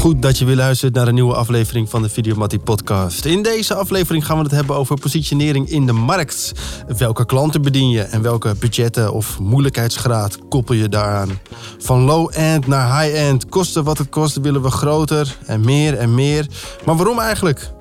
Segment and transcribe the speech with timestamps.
[0.00, 3.24] Goed dat je weer luistert naar een nieuwe aflevering van de Videomattie podcast.
[3.24, 6.52] In deze aflevering gaan we het hebben over positionering in de markt.
[6.98, 11.40] Welke klanten bedien je en welke budgetten of moeilijkheidsgraad koppel je daaraan?
[11.78, 16.46] Van low-end naar high-end, kosten wat het kost, willen we groter en meer en meer.
[16.84, 17.72] Maar waarom eigenlijk?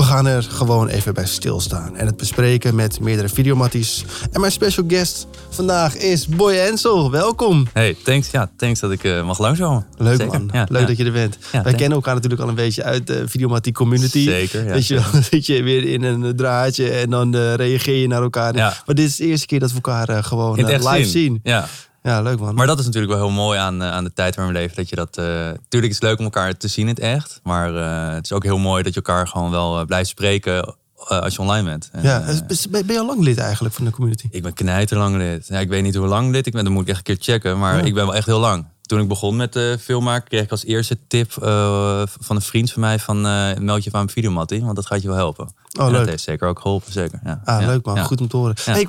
[0.00, 4.04] We gaan er gewoon even bij stilstaan en het bespreken met meerdere videomatties.
[4.32, 7.10] En mijn special guest vandaag is Boy Ensel.
[7.10, 7.66] Welkom.
[7.72, 8.30] Hey, thanks.
[8.30, 9.86] Ja, thanks dat ik uh, mag langskomen.
[9.96, 10.32] Leuk Zeker.
[10.32, 10.48] man.
[10.52, 11.38] Ja, Leuk dat je er bent.
[11.50, 14.24] Wij kennen elkaar natuurlijk al een beetje uit de videomatie community.
[14.24, 14.64] Zeker.
[14.64, 18.22] Weet je, dan zit je weer in een draadje en dan uh, reageer je naar
[18.22, 18.54] elkaar.
[18.54, 21.40] Maar dit is de eerste keer dat we elkaar uh, gewoon live zien.
[21.42, 21.68] Ja.
[22.02, 22.54] Ja, leuk man.
[22.54, 24.76] Maar dat is natuurlijk wel heel mooi aan, aan de tijd waar we leven.
[24.76, 25.18] Dat je dat.
[25.18, 27.40] Uh, tuurlijk is het leuk om elkaar te zien in het echt.
[27.42, 30.74] Maar uh, het is ook heel mooi dat je elkaar gewoon wel blijft spreken.
[30.96, 31.90] als je online bent.
[32.02, 32.24] ja,
[32.70, 34.28] ben je al lang lid eigenlijk van de community?
[34.30, 35.46] Ik ben knijterlang lid.
[35.48, 36.64] Ja, ik weet niet hoe lang lid ik ben.
[36.64, 37.58] Dan moet ik echt een keer checken.
[37.58, 37.82] Maar ja.
[37.82, 40.64] ik ben wel echt heel lang toen ik begon met uh, filmmaken, kreeg ik als
[40.64, 44.60] eerste tip uh, van een vriend van mij van uh, meld je van een videomattie,
[44.64, 45.48] want dat gaat je wel helpen.
[45.78, 45.98] Oh, leuk.
[45.98, 47.20] Dat heeft zeker ook geholpen, zeker.
[47.24, 47.40] Ja.
[47.44, 47.66] Ah, ja.
[47.66, 47.98] leuk man.
[47.98, 48.54] Goed om te horen.
[48.64, 48.86] Hey,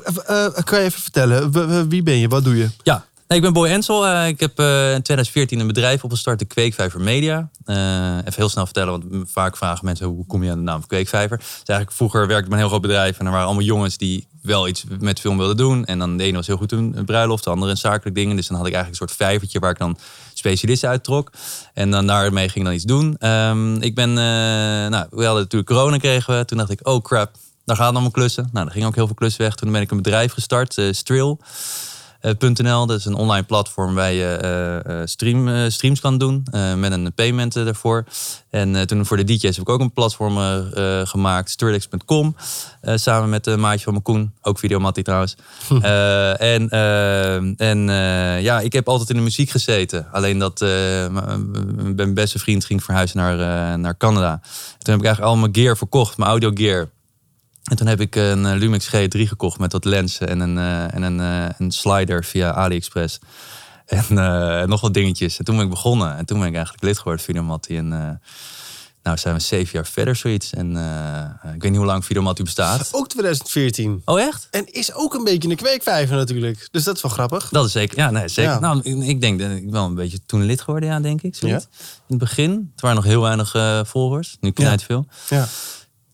[0.63, 2.69] kan je even vertellen, wie ben je, wat doe je?
[2.83, 4.25] Ja, Ik ben Boy Ensel.
[4.27, 7.49] ik heb uh, in 2014 een bedrijf opgestart, de Kweekvijver Media.
[7.65, 10.87] Uh, even heel snel vertellen, want vaak vragen mensen hoe kom je aan de naam
[10.87, 11.37] Kweekvijver.
[11.37, 14.27] Dus eigenlijk vroeger werkte ik een heel groot bedrijf en er waren allemaal jongens die
[14.41, 15.85] wel iets met film wilden doen.
[15.85, 18.35] En dan de ene was heel goed in bruiloft, de andere in zakelijk dingen.
[18.35, 19.97] Dus dan had ik eigenlijk een soort vijvertje waar ik dan
[20.33, 21.31] specialisten uittrok.
[21.73, 23.27] En dan daarmee ging dan iets doen.
[23.27, 26.45] Um, ik ben, nou, we hadden natuurlijk corona kregen we.
[26.45, 28.49] Toen dacht ik, oh crap, daar gaan allemaal klussen.
[28.51, 29.55] Nou, er ging ook heel veel klussen weg.
[29.55, 31.37] Toen ben ik een bedrijf gestart, Strill.
[32.21, 36.73] .nl, dat is een online platform waar je uh, stream, uh, streams kan doen uh,
[36.73, 38.05] met een payment ervoor.
[38.49, 40.37] En toen voor de DJ's heb ik ook een platform
[41.03, 42.35] gemaakt, Sturlix.com,
[42.81, 45.35] samen met een maatje van mijn Koen, ook videomattie trouwens.
[46.37, 46.69] en
[47.57, 47.79] en
[48.41, 50.07] ja, ik heb altijd in de muziek gezeten.
[50.11, 50.59] Alleen dat
[51.95, 54.39] mijn beste vriend ging verhuizen naar, naar Canada.
[54.77, 56.89] Toen heb ik eigenlijk al mijn gear verkocht, mijn audio gear.
[57.63, 61.01] En toen heb ik een Lumix G3 gekocht met wat lenzen en een, uh, en
[61.01, 63.19] een, uh, een slider via AliExpress.
[63.85, 65.37] En uh, nog wat dingetjes.
[65.37, 66.17] En toen ben ik begonnen.
[66.17, 67.77] En toen ben ik eigenlijk lid geworden, Videomattie.
[67.77, 68.19] En
[69.03, 70.53] nou zijn we zeven jaar verder, zoiets.
[70.53, 70.69] En
[71.53, 72.89] ik weet niet hoe lang Videomattie bestaat.
[72.91, 74.01] Ook 2014.
[74.05, 74.47] Oh, echt?
[74.51, 76.67] En is ook een beetje een kweekvijver natuurlijk.
[76.71, 77.49] Dus dat is wel grappig.
[77.49, 77.97] Dat is zeker.
[77.97, 78.51] Ja, nee, zeker.
[78.51, 78.59] Ja.
[78.59, 81.35] Nou, ik, ik denk dat ik wel een beetje toen lid geworden, ja, denk ik.
[81.35, 81.67] Zoiets.
[81.71, 81.77] Ja.
[81.87, 82.69] In het begin.
[82.71, 83.55] Het waren nog heel weinig
[83.87, 84.37] volgers.
[84.39, 85.07] Nu knijt veel.
[85.29, 85.47] Ja.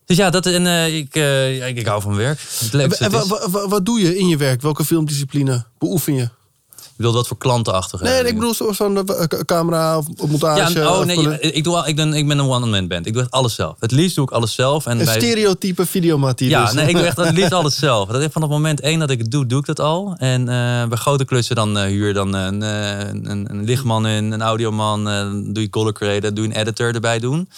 [0.08, 2.40] Dus ja, dat, en, uh, ik, uh, ik, ik hou van werk.
[2.58, 4.62] Het leukste en, wat, wat doe je in je werk?
[4.62, 6.20] Welke filmdiscipline beoefen je?
[6.20, 8.02] Je bedoelt wat voor klanten achter?
[8.02, 10.78] Nee, ik bedoel van de camera of montage.
[10.78, 13.06] Ja, oh nee, ik, doe al, ik, ben, ik ben een one-man band.
[13.06, 13.76] Ik doe echt alles zelf.
[13.80, 14.86] Het liefst doe ik alles zelf.
[14.86, 15.16] En een bij...
[15.16, 16.48] stereotype videomatie.
[16.48, 16.72] Ja, dus.
[16.72, 18.08] nee, ik doe echt het liefst alles zelf.
[18.08, 20.14] Dat is van het moment één dat ik het doe, doe ik dat al.
[20.18, 20.46] En uh,
[20.86, 24.42] bij grote klussen dan uh, huur je dan een, een, een, een lichtman in, een
[24.42, 25.04] audioman.
[25.52, 27.48] doe je color creator, doe je een editor erbij doen.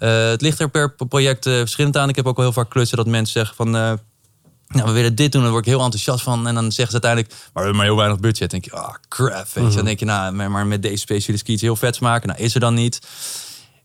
[0.00, 2.08] Uh, het ligt er per project uh, verschillend aan.
[2.08, 3.76] Ik heb ook wel heel vaak klussen dat mensen zeggen van...
[3.76, 3.92] Uh,
[4.68, 6.46] nou, we willen dit doen, daar word ik heel enthousiast van.
[6.46, 8.50] En dan zeggen ze uiteindelijk, maar we hebben maar heel weinig budget.
[8.50, 9.48] Dan denk je, ah, oh, crap.
[9.52, 9.76] Weet je.
[9.76, 12.28] Dan denk je, nou, maar met deze specialist iets heel vets maken.
[12.28, 13.00] Nou, is er dan niet.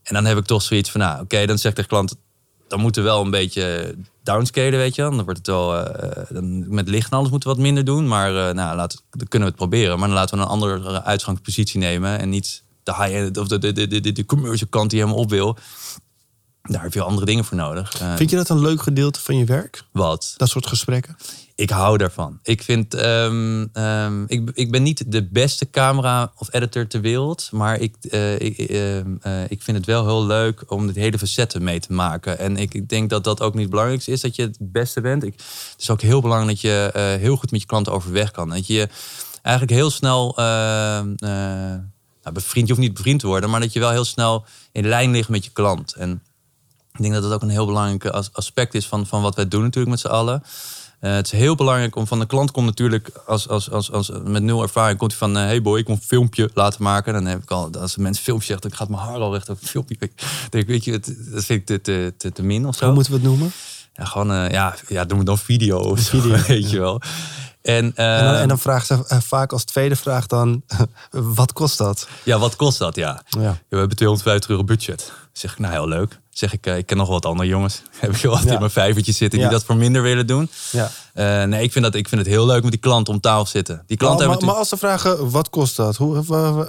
[0.02, 2.14] En dan heb ik toch zoiets van, nou, oké, okay, dan zegt de klant...
[2.68, 5.02] dan moeten we wel een beetje downscalen, weet je.
[5.02, 5.84] Dan wordt het wel,
[6.28, 8.08] dan, met licht en alles moeten we wat minder doen.
[8.08, 9.98] Maar nou, laten, dan kunnen we het proberen.
[9.98, 12.18] Maar dan laten we een andere uitgangspositie nemen.
[12.18, 15.30] En niet de high-end of de, de, de, de, de commercial kant die helemaal op
[15.30, 15.56] wil.
[16.62, 18.02] Daar heb je andere dingen voor nodig.
[18.02, 19.82] Uh, vind je dat een leuk gedeelte van je werk?
[19.92, 20.34] Wat?
[20.36, 21.16] Dat soort gesprekken?
[21.54, 22.38] Ik hou daarvan.
[22.42, 27.48] Ik vind, um, um, ik, ik ben niet de beste camera of editor ter wereld,
[27.52, 28.96] maar ik, uh, ik, uh,
[29.48, 32.38] ik vind het wel heel leuk om het hele facetten mee te maken.
[32.38, 35.00] En ik, ik denk dat dat ook niet het belangrijkste is dat je het beste
[35.00, 35.22] bent.
[35.22, 35.34] Ik,
[35.70, 38.48] het is ook heel belangrijk dat je heel goed met je klanten overweg kan.
[38.48, 38.88] Dat je
[39.42, 40.34] eigenlijk heel snel
[42.22, 44.88] nou, bevriend, je hoeft niet bevriend te worden, maar dat je wel heel snel in
[44.88, 45.92] lijn ligt met je klant.
[45.92, 46.22] En
[46.92, 49.62] ik denk dat dat ook een heel belangrijk aspect is van, van wat wij doen
[49.62, 50.42] natuurlijk met z'n allen.
[51.00, 54.10] Uh, het is heel belangrijk om van de klant komt natuurlijk als, als, als, als
[54.24, 57.12] met nul ervaring komt hij van uh, hey boy ik moet een filmpje laten maken.
[57.12, 59.50] Dan heb ik al als een mens filmpje zegt dan gaat mijn haar al recht
[59.50, 60.10] over een filmpje.
[60.50, 62.84] Denk weet je dat vind ik te, te, te, te min of zo.
[62.84, 63.52] hoe moeten we het noemen?
[63.94, 66.36] Ja gewoon uh, ja ja doen we dan video of zo, video.
[66.46, 67.00] weet je wel
[67.62, 70.62] en, uh, en, dan, en dan vraagt ze uh, vaak als tweede vraag dan,
[71.10, 72.08] wat kost dat?
[72.22, 72.94] Ja, wat kost dat?
[72.94, 73.40] Ja, ja.
[73.40, 75.12] ja we hebben 250 euro budget.
[75.32, 76.18] Zeg ik, nou heel leuk.
[76.30, 77.82] Zeg ik, uh, ik ken nog wat andere jongens.
[77.98, 78.52] Heb ik wat ja.
[78.52, 80.50] in mijn vijvertje zitten die dat voor minder willen doen.
[80.70, 80.90] Ja.
[81.46, 83.82] nee, ik vind, dat, ik vind het heel leuk met die klant om tafel zitten.
[83.86, 85.96] Die klant maar, hebben maar, maar als ze vragen, wat kost dat?
[85.96, 86.24] Hoe,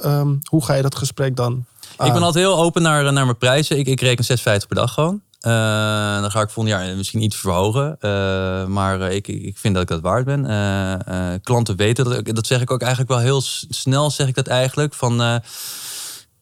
[0.05, 1.65] um, hoe ga je dat gesprek dan
[1.97, 2.07] aan?
[2.07, 3.77] Ik ben altijd heel open naar, naar mijn prijzen.
[3.77, 5.21] Ik, ik reken 6,50 per dag gewoon.
[5.47, 7.97] Uh, dan ga ik volgend jaar misschien iets verhogen.
[7.99, 11.41] Uh, maar ik, ik vind dat ik dat waard ben.
[11.43, 12.35] Klanten weten dat.
[12.35, 14.93] Dat zeg ik ook eigenlijk wel heel snel, zeg ik dat eigenlijk.
[14.93, 15.41] Van,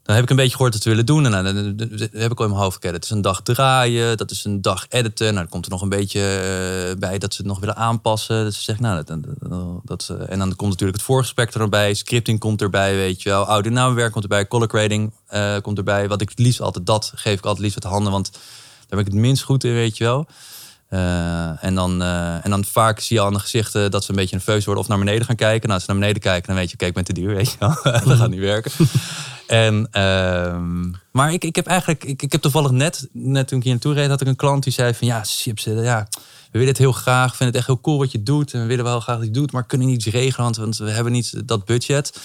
[0.09, 1.25] dan heb ik een beetje gehoord dat ze willen doen.
[1.25, 2.93] En nou, dan, heb ik al in mijn hoofd gekend.
[2.93, 5.25] Het is een dag draaien, dat is een dag editen.
[5.25, 8.43] Nou, dan komt er nog een beetje eh, bij dat ze het nog willen aanpassen.
[8.43, 9.19] Dat ze zeggen, nou, dat,
[9.83, 11.93] dat, en dan komt natuurlijk het voorgesprek er nog bij.
[11.93, 13.45] Scripting komt erbij, weet je wel.
[13.45, 14.47] Audio naamwerk komt erbij.
[14.47, 16.07] Color grading eh, komt erbij.
[16.07, 18.11] Wat ik het liefst altijd, dat geef ik altijd liefst uit handen.
[18.11, 18.31] Want
[18.89, 20.27] ben ik het minst goed in, weet je wel.
[20.89, 24.15] Eh, en, dan, eh, en dan vaak zie je aan de gezichten dat ze een
[24.15, 25.61] beetje nerveus worden of naar beneden gaan kijken.
[25.61, 27.51] Nou, als ze naar beneden kijken, dan weet je, kijk, ik ben te duur, weet
[27.51, 27.77] je wel.
[28.05, 28.71] dat gaat niet werken.
[29.47, 33.63] En, ehm, maar ik, ik heb eigenlijk, ik, ik heb toevallig net, net toen ik
[33.63, 36.07] hier naartoe reed, had ik een klant die zei van ja, chips, ja,
[36.51, 38.53] we willen het heel graag, vinden het echt heel cool wat je doet.
[38.53, 40.77] En we willen wel graag dat je het doet, maar kunnen niet iets regelen, want,
[40.77, 42.19] we hebben niet dat budget.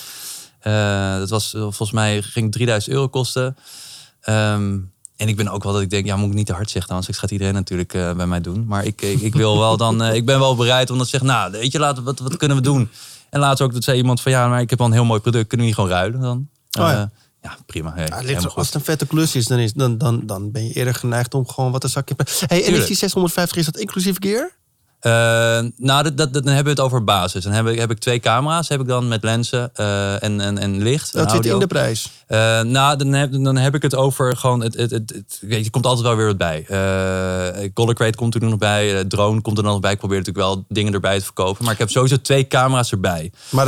[0.61, 3.56] Eh, dat was volgens mij ging 3000 euro kosten.
[4.20, 4.78] Ehm,
[5.16, 6.90] en ik ben ook wel dat ik denk, ja, moet ik niet te hard zeggen,
[6.94, 8.64] anders straks gaat iedereen natuurlijk eh, bij mij doen.
[8.66, 11.11] Maar ik, ik, ik wil wel dan, eh, ik ben wel bereid om dan te
[11.11, 12.88] zeggen, nou, weet je, laten, we- wat, wat kunnen we doen?
[13.31, 15.20] En later ook, dat zei iemand van, ja, maar ik heb al een heel mooi
[15.20, 16.49] product, kunnen we niet gewoon ruilen dan?
[16.78, 17.00] Oh ja.
[17.00, 17.06] Eh,
[17.43, 17.93] ja, prima.
[17.94, 18.56] Hey, Ja, het ligt helemaal goed.
[18.58, 21.34] als het een vette klus is, dan, is dan, dan, dan ben je eerder geneigd
[21.34, 22.14] om gewoon wat een zakje...
[22.46, 24.50] Hey, en is die 650, is dat inclusief gear?
[25.05, 25.12] Eh,
[25.77, 27.45] nou, dat, dat, dan hebben we het over basis.
[27.45, 30.59] Dan heb ik, heb ik twee camera's, heb ik dan met lenzen eh, en, en,
[30.59, 31.15] en licht.
[31.15, 31.53] en Dat zit audio.
[31.55, 32.11] in de prijs.
[32.27, 34.61] Eh, nou, dan heb, dan heb ik het over gewoon.
[34.61, 36.65] Het, het, het, het- weet je, komt altijd wel weer wat bij.
[37.75, 39.05] Color Crate komt er nog bij.
[39.05, 39.93] drone komt er nog bij.
[39.93, 41.65] Ik probeer natuurlijk wel dingen erbij te verkopen.
[41.65, 43.33] Maar ik heb sowieso twee camera's erbij.
[43.50, 43.67] Maar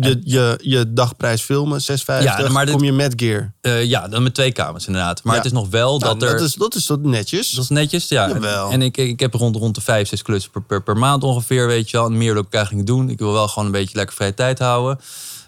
[0.00, 3.52] je, je, je dagprijs filmen, 650, Ja, maar dit- kom je met gear.
[3.84, 5.22] Ja, dan met twee camera's inderdaad.
[5.22, 5.38] Maar Ja.
[5.42, 6.36] het is nog wel Nou, dat er.
[6.36, 7.50] dat, is, dat is netjes.
[7.50, 8.28] Dat is netjes, ja.
[8.28, 8.70] Jawel.
[8.70, 11.90] En ik, ik heb rond, rond de vijf, zes klussen per, per, maand ongeveer, weet
[11.90, 12.06] je wel.
[12.06, 13.08] En meer wil eigenlijk niet doen.
[13.08, 15.00] Ik wil wel gewoon een beetje lekker vrije tijd houden.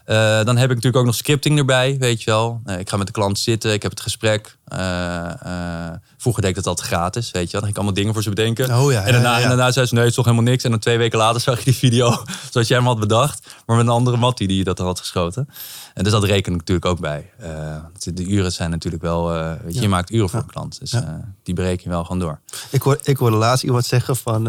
[0.04, 2.60] Eh, dan heb ik natuurlijk ook nog scripting erbij, weet je wel.
[2.64, 4.56] Eh, ik ga met de klant zitten, ik heb het gesprek.
[4.66, 7.60] Eh, eh, vroeger deed ik dat altijd gratis, weet je wel.
[7.60, 8.78] Dan ging ik allemaal dingen voor ze bedenken.
[8.78, 9.42] Oh ja, en, daarna, ja, ja.
[9.42, 10.64] en daarna zei ze, nee, het is toch helemaal niks.
[10.64, 13.46] En dan twee weken later zag je die video zoals jij hem had bedacht.
[13.66, 15.48] Maar met een andere Mattie die dat dan had geschoten.
[15.94, 17.30] En dus dat reken ik natuurlijk ook bij.
[17.38, 17.76] Eh,
[18.14, 19.32] de uren zijn natuurlijk wel...
[19.62, 20.78] weet je, je maakt uren voor een klant.
[20.78, 20.94] Dus
[21.42, 22.40] die bereken je wel gewoon door.
[22.70, 24.48] Ik hoor, ik hoorde laatst iemand zeggen van...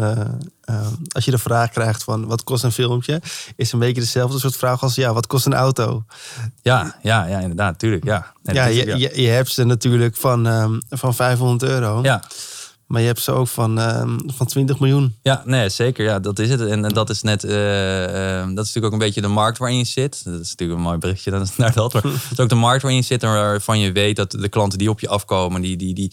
[0.68, 3.22] eh, eh, als je de vraag krijgt van wat kost een filmpje...
[3.56, 6.04] is een beetje dezelfde soort vraag als ja, wat kost een auto?
[6.62, 8.04] Ja, ja, ja inderdaad, tuurlijk.
[8.04, 12.02] Ja, ja, je, Je, je hebt ze natuurlijk van, ehm, van 500 euro.
[12.02, 12.22] ja.
[12.86, 15.14] Maar je hebt ze ook van, ehm, van 20 miljoen.
[15.22, 16.04] Ja, nee, zeker.
[16.04, 16.60] Ja, dat is het.
[16.60, 19.58] En, en dat is net, eh, eh, dat is natuurlijk ook een beetje de markt
[19.58, 20.24] waarin je zit.
[20.24, 21.92] Dat is natuurlijk een mooi berichtje dan- naar dat.
[21.92, 24.48] Maar het is ook de markt waarin je zit en waarvan je weet dat de
[24.48, 26.12] klanten die op je afkomen, die, die, die,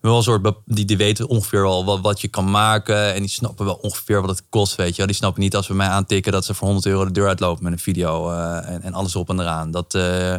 [0.00, 3.14] wel een soort, die, die weten ongeveer wel wat, wat je kan maken.
[3.14, 5.06] En die snappen wel ongeveer wat het kost, weet je wel.
[5.06, 7.64] Die snappen niet als we mij aantikken dat ze voor 100 euro de deur uitlopen
[7.64, 9.70] met een video eh, en, en alles op en eraan.
[9.70, 9.94] Dat...
[9.94, 10.34] eh,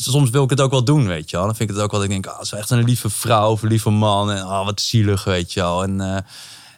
[0.00, 1.46] soms wil ik het ook wel doen, weet je wel.
[1.46, 3.50] Dan vind ik het ook wel ik denk, ah, ze is echt een lieve vrouw
[3.50, 4.30] of een lieve man.
[4.30, 5.82] En ah, wat zielig, weet je wel.
[5.82, 6.16] En eh,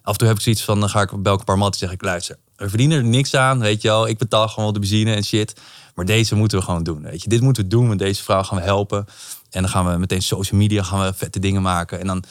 [0.03, 1.87] af en toe heb ik zoiets van, dan ga ik ik een paar matten en
[1.87, 4.09] zeg ik, luister, we verdienen er niks aan, weet je wel.
[4.09, 5.61] Ik betaal gewoon wel de benzine en shit.
[5.95, 7.29] Maar deze moeten we gewoon doen, weet je.
[7.29, 9.07] Dit moeten we doen, met deze vrouw gaan we helpen.
[9.51, 12.01] En dan gaan we meteen social media, gaan we vette dingen maken.
[12.01, 12.25] En dan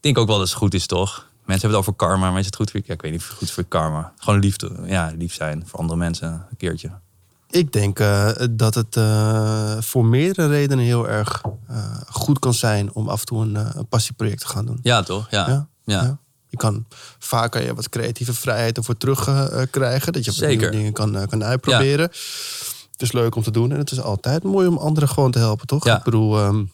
[0.00, 1.26] denk ik ook wel dat het goed is, toch?
[1.44, 2.92] Mensen hebben het over karma, maar is het goed voor je?
[2.92, 4.12] Ik weet niet of het goed voor karma.
[4.18, 6.90] Gewoon lief, ja, lief zijn voor andere mensen een keertje.
[7.50, 12.92] Ik denk eh, dat het eh, voor meerdere redenen heel erg eh, goed kan zijn...
[12.92, 14.78] om af en toe een, een passieproject te gaan doen.
[14.82, 15.30] Ja, toch?
[15.30, 15.48] Ja.
[15.48, 16.02] Ja, ja.
[16.02, 16.18] ja.
[16.48, 16.86] Je kan
[17.18, 20.12] vaak kan je wat creatieve vrijheid ervoor terugkrijgen.
[20.12, 20.56] dat je Zeker.
[20.56, 22.10] nieuwe dingen kan, kan uitproberen.
[22.92, 25.38] Het is leuk om te doen en het is altijd mooi om anderen gewoon te
[25.38, 25.84] helpen, toch?
[25.84, 25.96] Ja.
[25.96, 26.64] Ik bedoel, ehm,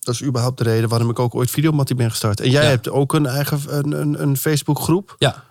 [0.00, 2.40] dat is überhaupt de reden waarom ik ook ooit Videomattie ben gestart.
[2.40, 5.14] En jij hebt ook een eigen een, een, een Facebookgroep.
[5.18, 5.44] Ja.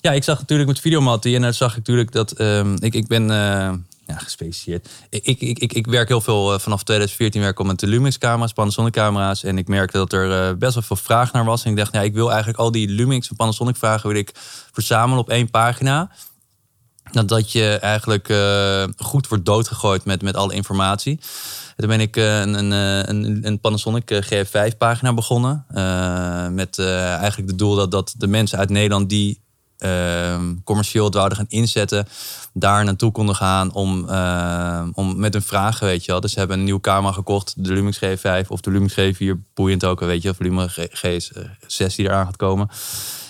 [0.00, 3.06] Ja, ik zag natuurlijk met Videomattie en dan zag ik natuurlijk dat ehm, ik, ik
[3.06, 3.72] ben eh,
[4.06, 4.88] ja, gespecialiseerd.
[5.10, 8.52] Ik, ik, ik, ik, werk heel veel eh, vanaf 2014 werk met de Lumix camera's,
[8.52, 9.42] Panasonic camera's.
[9.42, 11.64] En ik merkte dat er eh, best wel veel vraag naar was.
[11.64, 14.32] En ik dacht, ja, ik wil eigenlijk al die Lumix en Panasonic vragen wil ik
[14.72, 16.10] verzamelen op één pagina.
[17.10, 18.32] Dat, dat je eigenlijk
[18.96, 21.20] goed wordt doodgegooid met, met alle informatie.
[21.78, 25.64] En toen ben ik een, een, een, een Panasonic eh, GF5 pagina begonnen.
[26.54, 29.40] Met eigenlijk het doel dat, dat de mensen uit Nederland die
[29.78, 32.06] eh, commercieel het wouden gaan inzetten,
[32.52, 36.20] daar naartoe konden gaan om, eh, om met hun vragen, weet je wel.
[36.20, 39.84] Dus ze hebben een nieuwe camera gekocht, de Lumix G5 of de Lumix G4, boeiend
[39.84, 42.68] ook, weet je, of Lumix G6 die eraan gaat komen.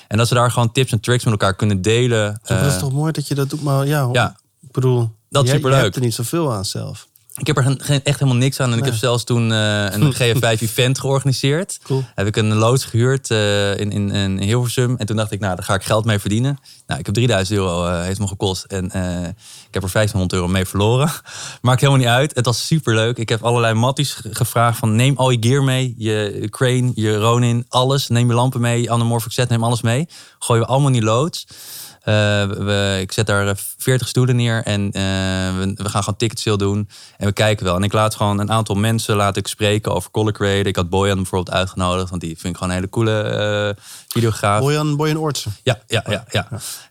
[0.09, 2.41] En dat ze daar gewoon tips en tricks met elkaar kunnen delen.
[2.47, 4.37] dat is Eh, toch mooi dat je dat doet, maar ja, ja.
[4.61, 5.77] ik bedoel, Dat is superleuk.
[5.79, 7.07] Je hebt er niet zoveel aan zelf.
[7.39, 8.73] Ik heb er geen- echt helemaal niks aan.
[8.73, 11.79] En ik heb zelfs toen eh, een GF5-event georganiseerd.
[11.83, 12.05] Cool.
[12.15, 14.97] Heb ik een loods gehuurd eh, in, in, in Hilversum.
[14.97, 16.59] En toen dacht ik, nou, daar ga ik geld mee verdienen.
[16.87, 18.65] Nou, ik heb 3000 euro, eh, heeft me gekost.
[18.65, 21.11] En ik heb er 1500 euro mee verloren.
[21.63, 22.35] Maakt helemaal niet uit.
[22.35, 23.17] Het was super leuk.
[23.17, 25.95] Ik heb allerlei matties ge- gevraagd van neem al je gear mee.
[25.99, 28.09] Je crane, je Ronin, alles.
[28.09, 30.09] Neem je lampen mee, je anamorphic set, neem alles mee.
[30.39, 31.47] Gooien we allemaal in die loods.
[32.09, 34.93] Eh, we, ik zet daar 40 stoelen neer en uh,
[35.59, 36.89] we, we, gaan gewoon ticket sale doen.
[37.17, 37.77] En we kijken wel.
[37.77, 40.69] En ik laat gewoon een aantal mensen laat ik spreken over color grade.
[40.69, 43.77] Ik had Boyan bijvoorbeeld uitgenodigd, want die vind ik gewoon een hele coole
[44.09, 44.61] videograaf.
[44.61, 45.57] Boyan, Boyan Oortsen.
[45.63, 46.49] Ja, ja, ja, ja,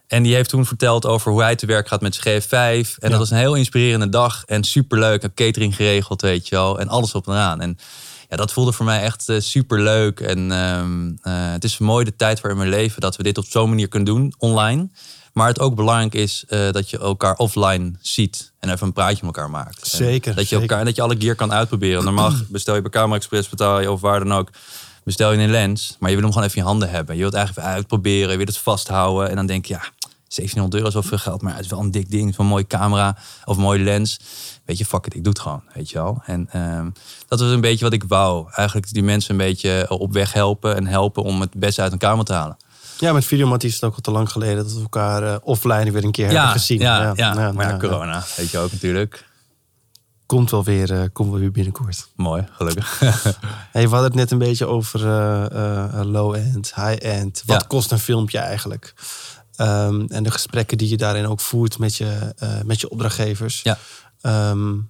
[0.08, 2.90] En die heeft toen verteld over hoe hij te werk gaat met zijn GF5.
[3.00, 5.16] En dat was een heel inspirerende dag en superleuk.
[5.16, 6.80] Ik heb catering geregeld, weet je wel.
[6.80, 7.62] En alles op en aan.
[7.62, 7.78] En
[8.30, 10.20] ja, dat voelde voor mij echt uh, super leuk.
[10.20, 13.38] En ehm, eh, het is mooi de tijd voor in mijn leven dat we dit
[13.38, 14.90] op zo'n manier kunnen doen, online.
[15.34, 19.26] Maar het ook belangrijk is uh, dat je elkaar offline ziet en even een praatje
[19.26, 19.88] met elkaar maakt.
[19.88, 20.30] Zeker.
[20.30, 20.70] En dat je zeker.
[20.70, 22.04] elkaar dat je alle gear kan uitproberen.
[22.04, 24.50] Normaal bestel je bij Camera Express, betaal je of waar dan ook.
[25.04, 27.16] Bestel je een lens, maar je wil hem gewoon even in je handen hebben.
[27.16, 29.30] Je wilt eigenlijk even uitproberen, je wilt het vasthouden.
[29.30, 29.80] En dan denk je, ja,
[30.28, 32.36] 1700 euro is wel veel geld, maar het is wel een dik ding.
[32.36, 34.20] Van een mooie camera of een mooie lens.
[34.68, 36.22] Weet je, fuck it, ik doe het gewoon, weet je wel.
[36.26, 36.94] En um,
[37.28, 38.48] dat was een beetje wat ik wou.
[38.52, 41.98] Eigenlijk die mensen een beetje op weg helpen en helpen om het beste uit een
[41.98, 42.58] kamer te halen.
[43.00, 45.92] Ja, met Videomat is het ook al te lang geleden dat we elkaar uh, offline
[45.92, 46.80] weer een keer ja, hebben gezien.
[46.80, 49.26] Ja, ja, ja, maar ja, corona, weet je ook natuurlijk.
[50.26, 52.08] Komt wel weer, uh, komt wel weer binnenkort.
[52.16, 53.00] Mooi, gelukkig.
[53.72, 57.44] hey, we hadden het net een beetje over uh, low-end, high-end.
[57.46, 58.94] Wat kost een filmpje eigenlijk?
[59.62, 62.34] Um, en de gesprekken die je daarin ook voert met je,
[62.66, 63.62] met je opdrachtgevers.
[63.64, 63.78] Ja.
[64.28, 64.90] Um,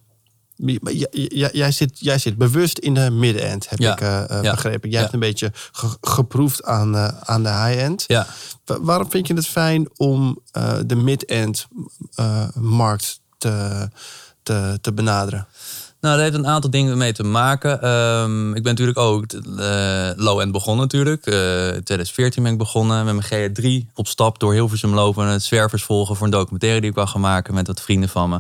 [1.52, 3.94] jij, zit, jij zit bewust in de midden-end, heb ja.
[3.94, 4.52] ik uh, ja.
[4.52, 4.90] begrepen.
[4.90, 5.00] Jij ja.
[5.00, 8.04] hebt een beetje ge geproefd aan, uh, aan de high-end.
[8.08, 8.28] Ja.
[8.66, 11.68] Waarom vind je het fijn om uh, de mid-end
[12.54, 13.90] markt te,
[14.44, 15.48] te, te benaderen?
[16.02, 17.90] Nou, dat heeft een aantal dingen mee te maken.
[17.90, 19.26] Um, ik ben natuurlijk ook
[20.16, 21.26] low-end begonnen natuurlijk.
[21.26, 25.26] In 2014 ben ik begonnen met mijn GR3 op stap door Hilversum lopen...
[25.26, 28.10] en het zwervers volgen voor een documentaire die ik wou gaan maken met wat vrienden
[28.10, 28.40] van me.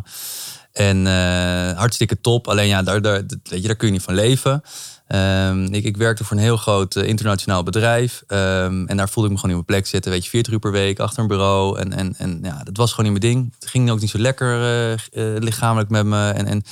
[0.77, 2.47] En uh, hartstikke top.
[2.47, 4.61] Alleen ja, daar, daar, weet je, daar kun je niet van leven.
[5.07, 8.23] Um, ik, ik, werkte voor een heel groot uh, internationaal bedrijf.
[8.27, 10.11] Um, en daar voelde ik me gewoon in mijn plek zitten.
[10.11, 11.79] Weet je, 40 uur per week achter een bureau.
[11.79, 13.53] En, en, en ja, dat was gewoon niet mijn ding.
[13.59, 16.29] Het ging ook niet zo lekker uh, lichamelijk met me.
[16.29, 16.63] En, en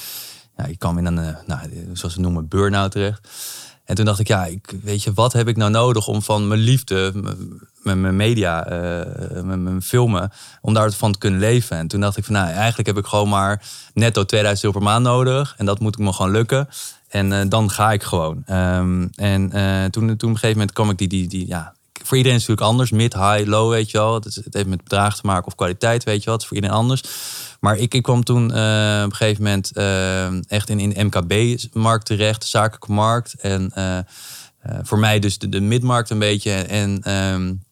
[0.58, 1.60] ja, ik kwam in een, nou,
[1.94, 3.28] zoals ze noemen, burn-out terecht.
[3.86, 6.48] En toen dacht ik, ja, ik, weet je, wat heb ik nou nodig om van
[6.48, 7.14] mijn liefde,
[7.86, 8.66] met mijn media,
[9.44, 11.78] met mijn filmen, om daarvan te kunnen leven?
[11.78, 13.62] En toen dacht ik van, nou, eigenlijk heb ik gewoon maar
[13.94, 15.54] netto 2000 euro per maand nodig.
[15.58, 16.68] En dat moet ik me gewoon lukken.
[17.16, 18.44] En uh, dan ga ik gewoon.
[18.50, 21.74] Um, en uh, toen, toen op een gegeven moment kwam ik die, die, die ja,
[22.04, 22.92] voor iedereen is het natuurlijk anders.
[22.92, 24.14] Mid, high, low, weet je wel.
[24.14, 27.04] Het, heeft met bedrag te maken of kwaliteit, weet je is voor iedereen anders.
[27.60, 29.72] Maar ik, ik kwam toen op een gegeven moment
[30.48, 33.34] echt in, in MKB-markt terecht, de zakelijke markt.
[33.34, 33.72] En
[34.84, 36.52] voor mij dus de, de midmarkt een beetje.
[36.52, 37.65] En um,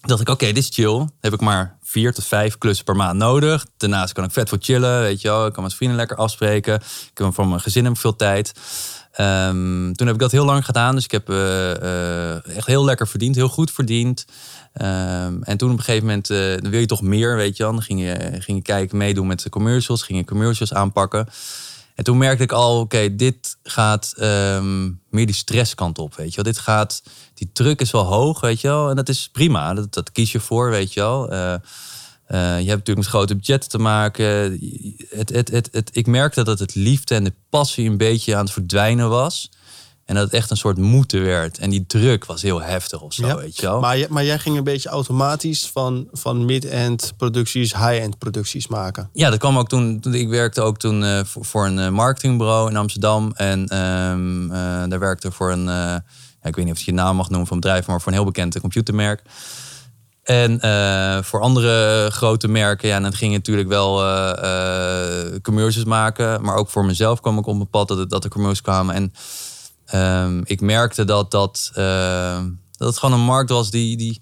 [0.00, 1.08] dacht ik, oké, dit is chill.
[1.20, 3.66] Heb ik maar vier tot vijf klussen per maand nodig.
[3.76, 5.46] Daarnaast kan ik vet voor chillen, weet je wel.
[5.46, 6.74] Ik kan met vrienden lekker afspreken.
[6.74, 8.52] Ik heb van mijn gezin ik veel tijd.
[9.20, 10.94] Um, toen heb ik dat heel lang gedaan.
[10.94, 14.24] Dus ik heb uh, echt heel lekker verdiend, heel goed verdiend.
[14.74, 16.26] Um, en toen op een gegeven moment
[16.62, 17.72] dan wil je toch meer, weet je wel.
[17.72, 20.02] Dan ging je, ging je kijken, meedoen met de commercials.
[20.02, 21.28] Ging je commercials aanpakken.
[22.00, 26.42] En toen merkte ik al, oké, dit gaat um, meer die stresskant op, weet je
[26.42, 26.52] wel.
[26.52, 27.02] Dit gaat,
[27.34, 28.90] die druk is wel hoog, weet je wel.
[28.90, 31.32] En dat is prima, dat, dat kies je voor, weet je wel.
[31.32, 31.54] Uh,
[32.32, 34.58] Uh, je hebt natuurlijk met grote budgetten te maken.
[35.08, 38.52] Het, het, het, ik merkte dat het liefde en de passie een beetje aan het
[38.52, 39.50] verdwijnen was.
[40.10, 41.58] En dat het echt een soort moeten werd.
[41.58, 43.80] En die druk was heel heftig of zo, ja, weet je wel.
[43.80, 49.10] Maar, maar jij ging een beetje automatisch van, van mid-end producties, high-end producties maken.
[49.12, 50.02] Ja, dat kwam ook toen.
[50.12, 53.32] Ik werkte ook toen uh, voor, voor, een uh, marketingbureau in Amsterdam.
[53.34, 54.56] En um, uh,
[54.88, 56.02] daar werkte voor een, ja,
[56.42, 58.26] ik weet niet of je je naam mag noemen van bedrijf, maar voor een heel
[58.26, 59.22] bekend computermerk.
[60.22, 65.86] En uh, voor andere grote merken, ja, dan ging je natuurlijk wel uh, uh, commercials
[65.86, 66.42] maken.
[66.42, 68.94] Maar ook voor mezelf kwam ik op een pad dat, dat er commercials kwamen.
[68.94, 69.12] En
[69.94, 74.20] um, ik merkte dat, dat, dat het gewoon een markt was die, die...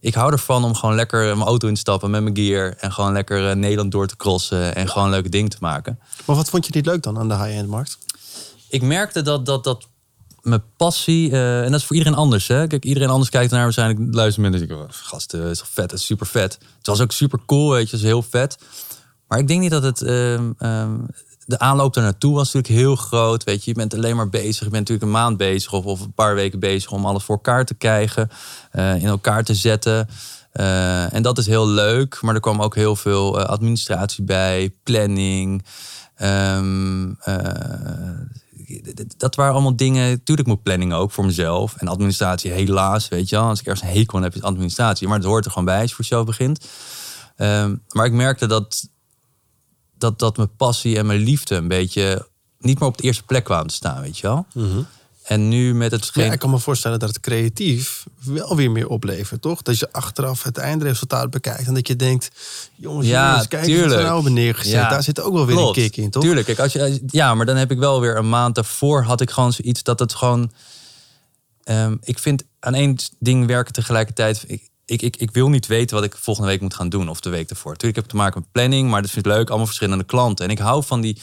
[0.00, 2.74] Ik hou ervan om gewoon lekker mijn auto in te stappen met mijn gear.
[2.78, 4.74] En gewoon lekker Nederland door te crossen.
[4.74, 5.98] En gewoon leuke dingen te maken.
[6.24, 7.98] Maar wat vond je niet leuk dan aan de high-end markt?
[8.68, 9.86] Ik merkte dat, dat, dat
[10.42, 12.48] mijn passie, uh, en dat is voor iedereen anders.
[12.48, 12.66] Hè?
[12.66, 14.70] Kijk, iedereen anders kijkt naar waarschijnlijk luisteren mensen.
[14.70, 16.58] Ik gast, uh, is toch vet, het is super vet.
[16.78, 18.58] Het was ook super cool, weet je, het is heel vet.
[19.28, 20.00] Maar ik denk niet dat het.
[20.00, 21.06] Um, um,
[21.44, 23.44] de aanloop daar naartoe was natuurlijk heel groot.
[23.44, 24.64] Weet je, je bent alleen maar bezig.
[24.64, 27.34] Je bent natuurlijk een maand bezig of, of een paar weken bezig om alles voor
[27.34, 28.30] elkaar te krijgen,
[28.72, 30.08] uh, in elkaar te zetten.
[31.12, 35.64] en dat is heel leuk, maar er kwam ook heel veel administratie bij, planning.
[36.22, 37.18] Um,
[39.16, 40.22] dat waren allemaal dingen.
[40.22, 41.74] Tuurlijk moet planning ook voor mezelf.
[41.76, 43.44] En administratie, helaas, weet je wel.
[43.44, 45.08] Als ik ergens een hekel aan heb, is administratie.
[45.08, 46.66] Maar het hoort er gewoon bij als je voor jezelf begint.
[47.36, 48.88] Um, maar ik merkte dat,
[50.00, 52.28] dat, dat mijn passie en mijn liefde een beetje
[52.58, 54.46] niet meer op de eerste plek kwamen te staan, weet je wel.
[54.54, 54.86] Mm -hmm.
[55.22, 58.88] En nu met het ja, ik kan me voorstellen dat het creatief wel weer meer
[58.88, 59.62] oplevert, toch?
[59.62, 62.30] Dat je achteraf het eindresultaat bekijkt en dat je denkt,
[62.74, 64.02] jongens, Ja, jongens kijk tuurlijk.
[64.02, 64.72] nou hebben neergezet.
[64.72, 65.76] Ja, Daar zit ook wel weer Klopt.
[65.76, 66.22] een kick in, toch?
[66.22, 66.46] Tuurlijk.
[66.46, 69.30] Kijk, als je, ja, maar dan heb ik wel weer een maand daarvoor had ik
[69.30, 70.50] gewoon zoiets dat het gewoon.
[71.64, 74.44] ehm, ik vind aan één ding werken tegelijkertijd.
[74.46, 77.20] Ik, ik, ik, ik wil niet weten wat ik volgende week moet gaan doen of
[77.20, 77.72] de week ervoor.
[77.76, 79.48] Tuurlijk heb ik te maken met planning, maar dat vind ik leuk.
[79.48, 80.44] Allemaal verschillende klanten.
[80.44, 81.20] En ik hou van die.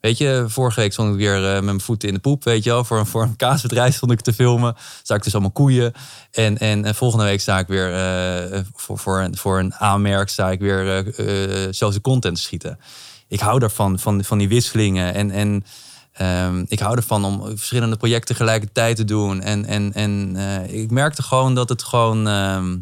[0.00, 2.64] Weet je, vorige week stond ik weer eh, met mijn voeten in de poep, weet
[2.64, 2.84] je wel.
[2.84, 4.74] Voor, een- voor een kaasbedrijf stond ik te filmen.
[5.02, 5.92] Sta ik dus allemaal koeien.
[6.30, 10.28] En, en, en volgende week sta ik weer eh, voor, voor, een, voor een aanmerk
[10.28, 12.78] sta ik weer eh, social content te schieten.
[13.28, 15.14] Ik hou daarvan, van, van die wisselingen.
[15.14, 15.64] En, en
[16.12, 19.42] ehm, ik hou ervan om verschillende projecten tegelijkertijd te doen.
[19.42, 20.36] En, en, en
[20.70, 22.28] ik merkte gewoon dat het gewoon...
[22.28, 22.76] ehm,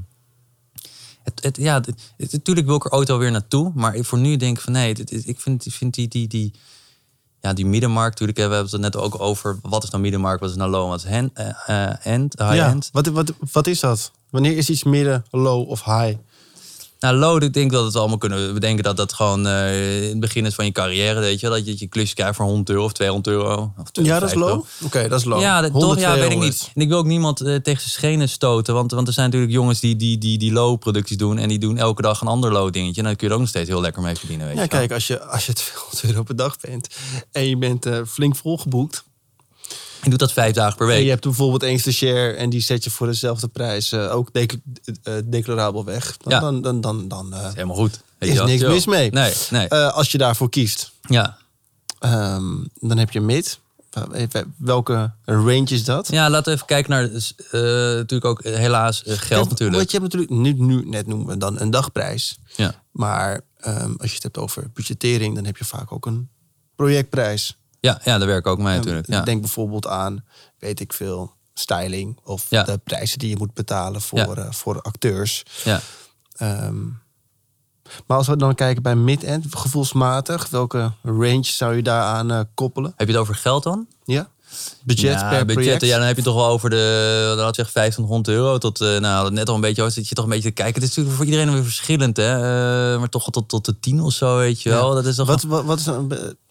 [1.25, 1.81] het, het, ja,
[2.17, 3.73] het, natuurlijk wil ik er ooit alweer naartoe.
[3.75, 6.55] Maar voor nu denk ik van nee, ik vind, vind die, die, die,
[7.41, 8.11] ja, die middenmarkt.
[8.11, 10.71] Natuurlijk, hè, we hebben het net ook over wat is nou middenmarkt, wat is nou
[10.71, 12.89] low, wat is hand, eh, eh, end, high ja, end.
[12.93, 14.13] wat, wat, wat is dat?
[14.31, 16.17] Wanneer is iets midden, low of high?
[16.99, 20.09] Nou, low, ik denk dat we het allemaal kunnen bedenken dat dat gewoon eh, in
[20.09, 21.57] het begin is van je carrière, weet je, wel.
[21.57, 23.73] dat je je klusje krijgt voor 100 euro of 200 euro.
[23.79, 24.65] Of Ja, dat is 250 low?
[24.85, 25.41] Oké, dat is low.
[25.41, 26.01] Ja, dat, 100, toch?
[26.01, 26.61] Ja, weet ik 200.
[26.61, 26.71] niet.
[26.75, 28.75] En ik wil ook niemand eh, tegen zijn schenen stoten.
[28.75, 31.39] Want, want er zijn natuurlijk jongens die, die, die, die low-producties doen.
[31.39, 33.01] En die doen elke dag een ander low-dingetje.
[33.01, 34.47] En dan kun je er ook nog steeds heel lekker mee verdienen.
[34.47, 34.79] Weet Ja, je wel.
[34.79, 36.89] kijk, als je, als je 200 euro per dag bent
[37.33, 39.05] en je bent eh, flink volgeboekt.
[40.05, 41.03] Je doet dat vijf dagen per En week.
[41.05, 44.57] je hebt bijvoorbeeld één stagiair en die zet je voor dezelfde prijs eh, ook dec-
[45.03, 46.17] eh, declarabel weg.
[46.17, 46.41] Dan, Ja.
[46.41, 48.01] dan, dan, dan, dan eh, is helemaal goed.
[48.19, 49.11] Weet is je niks mis mee.
[49.11, 49.69] Nee, nee.
[49.69, 50.93] Eh, als je daarvoor kiest.
[51.09, 51.37] ja.
[51.99, 53.59] Ehm, dan heb je mid.
[54.57, 56.09] Welke range is dat?
[56.09, 57.03] ja, laten we even kijken naar...
[57.05, 57.61] eh,
[57.97, 59.79] natuurlijk ook eh, helaas eh, geld natuurlijk.
[59.79, 62.39] Want je hebt natuurlijk, nu, nu net noemen we dan een dagprijs.
[62.57, 62.75] Ja.
[62.91, 66.29] Maar ehm, als je het hebt over budgettering, dan heb je vaak ook een
[66.77, 67.57] projectprijs.
[67.85, 69.07] Ja, ja, daar werk ik ook mee natuurlijk.
[69.07, 69.21] Ja.
[69.23, 70.25] Denk bijvoorbeeld aan,
[70.59, 72.19] weet ik veel, styling.
[72.25, 72.63] Of Ja.
[72.63, 75.43] de prijzen die je moet betalen voor, eh, voor acteurs.
[75.65, 75.81] ja.
[76.37, 76.83] Ehm,
[78.07, 82.93] maar als we dan kijken bij mid-end, gevoelsmatig, welke range zou je daaraan eh, koppelen?
[82.97, 83.87] Heb je het over geld dan?
[84.05, 84.29] Ja?
[84.85, 85.85] Budget ja, per budgetten, project?
[85.85, 88.81] Ja, dan heb je toch wel over de, dan had je echt 1500 euro tot,
[88.81, 90.75] eh, nou, net al een beetje, zit je toch een beetje te kijken.
[90.75, 92.35] Het is natuurlijk voor iedereen weer verschillend, hè.
[92.35, 94.95] Eh, maar toch tot, tot de 10 of zo, weet je wel.
[94.95, 95.97] Dat is toch Wat, wat, wat is eh,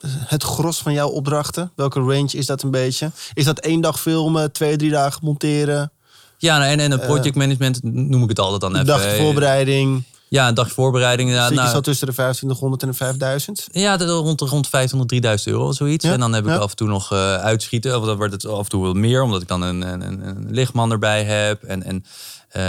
[0.07, 1.71] het gros van jouw opdrachten?
[1.75, 3.11] Welke range is dat een beetje?
[3.33, 5.91] Is dat één dag filmen, twee, drie dagen monteren?
[6.37, 8.85] Ja, nou, en, en een projectmanagement noem ik het altijd dan even.
[8.85, 10.03] dag voorbereiding?
[10.33, 11.29] Ja, een dag voorbereiding.
[11.31, 13.67] Ja, Zit je nou, zo tussen de 2500 en de 5000?
[13.71, 16.05] ja dat- rond, rond 500, 3000 euro, zoiets.
[16.05, 16.57] Ja, En dan heb ik ja.
[16.57, 17.99] af en toe nog eh, uitschieten.
[17.99, 20.47] Of dan wordt het af en toe wel meer, omdat ik dan een, een, een,
[20.49, 21.63] lichtman erbij heb.
[21.63, 22.05] En, en
[22.49, 22.61] eh,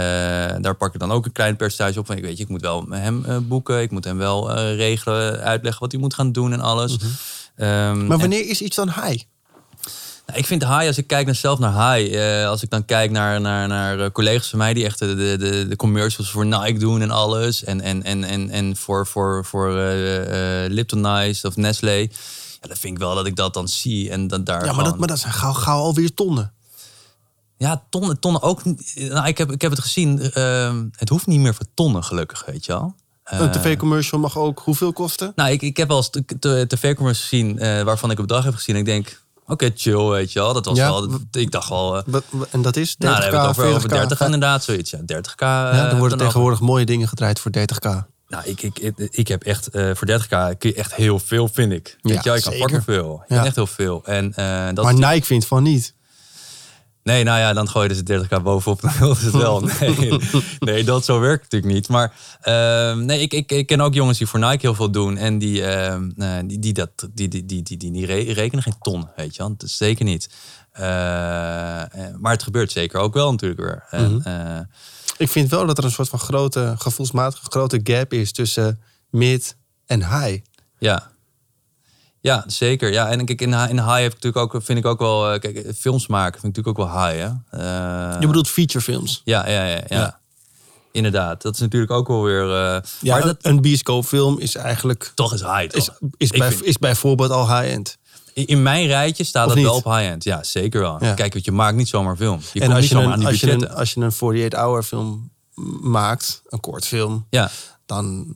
[0.61, 2.05] daar pak ik dan ook een klein percentage op.
[2.05, 3.81] Van, ik weet je, ik moet wel hem eh, boeken.
[3.81, 6.97] Ik moet hem wel eh, regelen, uitleggen wat hij moet gaan doen en alles.
[7.55, 7.97] Ehm, Mhm.
[8.05, 9.23] Maar en- wanneer is iets dan high?
[10.25, 12.85] Nou, ik vind high, als ik kijk naar zelf naar high, eh, als ik dan
[12.85, 16.45] kijk naar, naar, naar eh, collega's van mij die echt de, de, de, commercials voor
[16.45, 17.63] Nike doen en alles.
[17.63, 21.93] En, en, en, en, en voor, voor, voor eh, Lipton Ice of Nestlé.
[22.61, 24.09] Ja, dan vind ik wel dat ik dat dan zie.
[24.09, 26.53] En dan daar Ja, maar gewoon- dat, maar dat zijn gauw, gauw alweer tonnen.
[27.57, 28.61] Ja, tonnen, tonnen ook.
[28.95, 30.31] Nou, ik, heb, ik heb het gezien.
[30.31, 32.95] ehm, het hoeft niet meer voor tonnen, gelukkig, weet je wel.
[33.23, 35.31] Een Eh, tv-commercial mag ook hoeveel kosten?
[35.35, 38.75] Nou, ik, ik heb t- tv-commercials gezien waarvan ik op bedrag heb gezien.
[38.75, 40.53] Ik denk, oké, chill, weet je wel.
[40.53, 41.97] Dat was Ja, wel, ik dacht wel...
[41.97, 43.75] eh, wat- En dat is 30k, nou, dan hebben we het over, 40k?
[43.75, 44.91] over 30 inderdaad, zoiets.
[44.91, 45.39] Ja, 30k.
[45.39, 47.85] Ja, eh, dan worden tegenwoordig mooie dingen gedraaid voor 30k.
[47.85, 48.07] over.
[48.27, 51.47] Nou, ik, ik, ik, ik heb echt, eh, voor 30k kun je echt heel veel,
[51.47, 51.97] vind ik.
[52.01, 53.21] Weet Ja, je ik kan fucking veel.
[53.27, 53.45] Ik Ja.
[53.45, 54.01] echt heel veel.
[54.05, 55.93] En, eh, dat Maar Nike vindt van niet.
[57.05, 58.81] Nee, nou ja, dan gooi je dus 30k bovenop.
[58.81, 59.61] Dan wil ze het wel.
[59.79, 60.19] Nee,
[60.59, 61.87] nee, dat zo werkt natuurlijk niet.
[61.87, 65.17] Maar ehm, nee, ik, ik, ik ken ook jongens die voor Nike heel veel doen.
[65.17, 68.63] En die, ehm, eh, die, die, dat, die, die, die, die, die, die re- rekenen
[68.63, 69.51] geen ton, weet je wel.
[69.57, 70.29] Dat is zeker niet.
[70.71, 73.83] Eh, eh, maar het gebeurt zeker ook wel natuurlijk weer.
[73.89, 74.59] Eh,
[75.17, 79.55] Ik vind wel dat er een soort van grote, gevoelsmatige grote gap is tussen mid
[79.85, 80.41] en high.
[80.79, 81.11] Ja.
[82.25, 82.91] Ja, zeker.
[82.91, 85.39] Ja, en kijk, in, in high heb ik natuurlijk ook, vind ik ook wel, eh,
[85.39, 87.59] kijk, films maken vind ik natuurlijk ook wel high, hè.
[88.13, 89.21] Eh, Je bedoelt featurefilms.
[89.23, 90.19] ja, ja, ja, ja, Ja.
[90.91, 92.41] Inderdaad, dat is natuurlijk ook wel weer.
[92.43, 95.75] eh, Ja, maar dat een bioscoopfilm is eigenlijk toch is high.
[95.75, 95.97] is, Toch?
[96.17, 97.97] is, bij, vind- is bijvoorbeeld al high-end.
[98.33, 100.23] in in mijn rijtje staat dat wel op high-end.
[100.23, 100.97] Ja, zeker wel.
[101.03, 101.13] Ja.
[101.13, 102.39] Kijk, want je maakt niet zomaar film.
[102.53, 105.31] Je en als je, een, als, je een, als je een 48-hour film
[105.81, 107.49] maakt, een kort film, Ja,
[107.85, 108.35] dan,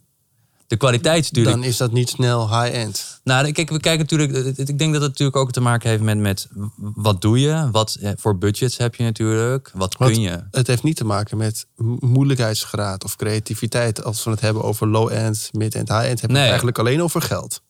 [0.70, 1.56] de kwaliteit natuurlijk.
[1.56, 3.20] dan is dat niet snel high-end.
[3.24, 4.58] Nou, kijk, we kijken natuurlijk.
[4.58, 7.70] Ik denk dat het natuurlijk ook te maken heeft met, met wat doe je?
[7.72, 9.72] Wat eh, voor budgets heb je natuurlijk?
[9.74, 10.44] Wat kun je?
[10.52, 14.04] Het heeft niet te maken met mo- moeilijkheidsgraad of creativiteit.
[14.04, 16.48] Als we het hebben over low-end, mid-end, high-end, hebben we Nee.
[16.48, 17.62] eigenlijk alleen over geld.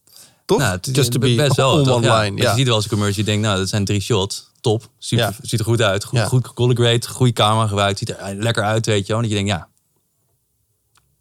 [0.46, 0.58] Toch?
[0.60, 1.72] Nou, het Just to be best wel.
[1.80, 2.04] on toch?
[2.04, 2.22] ja.
[2.24, 4.52] Je ziet wel een commercial, je denkt, nou, dat zijn drie shots.
[4.62, 4.90] Top.
[4.98, 5.34] Super, Ja.
[5.42, 6.04] Ziet er goed uit.
[6.04, 8.00] Goed, goed color grade, goede camera gebruikt.
[8.00, 9.22] Ziet er lekker uit, weet je wel.
[9.22, 9.68] Dat je denkt, ja.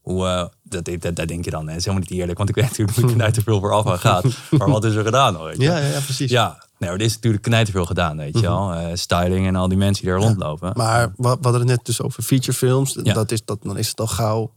[0.00, 1.64] Hoe, eh, dat, dat, dat denk je dan.
[1.64, 1.68] hè.
[1.68, 4.24] Het is helemaal niet eerlijk, want ik weet natuurlijk hoe knijterveel voor af gaat.
[4.50, 6.30] Maar wat is er gedaan weet je Ja, ja, ja, precies.
[6.30, 8.72] Ja, maar er is natuurlijk knijterveel gedaan, weet je wel.
[8.72, 10.72] Eh, styling en al die mensen die er rondlopen.
[10.76, 12.98] Maar we hadden het net dus over featurefilms.
[13.02, 13.12] Ja.
[13.14, 14.52] Dat is, dat, dan is het al gauw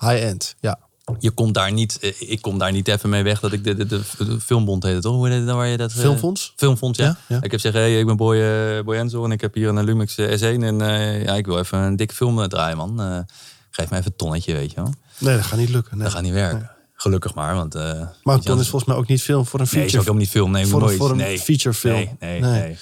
[0.00, 0.54] high-end.
[0.60, 0.78] Ja.
[1.18, 3.74] je komt daar niet, eh, ik kom daar niet even mee weg dat ik de,
[3.74, 5.14] de, de, de filmbond heet het toch?
[5.14, 5.90] Hoe heet het dan waar je dat?
[5.90, 6.52] eh, Filmfonds?
[6.56, 7.16] Filmfonds, ja.
[7.40, 8.36] Ik heb zeggen, hey, ik ben Boy,
[8.84, 10.78] Boy Enzo en ik heb hier een Lumix eh, S1 en
[11.22, 13.24] ja, ik wil even een dik film draaien, man.
[13.70, 14.92] Geef me even een tonnetje, weet je wel.
[15.18, 15.94] Nee, dat gaat niet lukken.
[15.96, 16.04] Nee.
[16.04, 16.70] Dat gaat niet werken.
[16.94, 17.74] Gelukkig maar, want...
[17.74, 17.82] eh,
[18.22, 19.98] Maar dan is volgens mij ook niet film voor een Nee, is feature.
[19.98, 20.50] ook helemaal niet film.
[20.50, 20.92] Nee, voor, nooit.
[20.92, 21.38] een, voor een nee.
[21.38, 21.94] featurefilm.
[21.94, 22.60] Nee, nee, Nee.
[22.60, 22.76] nee.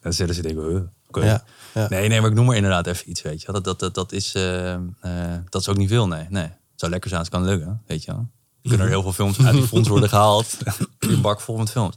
[0.00, 1.24] Dan zullen ze denken, huh.
[1.24, 1.42] Ja,
[1.74, 1.86] ja.
[1.88, 3.52] Nee, nee, maar ik noem maar inderdaad even iets, weet je.
[3.52, 4.80] Dat, dat, dat, dat, is, eh, eh,
[5.48, 6.26] dat is ook niet veel, nee.
[6.28, 6.42] nee.
[6.42, 8.28] Het zou lekker zijn als het kan lukken, weet je wel.
[8.62, 10.46] Kunnen er heel veel films uit die fonds worden gehaald.
[10.98, 11.94] een bak vol met films.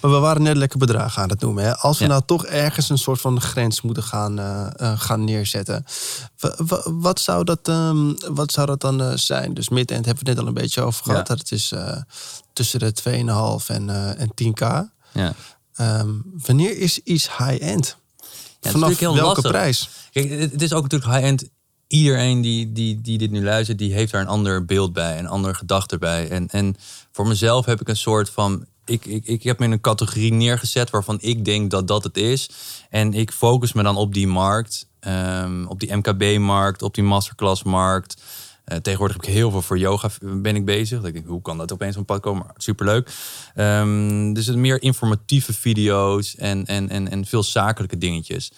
[0.00, 1.64] Maar we waren net lekker bedragen aan het noemen.
[1.64, 1.76] Hè?
[1.76, 2.10] Als we Ja.
[2.10, 5.84] nou toch ergens een soort van grens moeten gaan, eh, eh, gaan neerzetten.
[6.38, 9.54] wa- wa- wat, zou dat, ehm, wat zou dat dan eh, zijn?
[9.54, 11.28] Dus mid-end hebben we het net al een beetje over gehad.
[11.28, 11.34] Ja.
[11.34, 11.72] Dat het is
[12.52, 14.60] tussen de 2,5 en, en 10k.
[15.12, 15.34] Ja.
[15.74, 16.08] Ehm,
[16.46, 17.96] wanneer is iets high-end?
[18.60, 19.50] is Vanaf welke lastig.
[19.50, 19.88] prijs?
[20.12, 21.44] Kijk, het is ook natuurlijk high-end.
[21.94, 25.26] Iedereen die, die, die dit nu luistert, die heeft daar een ander beeld bij, een
[25.26, 26.28] andere gedachte bij.
[26.28, 26.76] En, en
[27.12, 28.66] voor mezelf heb ik een soort van.
[28.84, 32.16] Ik, ik, ik heb me in een categorie neergezet waarvan ik denk dat dat het
[32.16, 32.50] is.
[32.90, 38.22] En ik focus me dan op die markt, ehm, op die MKB-markt, op die masterclass-markt.
[38.64, 41.02] Eh, tegenwoordig heb ik heel veel voor yoga ben ik bezig.
[41.02, 42.46] Ik denk, hoe kan dat opeens op pad komen?
[42.56, 43.10] Superleuk.
[43.54, 48.52] Ehm, dus het meer informatieve video's en, en, en, en veel zakelijke dingetjes.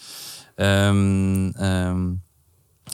[0.54, 1.50] Ehm,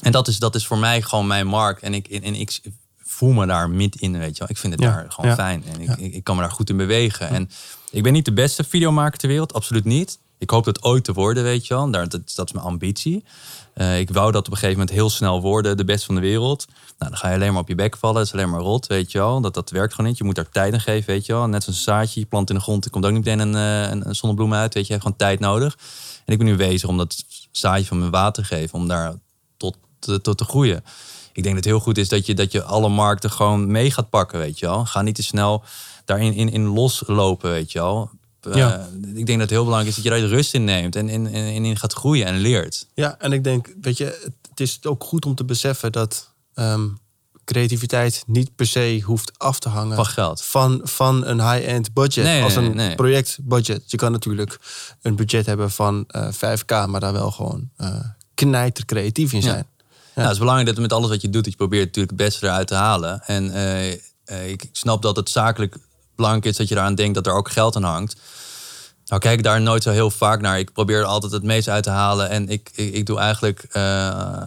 [0.03, 1.83] en dat is, dat is voor mij gewoon mijn markt.
[1.83, 2.61] En ik, en ik
[2.99, 4.49] voel me daar mid in, weet je wel.
[4.51, 5.37] Ik vind het Ja, daar gewoon ja.
[5.37, 5.65] fijn.
[5.67, 5.97] En ik, Ja.
[5.97, 7.29] ik, ik kan me daar goed in bewegen.
[7.29, 7.51] En
[7.91, 10.19] ik ben niet de beste videomaker ter wereld, absoluut niet.
[10.39, 11.91] Ik hoop dat ooit te worden, weet je wel.
[11.91, 13.25] Daar, dat, dat is mijn ambitie.
[13.75, 16.21] Eh, ik wou dat op een gegeven moment heel snel worden, de beste van de
[16.21, 16.67] wereld.
[16.99, 18.17] Nou, dan ga je alleen maar op je bek vallen.
[18.17, 19.41] Het is alleen maar rot, weet je wel.
[19.41, 20.19] Dat, dat werkt gewoon niet.
[20.19, 21.47] Je moet daar tijd aan geven, weet je wel.
[21.49, 22.85] Net een zaadje, je plant in de grond.
[22.85, 24.93] Er komt ook niet meteen een, eh, een, een zonnebloem uit, weet je.
[24.93, 25.79] Je hebt gewoon tijd nodig.
[26.25, 28.79] En ik ben nu bezig om dat zaadje van mijn water te geven.
[28.79, 29.15] Om daar
[29.57, 29.77] tot,
[30.23, 30.85] tot te groeien.
[31.33, 33.91] Ik denk dat het heel goed is dat je, dat je alle markten gewoon mee
[33.91, 34.85] gaat pakken, weet je wel.
[34.85, 35.65] Ga niet te snel
[36.05, 38.11] daarin in, in loslopen, weet je wel.
[38.41, 38.75] Eh,
[39.15, 40.97] ik denk dat het heel belangrijk is dat je daar rust in neemt.
[40.97, 42.87] En in, in, in gaat groeien en leert.
[42.95, 44.05] Ja, en ik denk, weet je,
[44.49, 46.89] het- is ook goed om te beseffen dat ehm,
[47.45, 50.43] creativiteit niet per se hoeft af te hangen Van geld.
[50.45, 52.25] van, van een high-end budget.
[52.25, 52.95] Nee, als een nee.
[52.95, 53.83] projectbudget.
[53.91, 54.59] Je kan natuurlijk
[55.03, 58.01] een budget hebben van eh 5k, maar daar wel gewoon eh
[58.35, 59.65] knijter creatief in Ja.
[60.15, 62.29] Nou, het is belangrijk dat met alles wat je doet, dat je probeert natuurlijk het
[62.29, 63.23] beste eruit te halen.
[63.27, 63.93] En eh,
[64.25, 65.77] eh, ik snap dat het zakelijk
[66.15, 68.17] belangrijk is dat je eraan denkt dat er ook geld aan hangt.
[69.07, 70.59] Nou kijk ik daar nooit zo heel vaak naar.
[70.59, 72.29] Ik probeer er altijd het meest uit te halen.
[72.29, 74.43] En ik, ik, doe eigenlijk eh,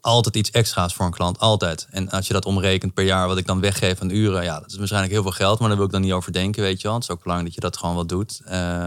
[0.00, 1.38] altijd iets extra's voor een klant.
[1.38, 1.86] Altijd.
[1.90, 4.44] En als je dat omrekent per jaar, wat ik dan weggeef aan uren.
[4.44, 5.58] Ja, dat is waarschijnlijk heel veel geld.
[5.58, 6.96] Maar daar wil ik dan niet over denken, weet je wel.
[6.96, 8.40] Het is ook belangrijk dat je dat gewoon wat doet.
[8.44, 8.86] Eh,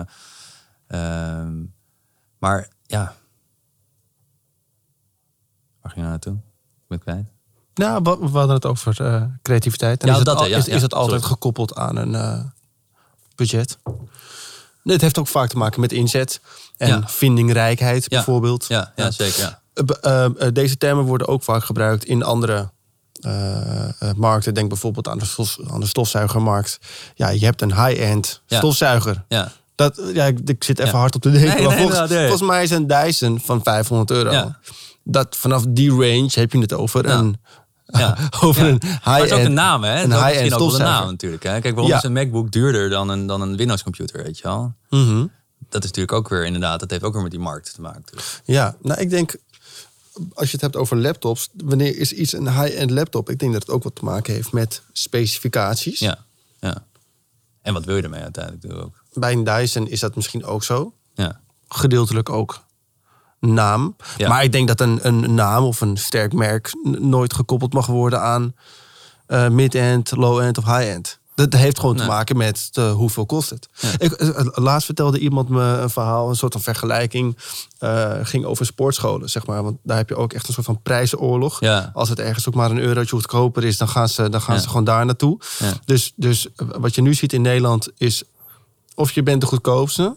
[0.88, 1.54] ehm,
[2.38, 3.16] maar ja.
[5.88, 6.34] Waar ging je nou naartoe?
[6.34, 7.26] Ik ben het kwijt.
[7.76, 10.02] Nou, we, we hadden het over eh, creativiteit.
[10.02, 11.34] En Ja, is, het dat, al- ja, is, ja, is het altijd sorry.
[11.34, 12.39] gekoppeld aan een eh,
[13.36, 13.78] budget?
[14.84, 16.41] Het heeft ook vaak te maken met inzet
[16.78, 18.65] en vindingrijkheid bijvoorbeeld.
[18.67, 19.60] Ja, ja, zeker.
[20.02, 22.69] Eh, deze termen worden ook vaak gebruikt in andere
[24.15, 24.54] markten.
[24.54, 26.80] Denk bijvoorbeeld aan de, stof, aan de stofzuigermarkt.
[27.15, 29.23] Ja, je hebt een high-end stofzuiger.
[29.28, 29.52] Ja.
[29.76, 31.56] Dat, ja, ik, ik zit even hard op te denken.
[31.56, 32.28] Nee, maar nee, volgens, nee.
[32.28, 34.52] volgens mij is een Dyson van 500 euro.
[35.10, 37.17] Dat, vanaf die range heb je het over Ja.
[37.17, 37.38] een,
[37.86, 38.17] Ja.
[38.43, 38.70] over Ja.
[38.72, 39.54] een Maar het is ook een high-end.
[39.54, 40.04] naam, hè?
[40.04, 41.43] Een high-end misschien ook wel een naam natuurlijk.
[41.43, 41.60] Hè?
[41.60, 41.98] Kijk, waarom Ja.
[41.98, 44.74] is een MacBook duurder dan een, dan een Windows-computer, weet je wel?
[44.89, 45.26] Mhm.
[45.70, 48.02] Dat is natuurlijk ook weer inderdaad, dat heeft ook weer met die markt te maken.
[48.06, 48.41] natuurlijk.
[48.46, 49.36] Ja, nou ik denk,
[50.34, 53.30] als je het hebt over laptops, wanneer is iets een high-end laptop?
[53.30, 56.00] Ik denk dat het ook wat te maken heeft met specificaties.
[56.00, 56.17] Ja,
[56.60, 56.86] ja.
[57.62, 59.04] En wat wil je ermee uiteindelijk doen ook?
[59.13, 60.93] Bij een Dyson is dat misschien ook zo.
[61.15, 62.63] Ja, Gedeeltelijk ook
[63.39, 63.95] naam.
[64.17, 64.28] Ja.
[64.30, 68.21] Maar ik denk dat een, een naam of een sterk merk nooit gekoppeld mag worden
[68.21, 68.56] aan
[69.28, 71.19] eh, mid-end, low-end of high-end.
[71.36, 72.04] Dat heeft gewoon Nee.
[72.06, 73.69] te maken met eh, hoeveel kost het.
[73.97, 77.38] Ik, eh, laatst vertelde iemand me een verhaal, een soort van vergelijking.
[78.21, 79.63] ging over sportscholen, zeg maar.
[79.63, 81.60] Want daar heb je ook echt een soort van prijzenoorlog.
[81.60, 81.91] Ja.
[81.93, 84.62] Als het ergens ook maar een eurotje goedkoper is, dan gaan ze, dan gaan Ja.
[84.62, 85.39] ze gewoon daar naartoe.
[85.86, 88.23] Dus, dus wat je nu ziet in Nederland is
[88.95, 90.15] of je bent de goedkoopste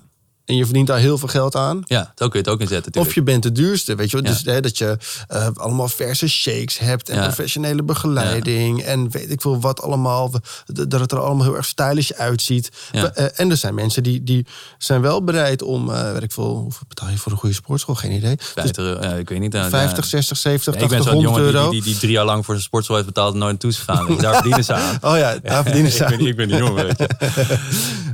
[0.51, 1.83] en je verdient daar heel veel geld aan.
[1.87, 2.87] Ja, zo kun je het ook inzetten.
[2.87, 3.15] Of tuurlijk.
[3.15, 4.27] je bent de duurste, weet je wel.
[4.27, 4.33] Ja.
[4.33, 4.97] Dus hè, dat je
[5.29, 7.23] eh, allemaal verse shakes hebt en Ja.
[7.23, 10.31] professionele begeleiding en weet ik veel wat allemaal.
[10.67, 12.69] Dat het er allemaal heel erg stylish uitziet.
[12.93, 13.03] Eh,
[13.41, 14.47] en er zijn mensen die, die
[14.79, 17.95] zijn wel bereid om, eh weet ik veel, hoeveel betaal je voor een goede sportschool?
[17.95, 18.37] Geen idee.
[18.37, 19.55] Dus 50 euro, ja, ik weet niet.
[19.55, 20.11] eh, 50, ja.
[20.11, 22.45] 60, 70, Ja, ik 80, ben zo'n 100 jongen die, die, die, drie jaar lang
[22.45, 24.17] voor zijn sportschool heeft betaald en nooit naartoe is gegaan.
[24.21, 24.99] Daar verdienen ze aan.
[25.01, 26.27] Oh ja, daar verdienen ze ik, ben, aan.
[26.27, 27.09] ik ben die jongen, weet je.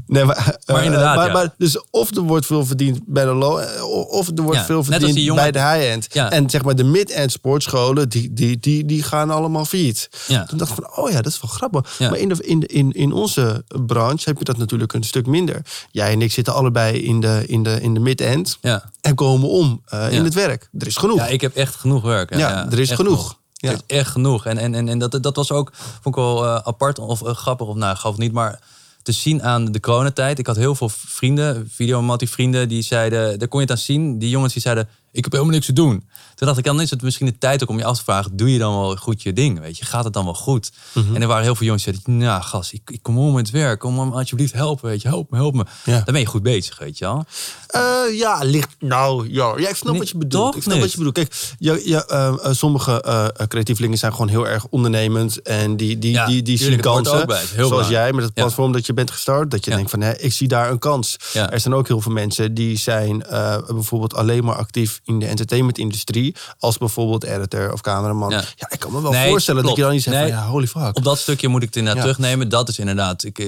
[0.07, 1.33] Nee, maar, Maar eh, inderdaad, maar, ja.
[1.33, 4.65] maar dus of er wordt veel verdiend bij de low, eh, of er wordt Ja,
[4.65, 6.07] veel verdiend jongen- bij de high-end.
[6.13, 6.31] Ja.
[6.31, 10.09] En zeg maar de mid-end sportscholen, die, die, die, die gaan allemaal failliet.
[10.27, 11.99] Toen dacht ik van, oh ja, dat is wel grappig.
[11.99, 15.61] Maar in, de, in, in, in onze branche heb je dat natuurlijk een stuk minder.
[15.91, 18.91] Jij en ik zitten allebei in de, in de, in de mid-end Ja.
[19.01, 20.69] en komen om eh, in het werk.
[20.79, 21.17] Er is genoeg.
[21.17, 22.31] ja, ik heb echt genoeg werk.
[22.31, 22.39] hè.
[22.39, 23.39] Ja, er is genoeg.
[23.53, 23.75] Ja.
[23.87, 24.47] Echt genoeg.
[24.47, 27.75] En, en, en, en dat, dat was ook, vond ik wel apart of grappig, of
[27.77, 28.61] nou, gaf niet, maar
[29.07, 30.39] te zien aan de coronatijd.
[30.39, 34.19] Ik had heel veel vrienden, videomattie vrienden, die zeiden, daar kon je het aan zien.
[34.19, 36.05] Die jongens die zeiden, ik heb helemaal niks te doen.
[36.35, 38.37] Toen dacht ik, dan is het misschien de tijd ook om je af te vragen,
[38.37, 39.61] doe je dan wel goed je ding?
[39.61, 40.73] Weet je, gaat het dan wel goed?
[40.93, 41.15] Mhm.
[41.15, 43.47] En er waren heel veel jongens die zeiden, nou gast, ik, ik kom om met
[43.47, 43.81] het werk.
[43.81, 45.65] Kom me alsjeblieft helpen, weet je, help me, help me.
[45.85, 45.95] Ja.
[45.95, 47.25] Dan ben je goed bezig, weet je wel.
[47.67, 48.77] Eh, ja, ligt.
[48.79, 50.57] Nou, ja, ja, ik snap Nee, wat je bedoelt.
[50.57, 50.83] Ik snap niet?
[50.83, 51.15] wat je bedoelt.
[51.15, 55.43] Kijk, je, je, eh, eh, sommige eh, creatievelingen zijn gewoon heel erg ondernemend.
[55.43, 57.27] En die, die, Ja, die, die zien kansen.
[57.27, 57.37] bij.
[57.37, 57.89] Zoals belangrijk.
[57.89, 59.51] jij met het platform dat je bent gestart.
[59.51, 61.17] Dat je denkt van, hè, ik zie daar een kans.
[61.33, 63.25] Er zijn ook heel veel mensen die zijn
[63.67, 66.35] bijvoorbeeld alleen maar actief in de entertainmentindustrie.
[66.59, 68.31] Als bijvoorbeeld editor of cameraman.
[68.31, 68.71] Ja, Ja.
[68.71, 70.29] ik kan me wel Nee, voorstellen dat je dan niet zegt Nee.
[70.29, 70.97] van, ja, holy fuck.
[70.97, 72.11] Op dat stukje moet ik het inderdaad Ja.
[72.13, 72.49] terugnemen.
[72.49, 73.47] Dat is inderdaad, ik, eh,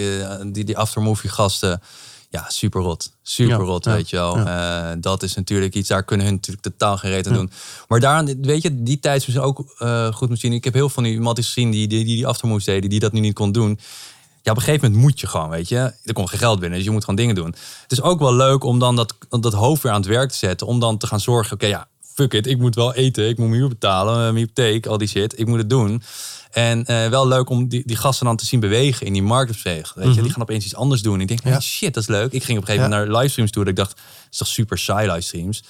[0.52, 1.82] die, die aftermovie gasten,
[2.30, 3.12] ja, super rot.
[3.22, 4.36] Super rot, weet je wel.
[4.38, 7.50] Eh, dat is natuurlijk iets, daar kunnen hun natuurlijk totaal geen reet aan doen.
[7.88, 10.52] Maar daaraan, weet je, die tijd is ook eh, goed misschien.
[10.52, 13.00] Ik heb heel veel van die matties gezien die die, die, die aftermoves deden, die
[13.00, 13.78] dat nu niet kon doen.
[14.48, 15.92] Ja, op een gegeven moment moet je gewoon, weet je.
[16.04, 17.54] Er komt geen geld binnen, dus je moet gewoon dingen doen.
[17.82, 20.37] Het is ook wel leuk om dan dat, dat hoofd weer aan het werk te
[20.37, 20.66] zetten.
[20.66, 22.46] Om dan te gaan zorgen, oké, ja, fuck it.
[22.46, 25.38] Ik moet wel eten, ik moet mijn huur betalen, eh, mijn hypotheek, al die shit.
[25.38, 26.02] Ik moet het doen.
[26.50, 29.92] En eh, wel leuk om die, die gasten dan te zien bewegen in die marktopsteeg.
[29.94, 31.20] Weet je, die gaan opeens iets anders doen.
[31.20, 31.61] Ik denk, Ja.
[31.61, 32.32] shit, dat is leuk.
[32.32, 33.62] Ik ging op een gegeven moment naar livestreams toe.
[33.62, 35.64] Dat ik dacht, is toch super saai livestreams.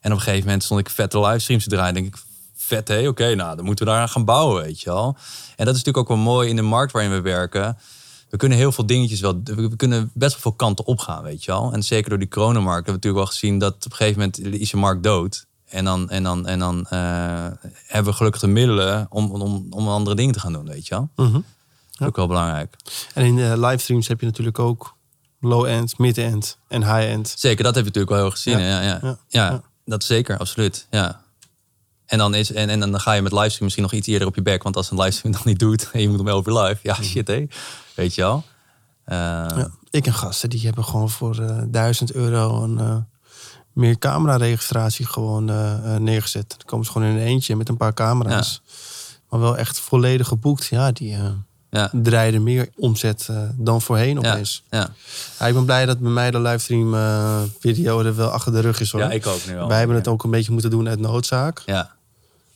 [0.00, 1.94] En op een gegeven moment stond ik vette livestreams te draaien.
[1.94, 2.22] denk ik,
[2.56, 5.16] vet hé, oké, nou, dan moeten we daar aan gaan bouwen, weet je wel.
[5.56, 7.76] En dat is natuurlijk ook wel mooi in de markt waarin we werken.
[8.34, 11.50] We kunnen heel veel dingetjes wel, we kunnen best wel veel kanten opgaan, weet je
[11.50, 11.72] wel.
[11.72, 14.60] En zeker door die coronamarkt hebben we natuurlijk wel gezien dat op een gegeven moment
[14.60, 15.46] is je markt dood.
[15.64, 16.98] En dan, en dan, en dan eh,
[17.86, 20.94] hebben we gelukkig de middelen om, om, om andere dingen te gaan doen, weet je
[20.94, 21.26] wel.
[21.26, 21.40] Mhm.
[21.98, 22.76] Ook wel belangrijk.
[23.14, 24.96] En in de livestreams heb je natuurlijk ook
[25.40, 27.34] low-end, mid-end en high-end.
[27.36, 28.58] Zeker, dat heb je natuurlijk wel heel gezien.
[28.58, 28.82] Ja.
[28.82, 30.86] Ja, ja, dat zeker, absoluut.
[30.90, 31.22] Ja.
[32.06, 34.34] En dan, is, en, en dan ga je met livestream misschien nog iets eerder op
[34.34, 34.62] je bek.
[34.62, 36.78] Want als een livestream nog niet doet en je moet 11 uur live.
[36.82, 37.46] Ja, shit hé.
[37.94, 38.44] Weet je wel.
[39.04, 39.70] Eh, Ja.
[39.90, 42.96] Ik en gasten die hebben gewoon voor eh 1000 euro een eh,
[43.72, 46.48] meer camera-registratie gewoon eh, neergezet.
[46.48, 48.62] Dan komen ze gewoon in een eentje met een paar camera's.
[49.28, 50.66] Maar wel echt volledig geboekt.
[50.66, 51.16] Ja, die
[51.70, 51.90] ja.
[51.92, 54.62] draaiden meer omzet dan voorheen opeens.
[54.70, 54.88] ja.
[55.38, 56.94] Ja, ik ben blij dat bij mij de livestream
[57.58, 58.90] video er wel achter de rug is.
[58.90, 59.00] Hoor.
[59.00, 59.68] ja, ik ook nu wel.
[59.68, 61.62] Wij hebben het ook een beetje moeten doen uit noodzaak.
[61.66, 61.90] Ja,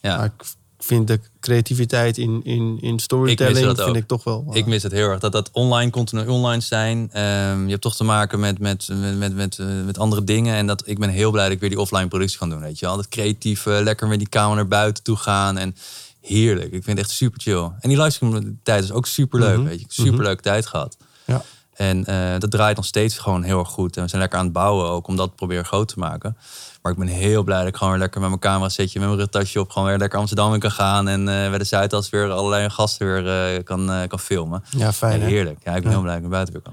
[0.00, 0.16] ja.
[0.16, 0.44] Maar ik
[0.78, 4.46] vind de creativiteit in, in, in storytelling dat vind ik toch wel...
[4.50, 5.20] eh, Ik mis het heel erg.
[5.20, 7.08] Dat dat online continu online zijn.
[7.12, 10.54] Ehm, je hebt toch te maken met, met, met, met, met, eh, met andere dingen.
[10.54, 12.60] En dat, ik ben heel blij dat ik weer die offline productie kan doen.
[12.60, 12.96] Weet je wel.
[12.96, 15.58] Dat creatieve, lekker met die camera naar buiten toe gaan.
[15.58, 15.74] En
[16.20, 16.72] heerlijk.
[16.72, 17.62] Ik vind het echt super chill.
[17.80, 19.56] En die livestream tijd is ook super leuk.
[19.58, 19.66] Mhm.
[19.66, 19.86] Weet je.
[19.88, 20.96] Super leuke tijd gehad.
[21.24, 21.42] ja.
[21.74, 23.96] En eh, dat draait nog steeds gewoon heel erg goed.
[23.96, 26.36] En we zijn lekker aan het bouwen ook om dat proberen groot te maken.
[26.82, 29.08] Maar ik ben heel blij dat ik gewoon weer lekker met mijn camera zetje, met
[29.08, 31.08] mijn rugtasje op, gewoon weer lekker Amsterdam in kan gaan.
[31.08, 34.64] En eh bij de Zuidas weer allerlei gasten weer eh, kan, eh, kan filmen.
[34.70, 35.58] ja, fijn Ja, heerlijk.
[35.64, 35.90] Ja, ik ben Ja.
[35.90, 36.72] heel blij dat ik naar buiten weer kan.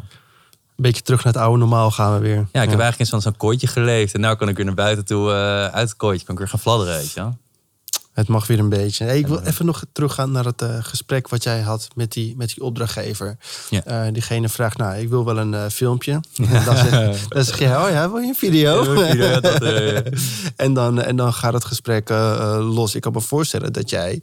[0.75, 2.47] Een beetje terug naar het oude normaal gaan we weer.
[2.51, 4.13] Ja, ik heb eigenlijk in zo'n kooitje geleefd.
[4.13, 5.31] En nu kan ik weer naar buiten toe
[5.71, 6.25] uit het kooitje.
[6.25, 7.37] Kan ik weer gaan fladderen, weet je wel.
[8.15, 9.05] Het mag weer een beetje.
[9.05, 12.35] Hey, ik wil even nog teruggaan naar het eh, gesprek wat jij had met die,
[12.37, 13.37] met die opdrachtgever.
[13.69, 13.83] Ja.
[13.83, 16.11] Eh, diegene vraagt, nou, ik wil wel een eh, filmpje.
[16.11, 19.03] En dan, zeg, dan zeg je, oh ja, wil je een video?
[19.03, 19.61] Ja, dat,
[20.55, 22.09] en, dan, en dan gaat het gesprek
[22.59, 22.95] los.
[22.95, 24.21] Ik kan me voorstellen dat jij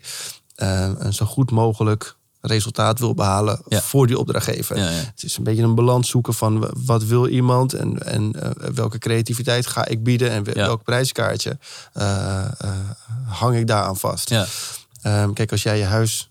[0.57, 3.81] een zo goed mogelijk resultaat wil behalen Ja.
[3.81, 4.77] voor die opdrachtgever.
[4.77, 4.91] Ja, ja.
[4.91, 8.99] Het is een beetje een balans zoeken van wat wil iemand en, en eh, welke
[8.99, 11.59] creativiteit ga ik bieden en welk prijskaartje
[11.93, 12.71] eh, eh,
[13.27, 14.29] hang ik daaraan vast.
[14.29, 14.47] ja.
[15.03, 16.31] Ehm, kijk, als jij je huis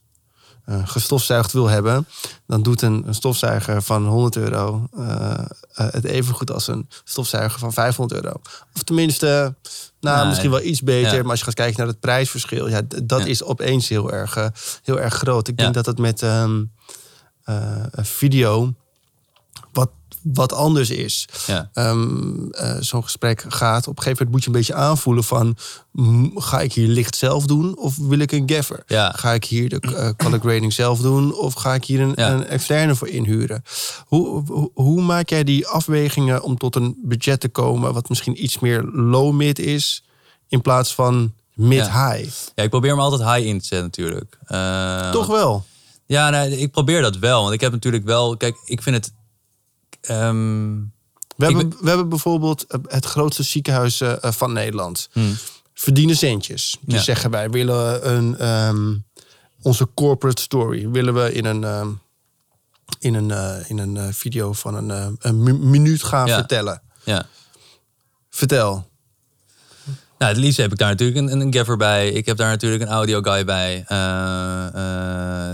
[0.65, 2.07] eh, gestofzuigd wil hebben,
[2.47, 5.39] dan doet een, een stofzuiger van 100 euro eh, eh,
[5.73, 8.41] het even goed als een stofzuiger van 500 euro.
[8.75, 9.55] Of tenminste,
[9.99, 10.25] nou, Nee.
[10.27, 11.13] misschien wel iets beter.
[11.15, 11.21] Ja.
[11.21, 13.25] Maar als je gaat kijken naar het prijsverschil, ja, dat Ja.
[13.25, 14.49] is opeens heel erg,
[14.83, 15.47] heel erg groot.
[15.47, 15.63] Ik Ja.
[15.63, 16.63] denk dat het met ehm,
[17.43, 18.73] eh, een video
[20.23, 21.27] wat anders is.
[21.47, 21.69] Ja.
[21.73, 23.87] Ehm, eh, Zo'n gesprek gaat.
[23.87, 25.55] Op een gegeven moment moet je een beetje aanvoelen van...
[26.35, 28.83] ga ik hier licht zelf doen of wil ik een gaffer?
[28.87, 29.13] Ja.
[29.15, 32.31] Ga ik hier de eh, color grading zelf doen of ga ik hier een, Ja.
[32.31, 33.63] een externe voor inhuren?
[34.05, 37.93] Hoe, hoe, hoe maak jij die afwegingen om tot een budget te komen...
[37.93, 40.03] wat misschien iets meer low-mid is
[40.47, 42.29] in plaats van mid-high?
[42.55, 44.37] ja, ik probeer me altijd high in te zetten natuurlijk.
[44.45, 45.65] Eh, Toch wel?
[46.05, 47.41] Ja, nee, ik probeer dat wel.
[47.41, 48.37] Want ik heb natuurlijk wel...
[48.37, 49.11] Kijk, ik vind het...
[50.01, 50.75] ehm,
[51.35, 55.09] We hebben, we hebben bijvoorbeeld eh, het grootste ziekenhuis eh, eh, van Nederland.
[55.11, 55.35] hmm,
[55.73, 56.77] Verdienen centjes.
[56.81, 57.01] Die Ja.
[57.01, 58.93] zeggen wij willen een, ehm,
[59.61, 61.89] onze corporate story willen we in een, ehm,
[62.99, 63.31] in een,
[63.67, 66.35] in een video van een, een mi- minuut gaan Ja.
[66.37, 66.81] vertellen.
[67.03, 67.25] ja.
[68.29, 68.89] Vertel.
[70.17, 72.09] Nou, het liefst heb ik daar natuurlijk een, een gaffer bij.
[72.11, 73.85] Ik heb daar natuurlijk een audio guy bij.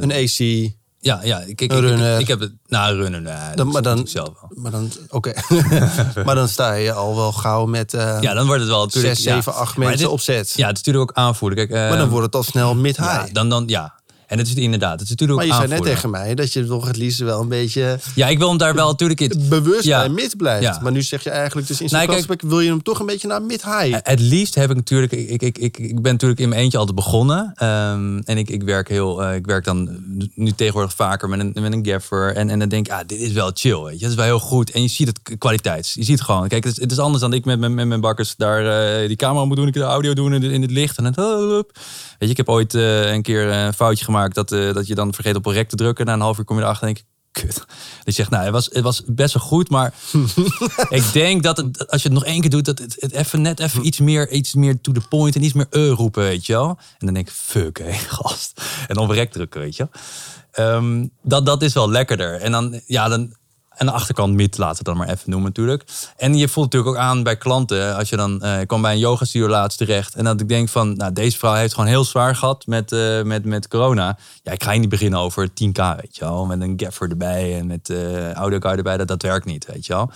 [0.02, 0.72] Een AC.
[1.00, 1.40] Ja, ja.
[1.40, 2.14] Ik, ik, ik- runner.
[2.16, 2.54] Ik, ik heb het...
[2.68, 4.52] Nou, nee, dat Dan- maar dan- zelf wel.
[4.56, 5.34] Maar dan, oké.
[6.26, 9.16] maar dan sta je al wel gauw met eh Ja, dan wordt het wel natuurlijk...
[9.16, 9.34] zes, ja.
[9.36, 10.54] zeven, acht Maar mensen dit- op zet.
[10.56, 11.58] Ja, het is natuurlijk ook aanvoelen.
[11.58, 13.12] Kijk, maar dan eh, wordt het al snel mid-high.
[13.26, 13.94] ja, dan, dan, ja.
[14.28, 16.66] En het is inderdaad, het is natuurlijk maar je zei net tegen mij dat je
[16.66, 19.46] toch het liefst wel een beetje Ja, ik wil hem daar wel natuurlijk in...
[19.50, 20.00] bewust Ja.
[20.00, 20.64] bij mid blijft.
[20.64, 20.80] Ja.
[20.82, 23.28] Maar nu zeg je eigenlijk, dus in kijk- gesprek wil je hem toch een beetje
[23.28, 23.94] naar mid-high.
[23.94, 26.78] Eh, Het liefst heb ik natuurlijk, ik, ik, ik, ik, ben natuurlijk in mijn eentje
[26.78, 27.52] altijd begonnen.
[27.56, 29.98] Ehm, en ik, ik werk heel, eh, ik werk dan
[30.36, 32.36] nu tegenwoordig vaker met een, met een gaffer.
[32.36, 34.00] En, en dan denk ik, ah, dit is wel chill, weet je.
[34.00, 34.72] Dat is wel heel goed.
[34.72, 35.92] En je ziet het k- kwaliteit.
[35.94, 36.48] Je ziet het gewoon.
[36.48, 39.08] Kijk, het is, het is anders dan ik met, mijn- met mijn bakkers daar eh,
[39.08, 39.68] die camera moet doen.
[39.68, 40.98] Ik de audio doen in, het- in het licht.
[40.98, 41.66] En het, weet
[42.20, 45.36] je, ik heb ooit een keer een foutje gemaakt dat, eh, dat je dan vergeet
[45.36, 46.06] op een rek te drukken.
[46.06, 47.66] Na een half uur kom je erachter en denk ik, kut.
[48.04, 49.94] Je zegt, nou, het was, het was best wel goed, maar
[50.90, 53.42] ik denk dat het, als je het nog één keer doet, dat het, het even
[53.42, 56.46] net even iets meer, iets meer to the point en iets meer eh roepen, weet
[56.46, 56.70] je wel.
[56.70, 58.62] En dan denk ik, fuck, hé, gast.
[58.88, 60.02] En op rek drukken, weet je wel.
[60.52, 62.42] Ehm, dat, dat is wel lekkerder.
[62.42, 63.36] En dan, ja, dan,
[63.78, 65.84] aan de achterkant mid, laten we het dan maar even noemen natuurlijk.
[66.18, 67.96] En je voelt natuurlijk ook aan bij klanten.
[67.96, 70.16] Als je dan, ik kwam bij een yoga studio laatst terecht.
[70.16, 73.22] En dat ik denk van, nou deze vrouw heeft gewoon heel zwaar gehad met, eh,
[73.22, 74.18] met, met corona.
[74.44, 76.46] Ja, ik ga hier niet beginnen over 10k, weet je wel.
[76.46, 78.98] Met een gaffer erbij en met eh audio guy erbij.
[78.98, 80.12] Dat, dat werkt niet, weet je wel.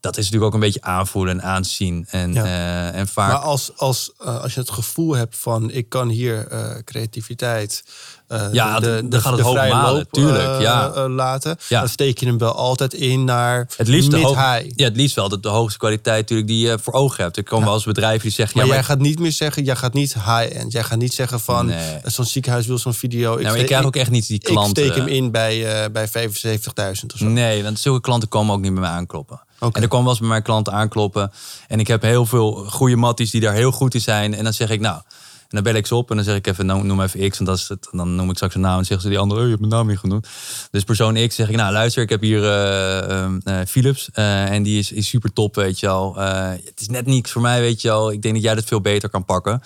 [0.00, 2.06] Dat is natuurlijk ook een beetje aanvoelen en aanzien.
[2.10, 2.90] En, Ja.
[2.92, 3.32] en vaak...
[3.32, 6.48] Maar als, als, als je het gevoel hebt van ik kan hier
[6.84, 7.84] creativiteit.
[8.28, 10.92] Eh, Ja, dan gaat het hoog malen, loop, tuurlijk, eh, ja.
[10.92, 11.56] eh, laten.
[11.68, 11.80] Ja.
[11.80, 15.28] Dan steek je hem wel altijd in naar Het liefst, de ja, het liefst wel
[15.28, 17.36] de, de hoogste kwaliteit natuurlijk die je voor ogen hebt.
[17.36, 18.56] Er komen wel eens bedrijven die zeggen...
[18.58, 20.72] Maar ja, jij gaat niet meer zeggen, jij gaat niet high-end.
[20.72, 21.98] Jij gaat niet zeggen van Nee.
[22.04, 23.34] zo'n ziekenhuis wil zo'n video.
[23.34, 24.84] Maar steek- ik krijg ook echt niet die klanten.
[24.84, 27.24] Ik steek hem in bij, bij 75.000 of zo.
[27.26, 29.40] Nee, want zulke klanten komen ook niet bij mij aankloppen.
[29.60, 31.32] En er komen wel eens bij mijn klanten aankloppen.
[31.68, 34.34] En ik heb heel veel goede matties die daar heel goed in zijn.
[34.34, 35.00] En dan zeg ik, nou,
[35.48, 37.38] en dan bel ik ze op en dan zeg ik even, nou, noem even X.
[37.38, 37.88] En dat is het.
[37.92, 39.60] En dan noem ik straks een naam en zeggen ze die andere, oh, je hebt
[39.62, 40.28] mijn naam niet genoemd.
[40.70, 44.10] Dus persoon X zeg ik, nou, luister, ik heb hier eh, ehm, eh, Philips.
[44.12, 46.16] eh, en die is, is super top, weet je wel.
[46.16, 48.12] Het is net niks voor mij, weet je wel.
[48.12, 49.60] Ik denk dat jij dat veel beter kan pakken.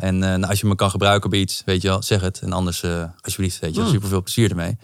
[0.00, 2.40] En nou, als je me kan gebruiken bij iets, weet je wel, zeg het.
[2.40, 2.84] En anders,
[3.20, 4.76] alsjeblieft, weet je wel, super veel plezier ermee.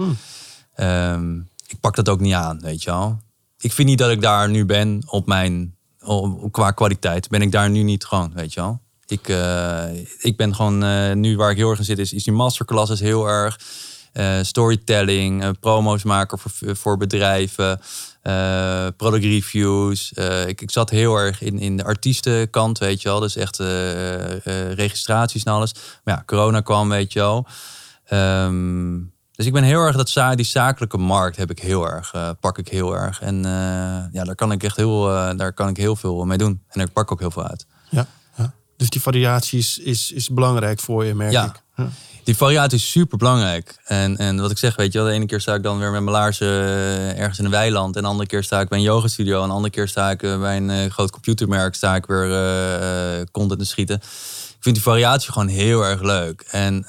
[0.74, 3.20] Ehm, ik pak dat ook niet aan, weet je wel.
[3.58, 7.28] Ik vind niet dat ik daar nu ben op mijn, op- qua kwaliteit.
[7.28, 8.80] Ben ik daar nu niet gewoon, weet je wel.
[9.08, 9.84] Ik, eh,
[10.18, 13.00] ik ben gewoon, eh, nu waar ik heel erg in zit, is, is die masterclasses
[13.00, 13.60] heel erg.
[14.12, 17.80] Eh, storytelling, promo's maken voor, voor bedrijven,
[18.96, 20.12] product reviews.
[20.46, 23.20] Ik, ik zat heel erg in, in de artiestenkant, weet je wel.
[23.20, 23.58] Dus echt
[24.74, 25.74] registraties en alles.
[26.04, 27.46] Maar ja, corona kwam, weet je wel.
[28.04, 28.98] Ehm,
[29.32, 32.68] dus ik ben heel erg dat die zakelijke markt heb ik heel erg, pak ik
[32.68, 33.20] heel erg.
[33.20, 33.42] En
[34.12, 35.02] ja, daar kan ik echt heel,
[35.36, 36.62] daar kan ik heel veel mee doen.
[36.68, 37.66] En daar pak ik ook heel veel uit.
[38.78, 41.44] Dus die variatie is, is, is belangrijk voor je, merk Ja.
[41.44, 41.62] ik.
[41.76, 41.88] Ja.
[42.24, 43.76] Die variatie is super belangrijk.
[43.84, 45.90] En, en wat ik zeg, weet je wel, de ene keer sta ik dan weer
[45.90, 47.96] met mijn laarzen eh, ergens in een weiland.
[47.96, 49.42] En de andere keer sta ik bij een yoga studio.
[49.42, 51.74] En de andere keer sta ik eh, bij een eh, groot computermerk.
[51.74, 53.96] Sta ik weer eh, content te schieten.
[53.96, 56.40] Ik vind die variatie gewoon heel erg leuk.
[56.50, 56.86] En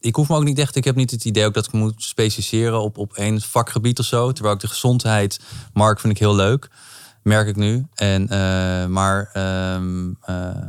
[0.00, 1.94] ik hoef me ook niet echt, ik heb niet het idee ook dat ik moet
[2.02, 4.32] specialiseren op, op één vakgebied of zo.
[4.32, 5.40] Terwijl ik de gezondheid,
[5.72, 6.68] markt vind ik heel leuk.
[7.26, 7.86] Merk ik nu.
[7.94, 10.66] En, eh, maar ehm, eh,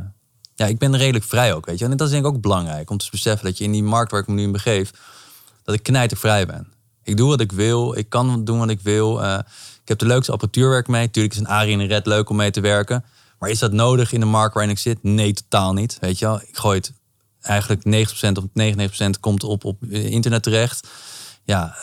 [0.54, 1.84] ja, ik ben redelijk vrij ook, weet je.
[1.84, 4.10] En dat is denk ik ook belangrijk om te beseffen dat je in die markt
[4.10, 4.90] waar ik me nu in begeef,
[5.64, 6.72] dat ik knijtervrij ben.
[7.02, 9.22] Ik doe wat ik wil, ik kan doen wat ik wil.
[9.22, 9.38] Eh,
[9.82, 11.10] ik heb de leukste apparatuurwerk mee.
[11.10, 13.04] Tuurlijk is een Ari en Red leuk om mee te werken.
[13.38, 14.98] Maar is dat nodig in de markt waarin ik zit?
[15.02, 15.96] Nee, totaal niet.
[16.00, 16.92] Weet je wel, ik gooi het
[17.40, 20.88] eigenlijk 90% of 99% komt op, op internet terecht.
[21.44, 21.76] Ja,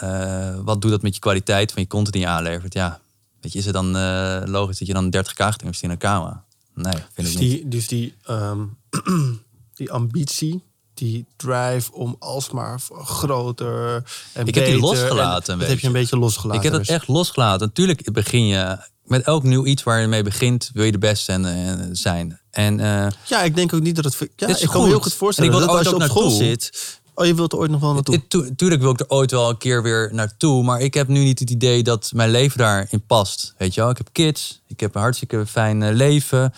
[0.64, 2.74] wat doet dat met je kwaliteit van je content die je aanlevert?
[2.74, 3.00] Ja,
[3.46, 6.12] weet je, is het dan eh, logisch dat je dan 30k gaat investeren in een
[6.12, 6.44] camera?
[6.74, 7.52] Nee, vind Dus ik niet.
[7.52, 8.60] die, dus die, ehm,
[9.78, 15.80] die ambitie die drive om alsmaar groter en Ik heb die losgelaten, En dat heb
[15.80, 16.58] je een beetje losgelaten.
[16.58, 16.96] Ik heb dat dus.
[16.96, 17.68] echt losgelaten.
[17.68, 21.32] Natuurlijk begin je met elk nieuw iets waar je mee begint, wil je de beste
[21.32, 22.40] en, eh, zijn.
[22.52, 24.30] En eh, Ja, ik denk ook niet dat het...
[24.36, 27.00] Ja, ik kan me heel goed voorstellen En ik dat als je op school zit...
[27.16, 28.16] Oh, je wilt er ooit nog wel naartoe?
[28.16, 30.64] het- tu- tuurlijk wil ik er ooit wel een keer weer naartoe.
[30.64, 33.54] Maar ik heb nu niet het idee dat mijn leven daarin past.
[33.58, 34.62] Weet je wel, ik heb kids.
[34.68, 36.54] Ik heb een hartstikke fijn eh, leven.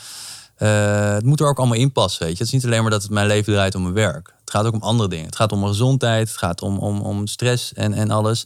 [0.56, 2.44] Eh, het moet er ook allemaal in passen, weet je.
[2.44, 4.34] Het is niet alleen maar dat het mijn leven draait om mijn werk.
[4.40, 5.26] Het gaat ook om andere dingen.
[5.26, 6.28] Het gaat om mijn gezondheid.
[6.28, 8.46] Het gaat om, om, om stress en, en alles.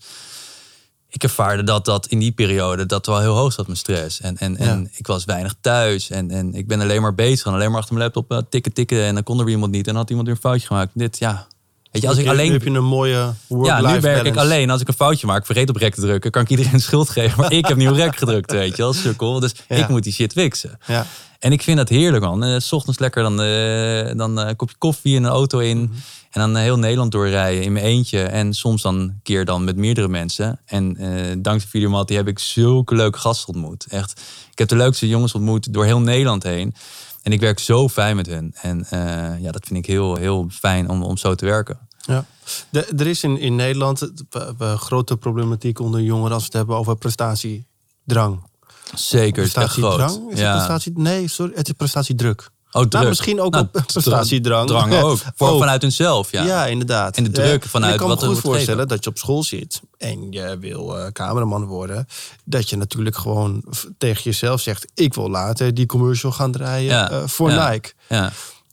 [1.09, 4.21] Ik ervaarde dat, dat in die periode dat wel heel hoog zat, mijn stress.
[4.21, 6.09] En, en, en ik was weinig thuis.
[6.09, 7.45] En, en ik ben alleen maar bezig.
[7.45, 9.03] En alleen maar achter mijn laptop eh, tikken, tikken.
[9.03, 9.85] En dan kon er weer iemand niet.
[9.87, 10.91] En dan had iemand weer een foutje gemaakt.
[10.93, 11.47] Dit, ja.
[11.91, 13.33] Weet je, als ik Nu alleen heb je een mooie
[13.63, 14.69] ja, nu werk ik alleen.
[14.69, 17.09] Als ik een foutje maak, vergeet op rek te drukken, kan ik iedereen de schuld
[17.09, 17.39] geven.
[17.39, 19.39] Maar ik heb niet op rek gedrukt, weet je wel, sukkel.
[19.39, 19.75] Dus Ja.
[19.75, 20.77] ik moet die shit fixen.
[20.87, 21.05] Ja.
[21.39, 22.43] En ik vind dat heerlijk, man.
[22.43, 25.77] Eh, S ochtends lekker dan, eh, dan eh, een kopje koffie en een auto in.
[25.77, 25.93] Mhm.
[26.31, 28.21] En dan heel Nederland doorrijden in mijn eentje.
[28.21, 30.59] En soms dan een keer dan met meerdere mensen.
[30.65, 30.97] En
[31.41, 33.85] dankzij Videomat heb ik zulke leuke gasten ontmoet.
[33.89, 34.21] Echt,
[34.51, 36.75] ik heb de leukste jongens ontmoet door heel Nederland heen.
[37.21, 38.53] En ik werk zo fijn met hen.
[38.61, 41.79] En eh, ja, dat vind ik heel, heel fijn om, om zo te werken.
[42.01, 42.25] Ja.
[42.69, 44.11] De, er is in, in Nederland
[44.57, 48.49] een grote problematiek onder jongeren als we het hebben over prestatiedrang.
[48.93, 49.65] Zeker, is groot.
[49.65, 50.31] Prestatiedrang?
[50.31, 50.91] Is het prestatie?
[50.95, 52.49] Nee, sorry, het is prestatiedruk.
[52.71, 52.91] Oh, druk.
[52.93, 54.67] Nou, misschien ook Nou, op prestatiedrang.
[54.67, 55.19] Drang ook.
[55.35, 56.45] Voor, vanuit hunzelf, ja.
[56.45, 57.17] Ja, inderdaad.
[57.17, 59.09] En de druk Eh, vanuit Ik kan wat me er goed wordt voorstellen dat je
[59.09, 62.07] op school zit en je wil eh, cameraman worden.
[62.43, 63.63] Dat je natuurlijk gewoon
[63.97, 67.69] tegen jezelf zegt: Ik wil later die commercial gaan draaien Ja, eh, voor ja.
[67.69, 67.93] Nike.
[68.09, 68.31] ja.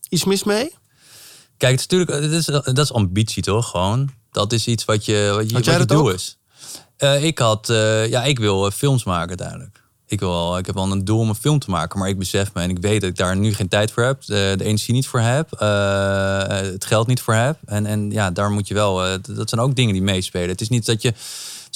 [0.08, 0.74] Iets mis mee?
[1.56, 2.44] Kijk, het is natuurlijk, het is,
[2.74, 3.70] dat is ambitie toch?
[3.70, 4.10] Gewoon.
[4.30, 6.38] Dat is iets wat je, wat je, wat je doel is.
[6.98, 9.82] Eh, ik had, eh, ja, ik wil eh, films maken uiteindelijk.
[10.08, 12.54] Ik, wil, ik heb wel een doel om een film te maken, maar ik besef
[12.54, 14.94] me en ik weet dat ik daar nu geen tijd voor heb, de, de energie
[14.94, 17.58] niet voor heb, eh, het geld niet voor heb.
[17.64, 20.48] En, en ja, daar moet je wel, eh, dat zijn ook dingen die meespelen.
[20.48, 21.14] Het is niet dat je,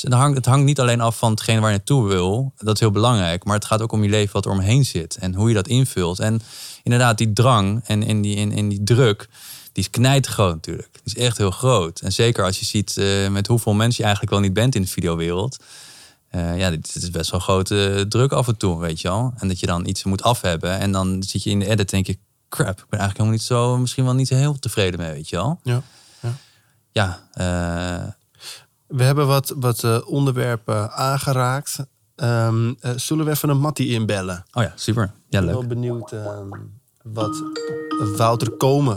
[0.01, 2.80] het hangt, het hangt niet alleen af van hetgene waar je naartoe wil, dat is
[2.80, 5.49] heel belangrijk, maar het gaat ook om je leven wat er omheen zit en hoe
[5.49, 6.18] je dat invult.
[6.18, 6.43] En
[6.83, 9.28] inderdaad, die drang en, en, die, en, en die druk,
[9.72, 10.89] die is knijtergroot natuurlijk.
[10.93, 12.01] Die is echt heel groot.
[12.01, 14.83] En zeker als je ziet eh, met hoeveel mensen je eigenlijk wel niet bent in
[14.83, 15.59] de videowereld.
[16.33, 19.33] Eh, ja, dit, dit is best wel grote druk af en toe, weet je wel.
[19.37, 20.78] En dat je dan iets moet af hebben.
[20.78, 22.18] En dan zit je in de edit en denk je...
[22.49, 23.78] crap, ik ben eigenlijk helemaal niet zo...
[23.78, 25.61] misschien wel niet zo heel tevreden mee, weet je wel.
[25.62, 25.83] Ja.
[26.93, 28.09] Ja, eh,
[28.87, 31.78] We hebben wat, wat eh, onderwerpen aangeraakt.
[32.16, 34.45] Ehm, eh, zullen we even een Mattie inbellen?
[34.53, 35.03] oh ja, super.
[35.03, 35.53] Ja, Ik ben leuk.
[35.55, 36.49] wel benieuwd ehm,
[37.03, 37.43] wat
[38.16, 38.97] Wouter Komen.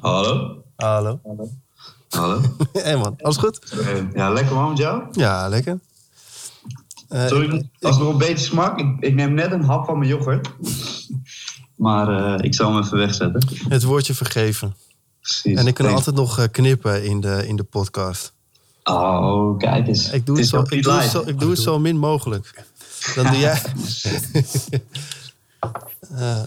[0.00, 0.64] Hallo?
[0.76, 1.20] Hallo.
[1.22, 1.48] Hallo?
[2.72, 3.58] Hé man, alles goed?
[3.80, 5.02] Eh, ja, lekker man met jou?
[5.12, 5.78] Ja, lekker.
[7.08, 8.78] Eh, Sorry, als nog een beetje smak.
[8.78, 10.48] Ik, ik neem net een hap van mijn yoghurt.
[11.74, 13.46] Maar eh, ik zal hem even wegzetten.
[13.68, 14.74] het woordje vergeven.
[15.20, 15.58] Precies.
[15.58, 18.32] En ik kan altijd nog knippen in de, in de podcast.
[18.84, 20.10] Oh, kijk eens.
[20.10, 22.64] Ik doe het, zo, ik doe het, zo, ik doe het zo min mogelijk.
[23.14, 23.62] Dan doe jij.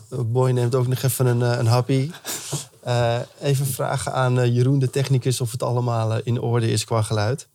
[0.34, 2.12] Boy neemt ook nog even een, een happy.
[2.88, 6.84] Eh, even vragen aan eh, Jeroen, de technicus, of het allemaal eh, in orde is
[6.84, 7.48] qua geluid.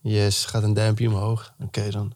[0.00, 1.52] Yes, gaat een duimpje omhoog.
[1.64, 2.12] Oké dan.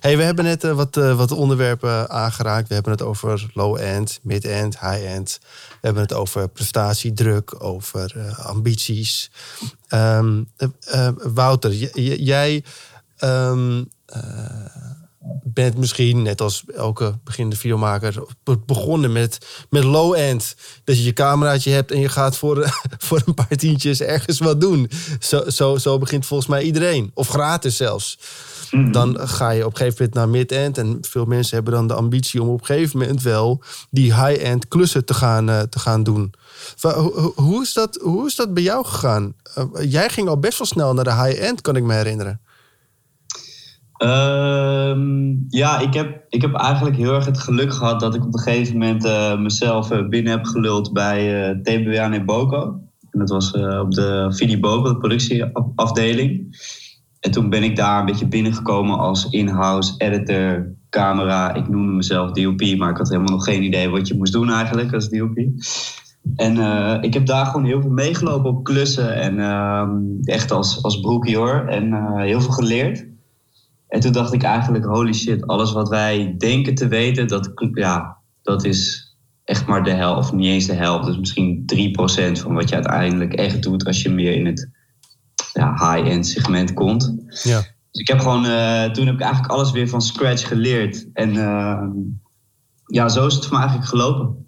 [0.00, 2.68] Hey, we hebben net wat, wat onderwerpen aangeraakt.
[2.68, 5.38] We hebben het over low-end, mid-end, high-end.
[5.68, 9.30] We hebben het over prestatiedruk, over ambities.
[9.88, 11.72] Ehm, eh, eh, Wouter,
[12.22, 12.64] jij
[13.16, 14.20] ehm, eh,
[15.44, 19.38] bent misschien, net als elke beginnende videomaker, be- begonnen met,
[19.70, 20.54] met low-end.
[20.84, 22.68] Dat je je cameraatje hebt en je gaat voor,
[23.06, 24.90] voor een paar tientjes ergens wat doen.
[25.20, 27.10] Zo, zo, zo begint volgens mij iedereen.
[27.14, 28.18] Of gratis zelfs.
[28.92, 30.78] Dan ga je op een gegeven moment naar mid-end.
[30.78, 34.68] En veel mensen hebben dan de ambitie om op een gegeven moment wel die high-end
[34.68, 36.32] klussen te gaan, eh, te gaan doen.
[36.80, 39.34] Hoe- hoe, is dat, hoe is dat bij jou gegaan?
[39.54, 42.40] Eh, jij ging al best wel snel naar de high-end, kan ik me herinneren.
[44.04, 48.34] Ehm, ja, ik heb, ik heb eigenlijk heel erg het geluk gehad dat ik op
[48.34, 52.80] een gegeven moment eh, mezelf eh, binnen heb geluld bij eh TBWA en Boko.
[53.10, 56.56] En dat was eh, op de Vidi Boko, de productieafdeling.
[57.20, 61.54] En toen ben ik daar een beetje binnengekomen als in-house editor, camera.
[61.54, 64.50] Ik noemde mezelf DOP, maar ik had helemaal nog geen idee wat je moest doen
[64.50, 65.36] eigenlijk als DOP.
[66.36, 69.14] En eh, ik heb daar gewoon heel veel meegelopen op klussen.
[69.14, 71.64] En ehm, echt als, als broekie hoor.
[71.68, 73.06] En eh, heel veel geleerd.
[73.94, 78.16] En toen dacht ik eigenlijk, holy shit, alles wat wij denken te weten, dat, ja,
[78.42, 79.08] dat is
[79.44, 81.06] echt maar de helft, niet eens de helft.
[81.06, 84.70] Dus misschien 3% van wat je uiteindelijk echt doet als je meer in het
[85.52, 87.14] ja, high-end segment komt.
[87.42, 87.60] Ja.
[87.90, 91.06] Dus ik heb gewoon, eh, toen heb ik eigenlijk alles weer van scratch geleerd.
[91.12, 91.86] En eh,
[92.86, 94.43] ja, zo is het voor mij eigenlijk gelopen.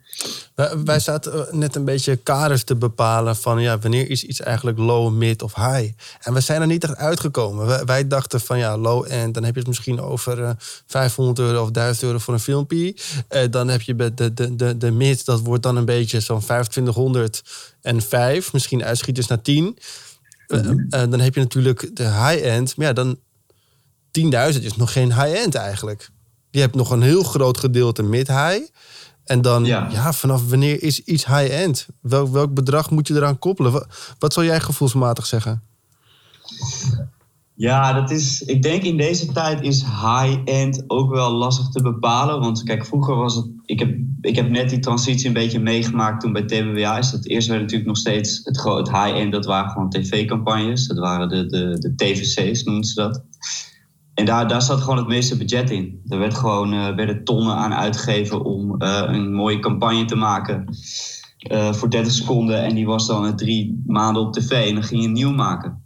[0.57, 4.41] Wij, wij zaten eh, net een beetje kaders te bepalen van ja, wanneer is iets
[4.41, 5.91] eigenlijk low, mid of high.
[6.21, 7.67] En we zijn er niet echt uitgekomen.
[7.67, 10.51] Wij, wij dachten van ja, low end, dan heb je het misschien over eh
[10.87, 12.97] 500 euro of 1000 euro voor een filmpje.
[13.29, 16.41] Eh, dan heb je de, de, de, de mid, dat wordt dan een beetje zo'n
[16.41, 19.79] 2505, misschien uitschieters naar 10.
[20.47, 21.11] Eh, Mhm.
[21.11, 23.19] dan heb je natuurlijk de high end, maar ja, dan
[24.11, 26.09] 10.000 is nog geen high end eigenlijk.
[26.51, 28.61] Je hebt nog een heel groot gedeelte mid-high.
[29.27, 29.89] En dan, ja.
[29.91, 30.13] Ja.
[30.13, 31.87] vanaf wanneer is iets high-end?
[32.01, 33.73] Welk, welk bedrag moet je eraan koppelen?
[33.73, 35.63] Wat, wat zou jij gevoelsmatig zeggen?
[37.55, 38.43] Ja, dat is.
[38.43, 42.41] Ik denk in deze tijd is high-end ook wel lastig te bepalen.
[42.41, 43.47] Want kijk, vroeger was het.
[43.65, 47.11] Ik heb, ik heb net die transitie een beetje meegemaakt toen bij TBWA is.
[47.11, 49.33] Dat eerst werd natuurlijk nog steeds het, het high-end.
[49.33, 50.87] Dat waren gewoon tv-campagnes.
[50.87, 53.23] Dat waren de, de, de TVC's, noemen ze dat.
[54.17, 56.01] En daar, daar zat gewoon het meeste budget in.
[56.09, 60.65] Er werd gewoon, eh, werden tonnen aan uitgegeven om eh, een mooie campagne te maken.
[61.37, 62.63] eh, voor 30 seconden.
[62.65, 64.69] En die was dan drie maanden op tv.
[64.69, 65.85] En dan ging je nieuw maken.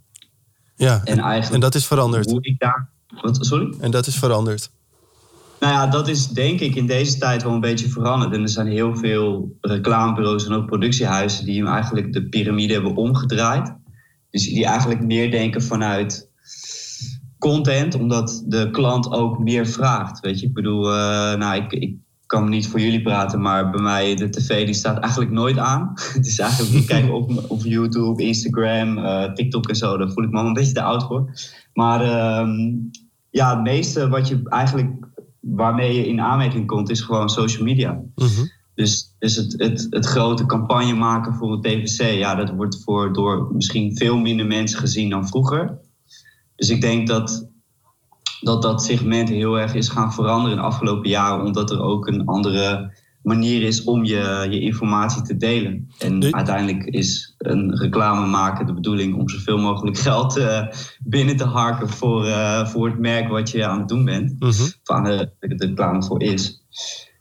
[0.75, 2.29] Ja, En eigenlijk en dat is veranderd.
[2.29, 2.89] hoe ik daar.
[3.21, 3.73] Wat, sorry?
[3.79, 4.71] En dat is veranderd.
[5.59, 8.33] Nou ja, dat is denk ik in deze tijd wel een beetje veranderd.
[8.33, 12.95] En er zijn heel veel reclamebureaus en ook productiehuizen die hem eigenlijk de piramide hebben
[12.95, 13.75] omgedraaid.
[14.29, 16.29] Dus die eigenlijk meer denken vanuit
[17.41, 20.19] content, omdat de klant ook meer vraagt.
[20.19, 23.81] Weet je, ik bedoel, eh, nou, ik, ik kan niet voor jullie praten, maar bij
[23.81, 25.91] mij de tv die staat eigenlijk nooit aan.
[26.13, 30.23] Het is eigenlijk, ik kijk op, op YouTube, Instagram, eh, TikTok en zo, daar voel
[30.23, 31.31] ik me een beetje te oud voor.
[31.73, 32.51] Maar ehm,
[33.29, 34.89] ja, het meeste wat je eigenlijk
[35.39, 38.01] waarmee je in aanmerking komt, is gewoon social media.
[38.15, 38.45] Mhm.
[38.75, 43.13] Dus, dus het, het, het grote campagne maken voor een TVC, ja, dat wordt voor,
[43.13, 45.79] door misschien veel minder mensen gezien dan vroeger.
[46.61, 47.49] Dus ik denk dat
[48.41, 52.07] dat, dat segment heel erg is gaan veranderen in de afgelopen jaren, omdat er ook
[52.07, 52.93] een andere
[53.23, 55.87] manier is om je, je informatie te delen.
[55.99, 60.67] En De- uiteindelijk is een reclame maken de bedoeling om zoveel mogelijk geld eh,
[61.03, 64.47] binnen te harken voor, eh, voor het merk wat je aan het doen bent Mhm.
[64.49, 66.63] of aan de, de reclame voor is.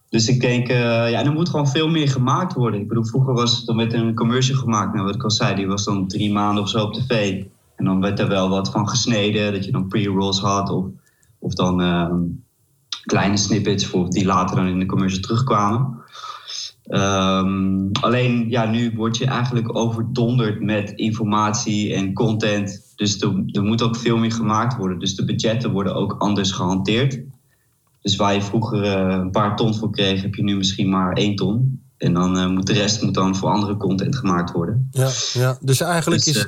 [0.09, 2.81] Dus ik denk, eh, ja, er moet gewoon veel meer gemaakt worden.
[2.81, 5.67] Ik bedoel, vroeger was er met een commercial gemaakt, nou, wat ik al zei, die
[5.67, 7.43] was dan drie maanden of zo op tv.
[7.81, 10.87] En dan werd er wel wat van gesneden, dat je dan pre-rolls had of,
[11.39, 12.23] of dan ehm,
[13.03, 16.03] kleine snippets voor, die later dan in de commercial terugkwamen.
[16.85, 22.93] Ehm, alleen, ja, nu word je eigenlijk overdonderd met informatie en content.
[22.97, 24.99] Dus er, er moet ook veel meer gemaakt worden.
[24.99, 27.21] Dus de budgetten worden ook anders gehanteerd.
[28.03, 31.13] Dus waar je vroeger eh, een paar ton voor kreeg, heb je nu misschien maar
[31.13, 31.83] één ton.
[32.01, 34.89] En dan eh, moet de rest moet dan voor andere content gemaakt worden.
[34.93, 36.47] Ja, ja, dus eigenlijk Dus, is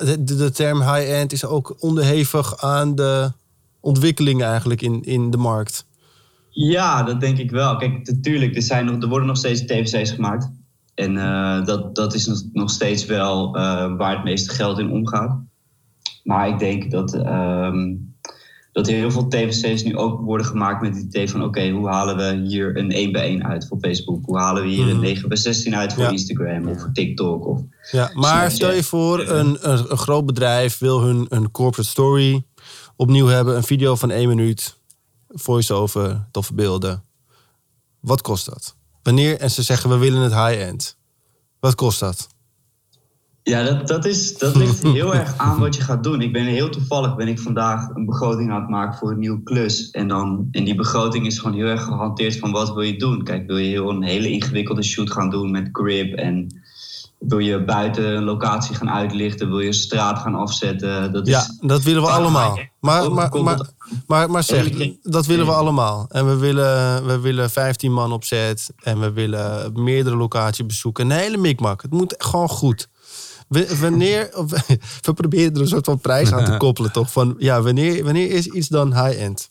[0.00, 3.32] de, de, de term high-end is ook onderhevig aan de
[3.80, 5.86] ontwikkeling eigenlijk in, in de markt.
[6.50, 7.76] Ja, dat denk ik wel.
[7.76, 10.50] Kijk, natuurlijk, er, zijn nog, er worden nog steeds TVC's gemaakt.
[10.94, 14.90] En eh, dat, dat is nog, nog steeds wel eh, waar het meeste geld in
[14.90, 15.38] omgaat.
[16.22, 17.94] Maar ik denk dat, ehm,
[18.74, 21.42] dat er heel veel TVC's nu ook worden gemaakt met het idee van...
[21.44, 24.24] oké, hoe halen we hier een 1 bij 1 uit voor Facebook?
[24.24, 24.94] Hoe halen we hier Mhm.
[24.94, 26.10] een 9 bij 16 uit voor Ja.
[26.10, 27.46] Instagram of voor TikTok?
[27.46, 27.60] Of,
[27.90, 28.52] Ja, maar Snapchat.
[28.52, 32.44] stel je voor, een, een, een groot bedrijf wil hun een corporate story
[32.96, 33.56] opnieuw hebben.
[33.56, 34.78] Een video van één minuut,
[35.28, 37.02] voice-over, toffe beelden.
[38.00, 38.76] Wat kost dat?
[39.02, 40.96] Wanneer, en ze zeggen we willen het high-end.
[41.60, 42.26] Wat kost dat?
[43.46, 46.20] Ja, dat, dat, is, dat ligt heel erg aan wat je gaat doen.
[46.20, 49.42] Ik ben heel toevallig ben ik vandaag een begroting aan het maken voor een nieuwe
[49.42, 49.90] klus.
[49.90, 53.24] En, dan, en die begroting is gewoon heel erg gehanteerd van wat wil je doen.
[53.24, 56.62] Kijk, wil je heel een hele ingewikkelde shoot gaan doen met grip en
[57.18, 61.12] wil je buiten een locatie gaan uitlichten, wil je een straat gaan afzetten.
[61.12, 62.54] Dat is, Ja, dat willen we allemaal.
[62.54, 63.58] Maar, maar, Overkoppeld maar,
[64.06, 64.70] maar, maar zeg,
[65.02, 66.06] dat willen we allemaal.
[66.08, 68.70] En we willen, we willen 15 man op set.
[68.82, 71.04] En we willen meerdere locaties bezoeken.
[71.04, 71.82] Een hele mikmak.
[71.82, 72.88] Het moet gewoon goed.
[73.80, 74.30] Wanneer,
[75.02, 77.12] we proberen er een soort van prijs aan te koppelen, toch?
[77.12, 79.50] Van, ja, wanneer, wanneer is iets dan high-end?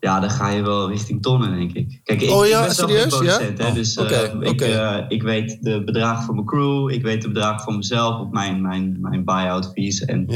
[0.00, 2.00] Ja, dan ga je wel richting tonnen, denk ik.
[2.04, 3.08] Kijk, ik, Oh ja, ik ben zelf serieus?
[3.08, 3.64] producent, Ja?
[3.64, 5.06] hè, Oh, dus oké, eh, ik, oké.
[5.08, 8.62] ik weet de bedragen van mijn crew, ik weet de bedragen van mezelf op mijn,
[8.62, 10.26] mijn, mijn buy-out fees en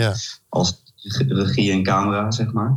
[0.49, 0.83] als
[1.29, 2.77] regie en camera, zeg maar.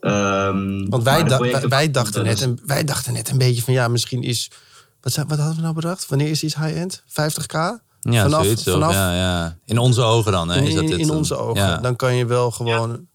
[0.00, 3.74] Ehm, Want wij, da- wij, wij, dachten net een, wij dachten net een beetje van
[3.74, 4.50] ja, misschien is.
[5.00, 6.08] Wat, zijn- wat hadden we nou bedacht?
[6.08, 7.02] Wanneer is iets high-end?
[7.08, 7.56] 50k?
[8.10, 8.62] Ja, Vanaf- zoiets.
[8.62, 8.72] zo.
[8.72, 9.56] vanaf- ja, ja.
[9.64, 10.48] In onze ogen dan.
[10.48, 11.16] Hè, in, is dat in, dit in dan?
[11.16, 11.62] onze ogen.
[11.62, 11.76] Ja.
[11.76, 13.06] Dan kan je wel gewoon.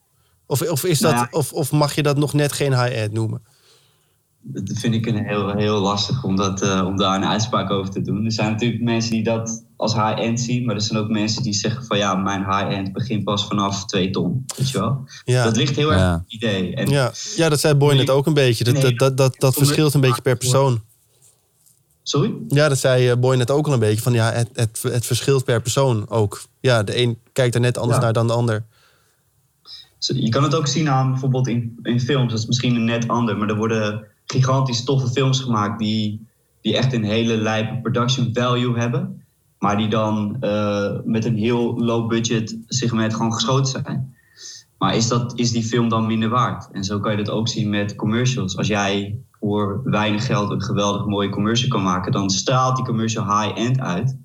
[0.46, 1.38] Of, of, is dat, Nou ja.
[1.38, 3.42] of, of mag je dat nog net geen high-end noemen?
[4.42, 7.92] Dat vind ik een heel, heel lastig om, dat, eh, om daar een uitspraak over
[7.92, 8.26] te doen.
[8.26, 11.54] Er zijn natuurlijk mensen die dat als high-end zien, maar er zijn ook mensen die
[11.54, 14.46] zeggen van ja, mijn high-end begint pas vanaf 2 ton.
[14.58, 15.02] Weet je wel?
[15.26, 15.44] Ja.
[15.44, 16.14] Dat ligt heel erg Ja.
[16.16, 16.76] op het idee.
[16.76, 18.64] En Ja, ja, dat zei Boy net ook een beetje.
[18.64, 18.84] Dat, Nee.
[18.84, 20.82] dat, dat, dat, dat verschilt een beetje per persoon.
[22.08, 22.34] Sorry?
[22.48, 24.02] Ja, dat zei eh, Boy net ook al een beetje.
[24.02, 26.42] Van ja, het, het, het verschilt per persoon ook.
[26.60, 28.04] Ja, de een kijkt er net anders Ja.
[28.04, 28.66] naar dan de ander.
[30.00, 32.32] Je kan het ook zien aan bijvoorbeeld in, in films.
[32.32, 33.38] Dat is misschien een net ander.
[33.38, 36.28] Maar er worden gigantisch toffe films gemaakt die,
[36.62, 39.24] die echt een hele lijpe production value hebben.
[39.60, 44.16] Maar die dan eh, met een heel low budget segment gewoon geschoten zijn.
[44.78, 46.70] Maar is, dat, is die film dan minder waard?
[46.72, 48.58] En zo kan je dat ook zien met commercials.
[48.58, 53.24] Als jij voor weinig geld een geweldig mooie commercial kan maken, dan straalt die commercial
[53.24, 54.18] high-end uit.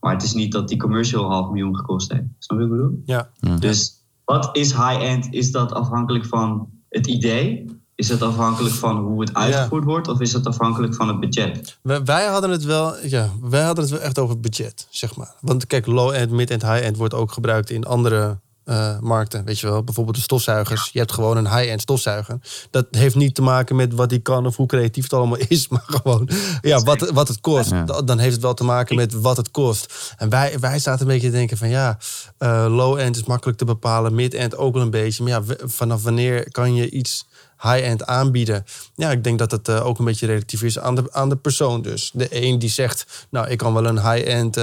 [0.00, 2.24] Maar het is niet dat die commercial half miljoen gekost heeft.
[2.38, 3.02] Snap je wat ik bedoel?
[3.04, 3.30] Ja.
[3.58, 5.26] Dus wat is high-end?
[5.30, 7.64] Is dat afhankelijk van het idee?
[7.94, 10.08] Is dat afhankelijk van hoe het uitgevoerd wordt?
[10.08, 11.78] Of is dat afhankelijk van het budget?
[11.82, 15.34] Wij, wij hadden het wel, ja, wij hadden het wel echt over budget, zeg maar.
[15.40, 18.38] Want kijk, low-end, mid-end, high-end wordt ook gebruikt in andere
[18.68, 19.44] eh, markten.
[19.44, 20.90] Weet je wel, bijvoorbeeld de stofzuigers.
[20.92, 22.38] Je hebt gewoon een high-end stofzuiger.
[22.70, 25.68] Dat heeft niet te maken met wat die kan of hoe creatief het allemaal is,
[25.72, 26.28] maar gewoon
[26.60, 27.70] ja, wat, wat het kost.
[27.70, 27.84] Ja.
[27.84, 30.14] Dan heeft het wel te maken met wat het kost.
[30.16, 31.98] En wij, wij zaten een beetje te denken van ja,
[32.38, 35.22] eh, low-end is makkelijk te bepalen, mid-end ook wel een beetje.
[35.22, 37.26] Maar ja, vanaf wanneer kan je iets
[37.62, 38.64] high-end aanbieden?
[38.94, 41.36] Ja, ik denk dat het eh, ook een beetje relatief is aan de, aan de
[41.36, 42.10] persoon dus.
[42.14, 44.56] De een die zegt, nou, ik kan wel een high-end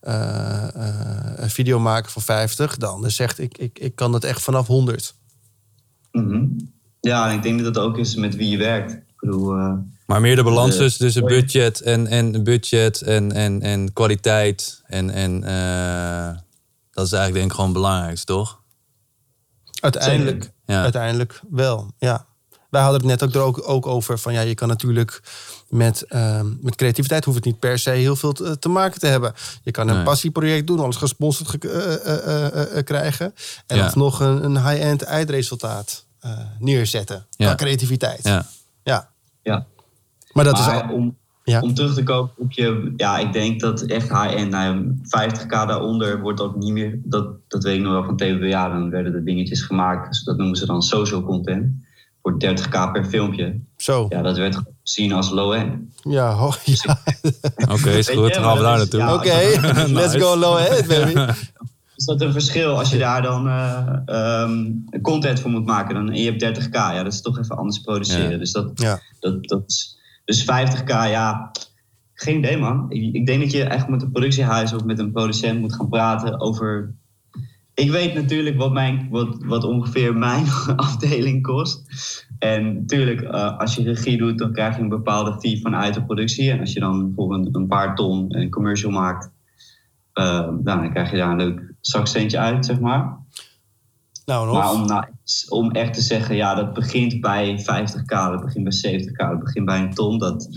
[0.00, 2.76] een video maken voor 50.
[2.76, 5.14] De ander zegt, ik, ik, ik kan dat echt vanaf 100.
[6.12, 6.44] Mhm.
[7.00, 8.92] Ja, en ik denk dat dat ook is met wie je werkt.
[8.92, 9.72] Ik bedoel, eh,
[10.06, 14.82] Maar meer de balans De- dus tussen budget en, en budget en, en, en kwaliteit.
[14.86, 16.36] En, en eh,
[16.90, 18.60] dat is eigenlijk denk ik gewoon het belangrijkste, toch?
[19.80, 20.82] Uiteindelijk, Ja.
[20.82, 22.26] uiteindelijk wel, ja.
[22.70, 25.22] Wij hadden het net ook er ook, ook over van ja, je kan natuurlijk
[25.68, 29.06] met, ehm, met creativiteit hoeft het niet per se heel veel te, te maken te
[29.06, 29.32] hebben.
[29.62, 30.04] Je kan een Nee.
[30.04, 33.34] passieproject doen, alles gesponsord ge- eh, eh, eh, eh, krijgen.
[33.66, 33.84] En Ja.
[33.84, 37.26] alsnog een, een high-end eindresultaat eh, neerzetten.
[37.30, 37.46] Ja.
[37.46, 38.24] Qua creativiteit.
[38.24, 38.46] Ja.
[38.82, 39.08] Ja.
[39.42, 39.66] ja.
[40.32, 40.88] Maar dat is al.
[40.92, 41.60] om, Ja.
[41.60, 42.92] om terug te komen op je...
[42.96, 46.98] Ja, ik denk dat echt high-end, nou ja, 50k daaronder wordt ook niet meer...
[47.04, 48.68] Dat, dat weet ik nog wel van TVBA.
[48.68, 50.08] Dan werden er dingetjes gemaakt.
[50.08, 51.66] Dus dat noemen ze dan social content.
[52.28, 53.60] Voor 30k per filmpje.
[53.76, 54.06] Zo.
[54.08, 56.00] Ja, dat werd gezien als low-end.
[56.02, 56.98] Ja, ja.
[57.68, 58.34] Oké, is goed.
[58.34, 59.00] Dan gaan we daar naartoe.
[59.00, 59.60] ja, Oké,
[59.92, 60.20] let's Nice.
[60.20, 61.20] go low-end, baby.
[61.96, 64.64] Is dat een verschil als je daar dan eh, ehm,
[65.02, 65.94] content voor moet maken?
[65.94, 68.30] Dan, en je hebt 30k, ja, dat is toch even anders produceren.
[68.30, 68.36] Ja.
[68.38, 69.00] Dus, dat, Ja.
[69.20, 71.50] dat, dat is, dus 50k, ja,
[72.14, 72.86] geen idee man.
[72.88, 75.88] Ik, ik denk dat je echt met een productiehuis of met een producent moet gaan
[75.88, 76.94] praten over...
[77.78, 80.44] Ik weet natuurlijk wat, mijn, wat, wat ongeveer mijn
[80.76, 81.82] afdeling kost.
[82.38, 86.04] En natuurlijk, eh, als je regie doet, dan krijg je een bepaalde fee vanuit de
[86.04, 86.50] productie.
[86.50, 89.30] En als je dan bijvoorbeeld een paar ton een commercial maakt,
[90.12, 93.18] eh, nou, dan krijg je daar een leuk zakcentje uit, zeg maar.
[94.24, 94.56] Nou, nog.
[94.56, 95.04] Maar om, nou,
[95.48, 99.64] om echt te zeggen, ja, dat begint bij 50k, dat begint bij 70k, dat begint
[99.64, 100.48] bij een ton, dat,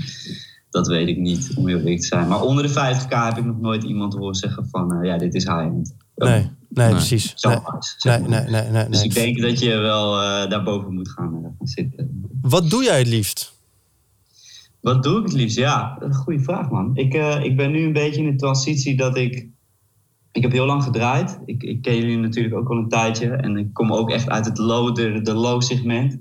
[0.70, 2.28] dat weet ik niet, om heel eerlijk te zijn.
[2.28, 5.36] Maar onder de 50k heb ik nog nooit iemand horen zeggen van, eh, ja, dit
[5.36, 6.01] is high-end.
[6.26, 6.90] Nee, nee, Nee.
[6.90, 7.34] precies.
[7.36, 11.10] Zo Nee, nee, nee, nee, nee, Dus ik denk dat je wel eh, daarboven moet
[11.10, 12.30] gaan, eh, zitten.
[12.42, 13.54] Wat doe jij het liefst?
[14.82, 15.58] Wat doe ik het liefst?
[15.58, 16.92] Ja, een goede vraag, man.
[16.94, 19.48] Ik, eh, ik ben nu een beetje in de transitie dat ik...
[20.32, 21.40] Ik heb heel lang gedraaid.
[21.46, 23.30] Ik, ik ken jullie natuurlijk ook al een tijdje.
[23.30, 26.20] En ik kom ook echt uit het low, de, de low segment.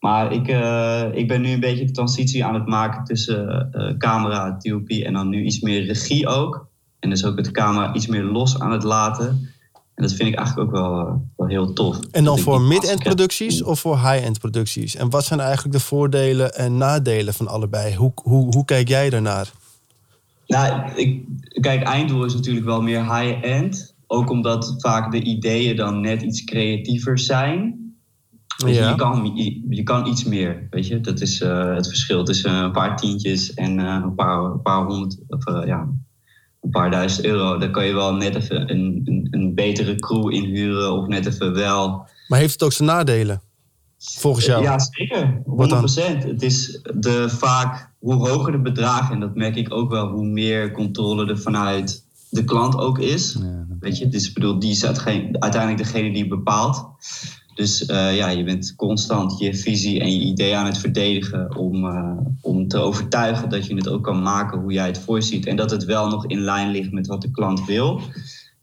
[0.00, 3.96] Maar ik, eh, ik ben nu een beetje de transitie aan het maken tussen eh,
[3.96, 6.65] camera, TOP en dan nu iets meer regie ook.
[6.98, 9.50] En dus ook het camera iets meer los aan het laten.
[9.94, 11.98] En dat vind ik eigenlijk ook wel, eh, wel heel tof.
[12.10, 14.96] En dan voor mid-end producties of voor high-end producties?
[14.96, 17.94] En wat zijn eigenlijk de voordelen en nadelen van allebei?
[17.94, 19.52] Hoe, hoe, hoe kijk jij daarnaar?
[20.46, 21.24] Nou, ik,
[21.60, 23.94] kijk, einddoel is natuurlijk wel meer high-end.
[24.06, 27.84] Ook omdat vaak de ideeën dan net iets creatiever zijn.
[28.64, 28.88] Weet je, Ja.
[28.88, 31.00] je, kan, je, je kan iets meer, weet je.
[31.00, 34.84] Dat is eh, het verschil tussen een paar tientjes en eh, een, paar, een paar
[34.84, 35.88] honderd, of ja,
[36.66, 37.58] een paar duizend euro.
[37.58, 41.54] Daar kan je wel net even een, een, een betere crew inhuren of net even
[41.54, 42.06] wel...
[42.28, 43.40] Maar heeft het ook zijn nadelen?
[43.98, 44.62] Volgens jou?
[44.62, 45.38] Ja, zeker.
[45.38, 45.42] 100%.
[45.44, 45.88] Wat dan?
[46.28, 50.26] Het is de, vaak hoe hoger de bedragen, en dat merk ik ook wel, hoe
[50.26, 53.36] meer controle er vanuit de klant ook is.
[53.40, 53.66] Ja.
[53.80, 56.88] Weet je, dus ik bedoel, die is uiteindelijk degene die bepaalt.
[57.56, 61.86] Dus eh, ja, je bent constant je visie en je idee aan het verdedigen om,
[61.86, 65.46] eh, om te overtuigen dat je het ook kan maken hoe jij het voorziet.
[65.46, 68.00] En dat het wel nog in lijn ligt met wat de klant wil.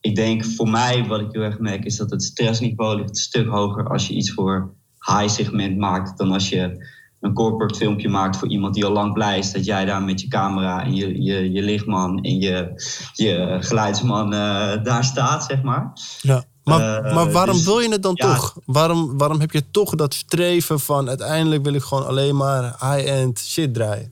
[0.01, 3.15] Ik denk voor mij, wat ik heel erg merk, is dat het stressniveau ligt een
[3.15, 6.85] stuk hoger als je iets voor high segment maakt dan als je
[7.21, 10.21] een corporate filmpje maakt voor iemand die al lang blij is dat jij daar met
[10.21, 12.83] je camera en je, je, je lichtman en je,
[13.13, 15.91] je geluidsman eh, daar staat, zeg maar.
[16.21, 16.43] Ja.
[16.63, 18.33] Maar, Eh, maar waarom dus- wil je het dan ja.
[18.35, 18.57] toch?
[18.65, 23.39] Waarom, waarom heb je toch dat streven van uiteindelijk wil ik gewoon alleen maar high-end
[23.39, 24.11] shit draaien?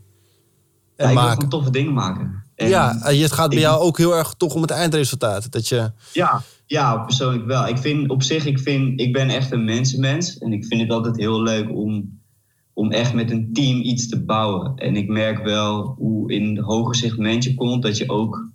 [0.97, 1.33] Ja, ik wil maken.
[1.33, 2.43] gewoon toffe dingen maken.
[2.55, 5.51] En ja, en het gaat bij ik- jou ook heel erg toch om het eindresultaat.
[5.51, 7.67] Dat je, Ja, ja, persoonlijk wel.
[7.67, 10.37] Ik vind op zich, ik, vind, ik ben echt een mensenmens.
[10.37, 12.19] En ik vind het altijd heel leuk om,
[12.73, 14.75] om echt met een team iets te bouwen.
[14.75, 18.49] En ik merk wel hoe in hoger segment je komt, dat je ook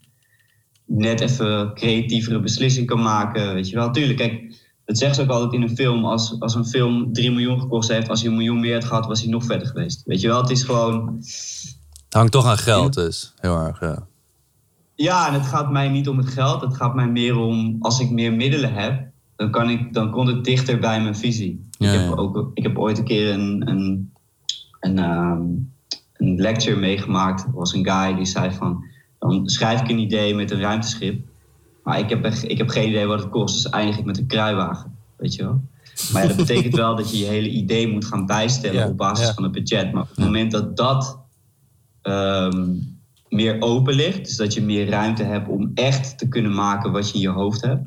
[0.86, 3.54] net even creatievere beslissingen kan maken.
[3.54, 6.04] Weet je wel, tuurlijk, kijk, dat zeggen ze ook altijd in een film.
[6.04, 9.06] Als, als een film 3 miljoen gekost heeft, als hij een miljoen meer had gehad,
[9.06, 10.02] was hij nog verder geweest.
[10.04, 11.16] Weet je wel, het is gewoon.
[12.04, 13.34] Het hangt toch aan geld dus.
[13.36, 14.06] Heel erg, ja.
[14.94, 16.60] Ja, en het gaat mij niet om het geld.
[16.60, 19.06] Het gaat mij meer om, als ik meer middelen heb,
[19.36, 21.68] dan, kan ik, dan komt het dichter bij mijn visie.
[21.70, 22.08] Ja, ik, ja.
[22.08, 24.12] heb ook, ik heb ooit een keer een, een,
[24.80, 25.42] een, ehm,
[26.12, 27.44] een lecture meegemaakt.
[27.44, 28.84] Er was een guy die zei van,
[29.18, 31.26] dan schrijf ik een idee met een ruimteschip.
[31.82, 34.18] Maar ik heb, echt- ik heb geen idee wat het kost, dus eindig ik met
[34.18, 34.94] een kruiwagen.
[35.16, 35.60] Weet je wel?
[36.12, 38.96] Maar ja, dat betekent wel dat je je hele idee moet gaan bijstellen Ja, op
[38.96, 39.34] basis ja.
[39.34, 39.92] van het budget.
[39.92, 41.18] Maar op het moment dat dat
[42.02, 42.68] ehm,
[43.28, 47.08] meer open ligt, dus dat je meer ruimte hebt om echt te kunnen maken wat
[47.08, 47.84] je in je hoofd hebt,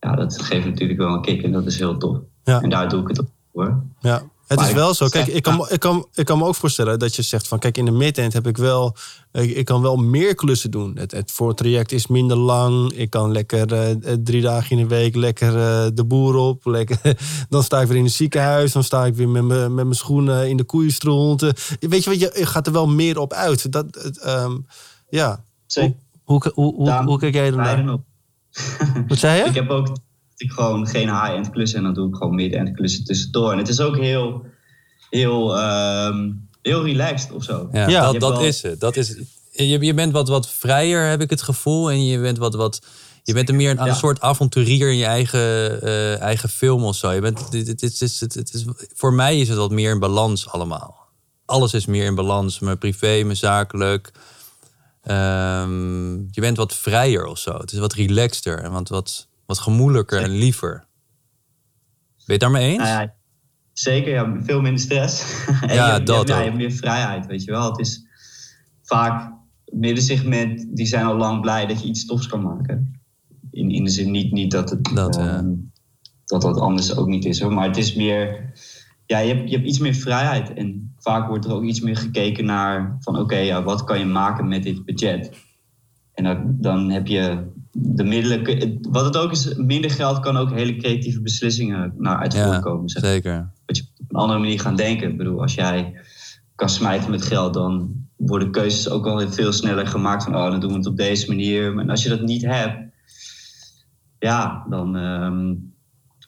[0.00, 2.18] ja, dat geeft natuurlijk wel een kick en dat is heel tof.
[2.44, 2.60] Ja.
[2.60, 3.82] En daar doe ik het op voor.
[4.00, 4.22] ja.
[4.54, 5.08] Het Maar is wel zo.
[5.08, 7.58] Kijk, zeg- ik kan, ik, kan, ik kan me ook voorstellen dat je zegt van...
[7.58, 8.96] Kijk, in de mid-end heb ik wel...
[9.32, 10.96] Ik, ik kan wel meer klussen doen.
[10.98, 12.92] Het, het voortraject is minder lang.
[12.92, 16.64] Ik kan lekker eh, eh, drie dagen in de week lekker eh, de boer op.
[16.66, 16.98] Lekker,
[17.48, 18.72] dan sta ik weer in het ziekenhuis.
[18.72, 21.40] Dan sta ik weer met mijn met mijn schoenen in de koeienstront.
[21.80, 23.72] Weet je wat, je je gaat er wel meer op uit.
[23.72, 24.56] Dat, het, ehm,
[25.08, 25.44] ja.
[25.66, 25.96] Zeker.
[26.24, 27.98] Hoe, hoe, hoe, Daarom hoe kijk jij ernaar?
[29.08, 29.48] Wat zei je?
[29.48, 29.88] Ik heb ook
[30.36, 33.52] ik gewoon geen high-end klussen en dan doe ik gewoon mid-end klussen tussendoor.
[33.52, 34.46] En het is ook heel,
[35.10, 36.30] heel, ehm,
[36.62, 37.68] heel relaxed of zo.
[37.72, 38.12] Ja, Ja.
[38.12, 38.80] dat, wel- is het.
[38.80, 39.16] Dat is,
[39.50, 41.90] je, je bent wat, wat vrijer, heb ik het gevoel.
[41.90, 42.54] En je bent wat...
[42.54, 42.80] wat
[43.26, 43.90] je bent er meer aan Ja.
[43.92, 47.10] een soort avonturier in je eigen, eh, eigen film of zo.
[47.10, 48.64] Je bent, dit, dit, dit is, het, het is,
[48.94, 50.96] voor mij is het wat meer in balans allemaal.
[51.44, 52.58] Alles is meer in balans.
[52.58, 54.12] Mijn privé, mijn zakelijk.
[55.02, 57.56] Ehm, je bent wat vrijer of zo.
[57.58, 60.72] Het is wat relaxter en wat, wat, wat gemoedelijker en liever.
[62.16, 62.82] Ben je het daarmee eens?
[62.82, 63.14] Nou ja,
[63.72, 65.44] zeker, ja, veel minder stress.
[65.60, 67.70] en Ja, je, dat je, hebt- ja, je hebt meer vrijheid, weet je wel.
[67.70, 68.06] Het is
[68.82, 69.32] vaak
[69.64, 73.00] middensegment, die zijn al lang blij dat je iets tofs kan maken.
[73.50, 75.36] In, in de zin niet, niet dat het Dat, ja.
[75.36, 75.52] ehm,
[76.24, 77.52] dat dat anders ook niet is hoor.
[77.52, 78.52] Maar het is meer,
[79.06, 80.52] ja, je hebt, je hebt iets meer vrijheid.
[80.54, 84.04] En vaak wordt er ook iets meer gekeken naar van oké, ja, wat kan je
[84.04, 85.30] maken met dit budget?
[86.14, 88.78] En dan, dan heb je de middelen.
[88.90, 92.88] Wat het ook is, minder geld kan ook hele creatieve beslissingen naar uit Ja, voortkomen.
[92.88, 93.50] zeg zeker.
[93.66, 95.10] dat je op een andere manier gaan denken.
[95.10, 95.94] Ik bedoel, als jij
[96.54, 100.60] kan smijten met geld, dan worden keuzes ook al veel sneller gemaakt van, oh, dan
[100.60, 101.78] doen we het op deze manier.
[101.78, 102.92] En als je dat niet hebt,
[104.18, 105.46] ja, dan ehm,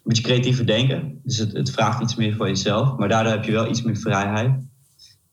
[0.04, 1.20] moet je creatiever denken.
[1.22, 3.96] Dus het, het vraagt iets meer van jezelf, maar daardoor heb je wel iets meer
[3.96, 4.52] vrijheid.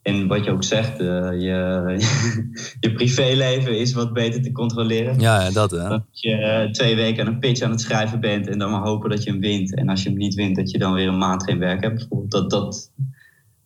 [0.04, 1.06] En wat je ook zegt, eh,
[1.41, 1.95] je,
[2.80, 5.20] je privéleven is wat beter te controleren.
[5.20, 5.89] Ja, dat hè.
[5.89, 8.82] Dat je eh, twee weken aan een pitch aan het schrijven bent en dan maar
[8.82, 9.76] hopen dat je hem wint.
[9.76, 11.95] En als je hem niet wint, dat je dan weer een maand geen werk hebt.
[11.97, 12.32] bijvoorbeeld.
[12.32, 12.91] Dat, dat,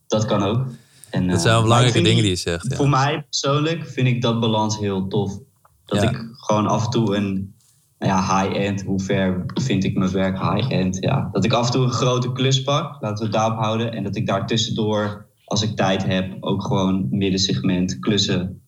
[0.07, 0.65] dat kan ook.
[1.09, 2.67] En, Dat eh, zijn wel belangrijke dingen die- die je zegt.
[2.69, 2.75] Ja.
[2.75, 5.39] Voor mij persoonlijk vind ik dat balans heel tof.
[5.85, 6.09] Dat Ja.
[6.09, 7.55] ik gewoon af en toe een
[7.99, 10.97] nou ja, high-end, hoe ver vind ik mijn werk high-end?
[10.99, 11.29] Ja.
[11.31, 13.91] Dat ik af en toe een grote klus pak, laten we het daarop houden.
[13.93, 18.61] En dat ik daar tussendoor, als ik tijd heb, ook gewoon middensegment klussen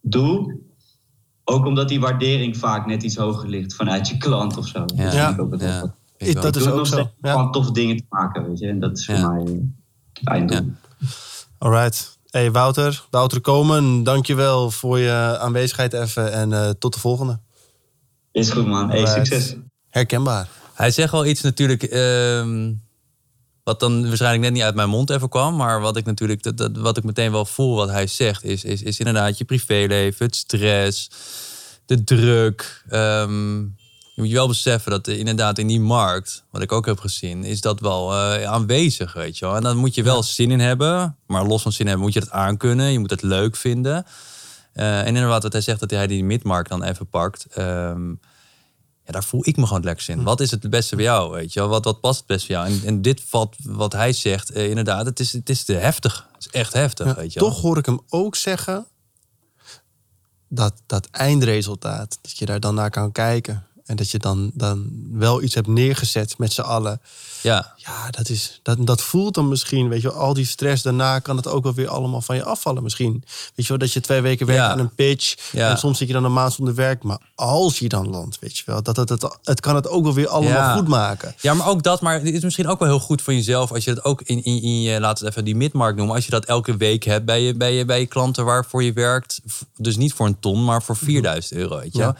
[0.00, 0.58] doe.
[1.44, 4.78] Ook omdat die waardering vaak net iets hoger ligt vanuit je klant of zo.
[4.78, 5.04] Ja.
[5.04, 5.26] Dat Ja.
[5.26, 5.80] vind ik ook wel Ja.
[5.80, 5.90] tof.
[6.16, 6.42] Ik Ik- wel.
[6.42, 6.94] dat Ik is ook nog zo.
[6.94, 7.30] steeds Ja.
[7.32, 8.66] gewoon toffe dingen te maken, weet je.
[8.68, 9.28] En dat is voor Ja.
[9.30, 9.52] mij eh,
[10.12, 10.56] het einddoel.
[10.98, 11.06] Ja.
[11.58, 12.18] Alright.
[12.30, 17.38] Hey Wouter, Wouter Komen, dankjewel voor je aanwezigheid even en eh, tot de volgende.
[18.32, 18.90] Is goed man.
[18.90, 19.56] Hey, succes.
[19.88, 20.48] Herkenbaar.
[20.74, 21.82] Hij zegt wel iets natuurlijk.
[21.82, 22.72] ehm,
[23.70, 25.56] wat dan waarschijnlijk net niet uit mijn mond even kwam.
[25.56, 26.42] Maar wat ik natuurlijk.
[26.42, 28.44] Dat, dat, wat ik meteen wel voel wat hij zegt.
[28.44, 31.10] Is, is, is inderdaad je privéleven, het stress,
[31.86, 32.84] de druk.
[32.88, 33.58] Ehm,
[34.14, 36.44] je moet je wel beseffen dat er inderdaad in die markt.
[36.50, 37.44] Wat ik ook heb gezien.
[37.44, 39.12] Is dat wel eh, aanwezig.
[39.12, 39.56] Weet je wel.
[39.56, 41.16] En dan moet je wel zin in hebben.
[41.26, 42.92] Maar los van zin hebben moet je het aankunnen.
[42.92, 44.06] Je moet het leuk vinden.
[44.72, 47.46] Eh, en inderdaad, wat hij zegt dat hij die midmarkt dan even pakt.
[47.50, 48.12] Ehm,
[49.10, 50.22] ja, daar voel ik me gewoon het lekkerst in.
[50.22, 51.32] Wat is het beste bij jou?
[51.32, 51.60] Weet je?
[51.60, 52.68] Wat, wat past het best bij jou?
[52.68, 56.28] En, en dit valt, wat hij zegt, eh, inderdaad, het is, het is te heftig.
[56.32, 58.86] Het is echt heftig, Ja, weet je toch hoor ik hem ook zeggen
[60.48, 63.66] dat dat eindresultaat, dat je daar dan naar kan kijken.
[63.90, 67.00] En dat je dan, dan wel iets hebt neergezet met z'n allen.
[67.42, 67.72] Ja.
[67.76, 71.18] Ja, dat, is, dat, dat voelt dan misschien, weet je wel, al die stress daarna
[71.18, 73.12] kan het ook wel weer allemaal van je afvallen misschien.
[73.54, 74.70] Weet je wel, dat je twee weken werkt Ja.
[74.70, 75.70] aan een pitch Ja.
[75.70, 77.02] en soms zit je dan een maand zonder werk.
[77.02, 80.02] Maar als je dan landt, weet je wel, dat het, het, het kan het ook
[80.04, 80.76] wel weer allemaal Ja.
[80.76, 81.34] goed maken.
[81.40, 83.84] Ja, maar ook dat, maar het is misschien ook wel heel goed voor jezelf als
[83.84, 86.30] je dat ook in, in, in je, laten we even die midmarkt noemen, als je
[86.30, 89.40] dat elke week hebt bij je, bij je, bij je klanten waarvoor je werkt.
[89.76, 92.14] Dus niet voor een ton, maar voor 4000 euro, weet je.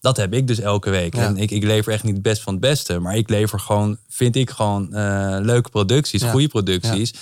[0.00, 1.14] Dat heb ik dus elke week.
[1.14, 1.22] Ja.
[1.24, 3.98] En ik, ik lever echt niet het best van het beste, maar ik lever gewoon,
[4.08, 6.30] vind ik gewoon eh, leuke producties, Ja.
[6.30, 7.12] goede producties.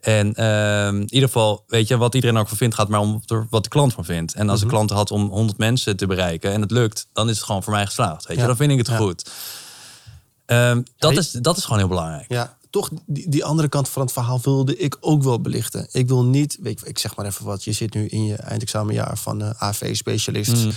[0.00, 3.22] En ehm, in ieder geval, weet je, wat iedereen ook van vindt, gaat maar om
[3.50, 4.34] wat de klant van vindt.
[4.34, 4.68] En als Mhm.
[4.68, 7.62] de klant had om 100 mensen te bereiken en het lukt, dan is het gewoon
[7.62, 8.26] voor mij geslaagd.
[8.26, 8.48] Weet je, Ja.
[8.48, 9.30] dan vind ik het goed.
[10.46, 12.24] Ehm, dat, is, dat is gewoon heel belangrijk.
[12.28, 15.88] Ja, toch die, die andere kant van het verhaal wilde ik ook wel belichten.
[15.92, 19.18] Ik wil niet, weet ik zeg maar even wat, je zit nu in je eindexamenjaar
[19.18, 20.68] van eh AV-specialist Mm.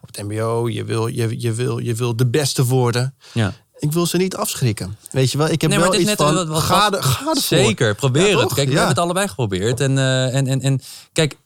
[0.00, 0.68] op het MBO.
[0.68, 3.14] Je wil, je, je, wil, je wil de beste worden.
[3.32, 3.52] Ja.
[3.80, 4.96] Ik wil ze niet afschrikken.
[5.10, 7.36] Weet je wel, ik heb Nee, wel iets van, wat- wat- ga, er, ga ervoor.
[7.42, 8.54] Zeker, probeer Ja, het.
[8.54, 9.80] Kijk, we hebben het allebei geprobeerd.
[9.80, 10.80] En, eh, en, en, en
[11.12, 11.36] kijk,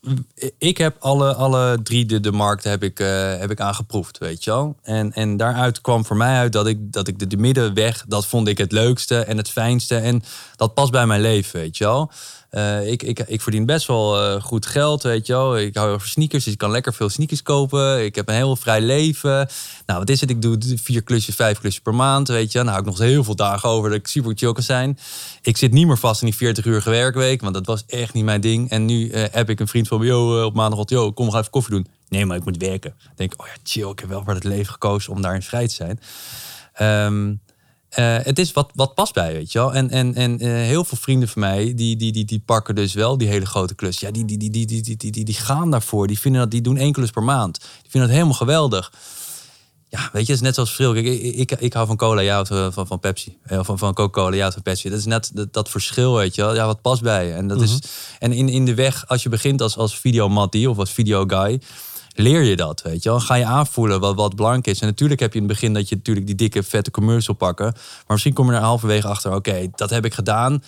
[0.58, 4.44] ik heb alle, alle drie de, de markten heb ik, eh, heb ik aangeproefd, weet
[4.44, 4.76] je wel.
[4.82, 8.26] En, en daaruit kwam voor mij uit dat ik, dat ik de, de middenweg, dat
[8.26, 9.96] vond ik het leukste en het fijnste.
[9.96, 10.22] En
[10.56, 12.10] dat past bij mijn leven, weet je wel.
[12.54, 15.58] Eh, ik, ik, ik verdien best wel eh, goed geld, weet je wel.
[15.58, 18.04] Ik hou van sneakers, dus ik kan lekker veel sneakers kopen.
[18.04, 19.48] Ik heb een heel vrij leven.
[19.86, 20.30] Nou, wat is het?
[20.30, 22.58] Ik doe vier klusjes, vijf klusjes per maand, weet je.
[22.58, 24.98] Dan hou ik nog heel veel dagen over dat ik super chill kan zijn.
[25.42, 28.24] Ik zit niet meer vast in die 40 uur werkweek, want dat was echt niet
[28.24, 28.70] mijn ding.
[28.70, 31.30] En nu eh, heb ik een vriend van me, eh, op maandag, yo, kom, we
[31.30, 31.86] gaan even koffie doen.
[32.08, 32.94] Nee, maar ik moet werken.
[33.16, 35.74] Denk oh ja, chill, ik heb wel voor het leven gekozen om daarin vrij te
[35.74, 36.00] zijn.
[36.74, 37.34] Ehm,
[37.94, 39.74] eh, het is wat, wat past bij, weet je wel.
[39.74, 42.94] En, en, en eh, heel veel vrienden van mij, die, die, die, die pakken dus
[42.94, 44.00] wel die hele grote klus.
[44.00, 46.06] Ja, die, die, die, die, die, die, die, die, gaan daarvoor.
[46.06, 47.58] Die, vinden dat, die doen één klus per maand.
[47.58, 48.92] Die vinden dat helemaal geweldig.
[49.88, 50.92] Ja, weet je, het is net zoals verschil.
[50.92, 53.38] Kijk, ik, ik, ik hou van cola, jij houdt van, van, van Pepsi.
[53.42, 54.88] Eh, Van, van Coca-Cola, jij houdt van Pepsi.
[54.88, 56.54] Dat is net dat, dat verschil, weet je wel.
[56.54, 57.32] Ja, wat past bij je.
[57.32, 57.78] En, dat is,
[58.18, 61.60] en in, in de weg, als je begint als, als videomattie of als videoguy...
[62.14, 63.20] leer je dat, weet je wel.
[63.20, 64.80] Ga je aanvoelen wat, wat belangrijk is.
[64.80, 67.72] En natuurlijk heb je in het begin dat je natuurlijk die dikke, vette commercial pakken.
[67.74, 70.62] Maar misschien kom je er halverwege achter, oké, dat heb ik gedaan...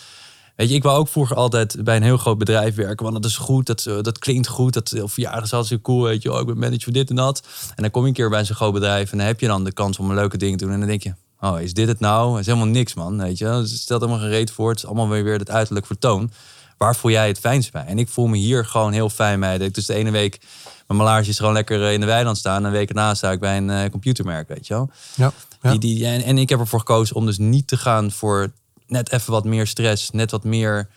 [0.57, 3.03] Weet je, ik wou ook vroeger altijd bij een heel groot bedrijf werken.
[3.03, 4.73] Want dat is goed, dat, eh, dat klinkt goed.
[4.73, 6.33] Dat, of verjaardag is hartstikke cool, weet je.
[6.33, 7.43] Oh, ik ben manager voor dit en dat.
[7.75, 9.13] En dan kom je een keer bij zo'n groot bedrijf...
[9.13, 10.73] en dan heb je dan de kans om een leuke ding te doen.
[10.73, 12.39] En dan denk je, oh, is dit het nou?
[12.39, 13.47] Is helemaal niks, man, weet je.
[13.47, 14.69] Het stelt helemaal geen reet voor.
[14.69, 16.31] Het is allemaal weer weer het uiterlijk vertoon.
[16.77, 17.85] Waar voel jij het fijnst bij?
[17.85, 19.59] En ik voel me hier gewoon heel fijn bij.
[19.59, 20.41] Dat ik dus de ene week
[20.87, 22.57] mijn laarsjes gewoon lekker eh, in de weiland staan...
[22.57, 24.91] en een week daarna sta ik bij een eh, computermerk, weet je wel.
[25.15, 25.71] Ja, ja.
[25.71, 28.53] Die, die, en, en ik heb ervoor gekozen om dus niet te gaan voor
[28.87, 30.89] net even wat meer stress, net wat meer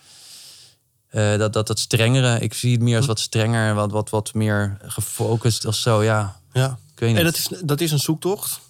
[1.08, 2.38] eh, dat, dat, dat strengere.
[2.38, 6.02] Ik zie het meer als wat strenger, wat, wat, wat meer gefocust of zo.
[6.02, 6.78] Ja, ja.
[6.92, 7.18] ik weet niet.
[7.18, 8.60] En dat is, dat is een zoektocht.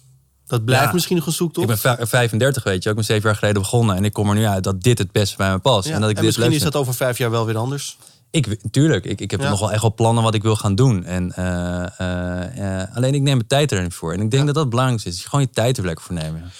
[0.51, 0.93] Dat blijft Ja.
[0.93, 1.69] misschien nog een zoektocht.
[1.69, 2.89] ik ben vij- 35, weet je.
[2.89, 5.11] Ik ben zeven jaar geleden begonnen en ik kom er nu uit dat dit het
[5.11, 5.87] beste bij me past.
[5.87, 7.97] Ja, En dat ik en dit misschien is dat over vijf jaar wel weer anders.
[8.31, 9.49] Ik, tuurlijk, ik, ik heb Ja.
[9.49, 11.05] nog wel echt wel plannen wat ik wil gaan doen.
[11.05, 14.13] En, eh, eh, eh, alleen ik neem mijn tijd er niet voor.
[14.13, 15.25] En ik denk dat dat het belangrijkste is.
[15.25, 16.51] Gewoon je tijd er lekker voor nemen.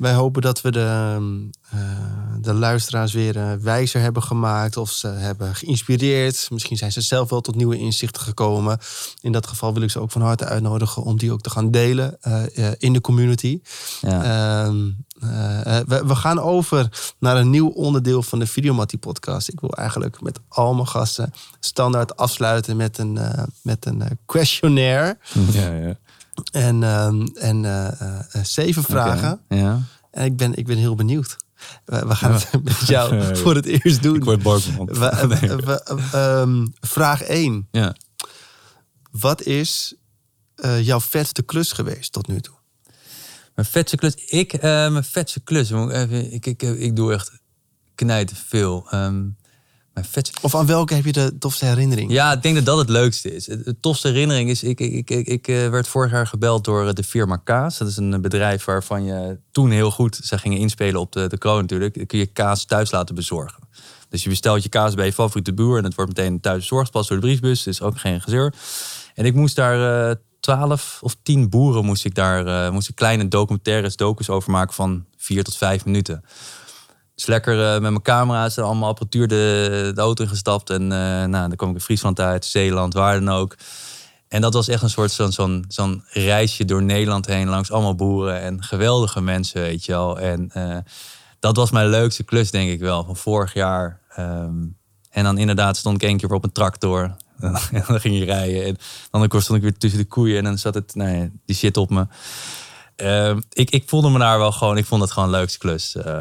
[0.00, 1.18] Wij hopen dat we de,
[1.70, 1.78] eh,
[2.40, 6.48] de luisteraars weer eh, wijzer hebben gemaakt of ze hebben geïnspireerd.
[6.50, 8.78] Misschien zijn ze zelf wel tot nieuwe inzichten gekomen.
[9.20, 11.70] In dat geval wil ik ze ook van harte uitnodigen om die ook te gaan
[11.70, 13.60] delen eh, in de community.
[14.00, 14.22] Ja.
[14.22, 14.88] Ehm,
[15.20, 16.88] eh, eh, we, we gaan over
[17.18, 19.48] naar een nieuw onderdeel van de Videomattie podcast.
[19.48, 25.18] Ik wil eigenlijk met al mijn gasten standaard afsluiten met een, eh, met een questionnaire.
[25.52, 25.96] ja, ja.
[26.52, 29.40] En, ehm, en eh, eh, zeven vragen.
[29.48, 29.82] Ja.
[30.10, 31.36] En ik ben, ik ben heel benieuwd.
[31.84, 32.38] We, we gaan Ja.
[32.38, 34.14] het met jou Ja, voor het eerst doen.
[34.16, 34.68] Ik word boos
[36.12, 37.68] ehm, vraag 1.
[37.70, 37.94] Ja.
[39.10, 39.94] Wat is
[40.54, 42.54] eh, jouw vetste klus geweest tot nu toe?
[43.54, 44.14] Mijn vetste klus.
[44.14, 45.70] Ik, mijn vetste klus.
[45.70, 47.30] moet ik, even, ik, ik, ik doe echt
[47.94, 48.86] knijten veel.
[48.90, 49.28] Ehm,
[50.42, 52.12] Of aan welke heb je de tofste herinnering?
[52.12, 53.46] Ja, ik denk dat dat het leukste is.
[53.46, 56.92] Het tofste herinnering is, ik, ik, ik, ik, eh, werd vorig jaar gebeld door eh,
[56.92, 57.78] de firma Kaas.
[57.78, 61.38] Dat is een bedrijf waarvan je toen heel goed, ze gingen inspelen op de, de
[61.38, 62.04] kroon natuurlijk.
[62.06, 63.68] Kun je kaas thuis laten bezorgen.
[64.08, 66.90] Dus je bestelt je kaas bij je favoriete boer en het wordt meteen thuis bezorgd,
[66.90, 67.62] pas door de briefbus.
[67.62, 68.54] Dus ook geen gezeur.
[69.14, 72.94] En ik moest daar eh, twaalf of tien boeren moest ik daar eh, moest ik
[72.94, 76.24] kleine documentaires, docus over maken van vier tot vijf minuten.
[77.26, 80.70] Lekker eh, met mijn camera's, en allemaal apparatuur de, de auto ingestapt.
[80.70, 83.56] En eh, nou, dan kwam ik in Friesland uit, Zeeland, waar dan ook.
[84.28, 87.94] En dat was echt een soort zo'n zo'n zo'n reisje door Nederland heen, langs allemaal
[87.94, 90.18] boeren en geweldige mensen, weet je wel.
[90.18, 90.76] En eh,
[91.40, 94.00] dat was mijn leukste klus, denk ik wel, van vorig jaar.
[94.08, 94.66] Ehm,
[95.10, 97.16] en dan inderdaad stond ik één keer op een tractor.
[97.72, 98.64] En dan ging je rijden.
[98.64, 98.76] En
[99.10, 101.76] dan stond ik weer tussen de koeien en dan zat het, nou ja, die shit
[101.76, 102.06] op me.
[102.96, 105.96] Ehm, ik, ik voelde me daar wel gewoon, ik vond het gewoon een leukste klus.
[105.96, 106.18] eh,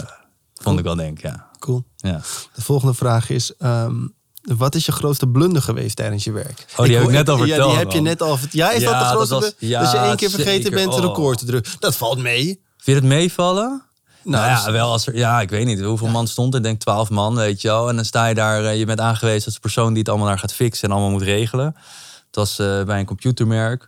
[0.59, 1.47] vond ik wel, denk ja.
[1.59, 1.83] Cool.
[1.95, 2.21] ja.
[2.53, 3.55] De volgende vraag is...
[3.57, 3.95] ehm,
[4.41, 6.65] wat is je grootste blunder geweest tijdens je werk?
[6.77, 8.51] Oh, die heb ik net al Ja, die verteld, heb je net al verteld.
[8.53, 9.69] Ja, is Ja, dat de dat grootste was- blunder?
[9.69, 10.71] ja, dat je één keer vergeten zeker.
[10.77, 11.71] bent een record te drukken.
[11.79, 12.43] Dat valt mee.
[12.45, 13.67] Vind je het meevallen?
[14.23, 16.59] Nou, Nou, ja, dus- wel als er, ja, ik weet niet hoeveel man stond er.
[16.59, 17.89] Ik denk twaalf man, weet je wel.
[17.89, 20.27] En dan sta je daar, eh, je bent aangewezen als de persoon die het allemaal
[20.27, 21.65] daar gaat fixen en allemaal moet regelen.
[22.27, 23.87] Het was eh, bij een computermerk.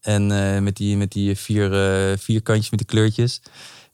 [0.00, 1.72] En eh, met, die, met die vier,
[2.10, 3.40] eh, vier kantjes met die kleurtjes.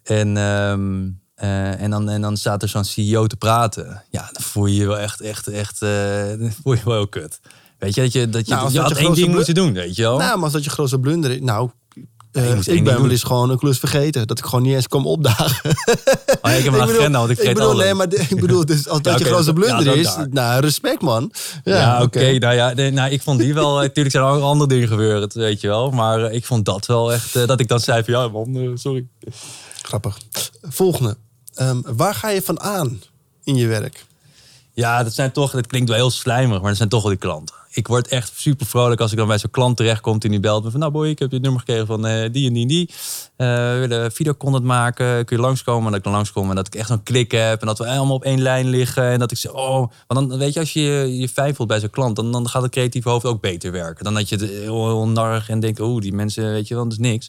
[0.02, 1.08] En, ehm,
[1.38, 4.02] eh, en, dan, en dan staat er zo'n CEO te praten.
[4.10, 5.80] Ja, dan voel je je wel echt, echt, echt,
[6.38, 7.40] dan voel je je wel heel kut.
[7.78, 9.72] Weet je, dat je, dat je, Nou, je dat had je één ding moeten doen,
[9.72, 10.18] weet je wel.
[10.18, 11.40] Nou, maar als dat je grootste blunder is...
[11.40, 11.70] Nou,
[12.32, 14.26] je één ik ben wel eens gewoon een klus vergeten.
[14.26, 15.70] Dat ik gewoon niet eens kwam opdagen.
[16.42, 17.84] Oh, ik heb een agenda, want ik vergeet bedoel, alles.
[17.84, 20.04] nee, maar de- ik bedoel, dus als dat Ja, je oké, grootste dat- ja, blunder
[20.04, 21.32] dat is, nou, respect man.
[21.64, 22.38] Ja, oké.
[22.38, 23.74] Nou ja, nee, nou, ik vond die wel.
[23.76, 25.90] Natuurlijk zijn er ook andere dingen gebeurd, weet je wel.
[25.90, 27.32] Maar ik vond dat wel echt.
[27.46, 29.06] dat ik dan zei van ja, man, sorry.
[29.82, 30.18] Grappig.
[30.62, 31.16] Volgende.
[31.58, 33.02] Ehm, waar ga je van aan
[33.44, 34.06] in je werk?
[34.72, 35.50] Ja, dat zijn toch.
[35.50, 37.54] Dat klinkt wel heel slijmerig, maar dat zijn toch wel die klanten.
[37.70, 40.64] Ik word echt super vrolijk als ik dan bij zo'n klant terechtkom en die belt
[40.64, 42.68] me van nou boy, ik heb je nummer gekregen van eh, die en die en
[42.68, 42.90] die.
[43.36, 45.84] Eh, we willen videocontent maken, kun je langskomen?
[45.84, 47.86] En dat ik dan langskomen en dat ik echt zo'n klik heb en dat we
[47.86, 50.72] allemaal op één lijn liggen en dat ik zeg oh, want dan weet je als
[50.72, 53.72] je je fijn voelt bij zo'n klant, dan, dan gaat het creatieve hoofd ook beter
[53.72, 54.04] werken.
[54.04, 56.84] Dan dat je het heel, heel narrig en denkt oh die mensen weet je wel,
[56.84, 57.28] dat is niks.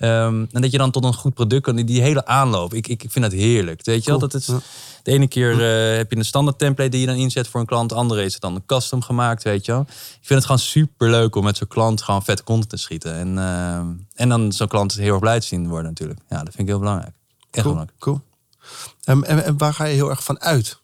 [0.00, 1.76] Ehm, en dat je dan tot een goed product kan.
[1.76, 2.74] Die, hele aanloop.
[2.74, 3.84] Ik, ik, ik vind dat heerlijk.
[3.84, 4.18] Weet je wel?
[4.18, 4.60] Dat Ja.
[5.02, 7.66] De ene keer eh, heb je een standaard template die je dan inzet voor een
[7.66, 7.88] klant.
[7.88, 9.42] De andere is het dan een custom gemaakt.
[9.42, 9.80] Weet je wel?
[9.80, 13.14] Ik vind het gewoon super leuk om met zo'n klant gewoon vet content te schieten.
[13.14, 16.20] En, ehm, en dan zo'n klant heel erg blij te zien worden natuurlijk.
[16.28, 17.12] Ja, dat vind ik heel belangrijk.
[17.50, 17.64] Echt Cool.
[17.64, 17.98] belangrijk.
[17.98, 18.20] cool.
[19.04, 20.78] Ehm, en, en waar ga je heel erg van uit?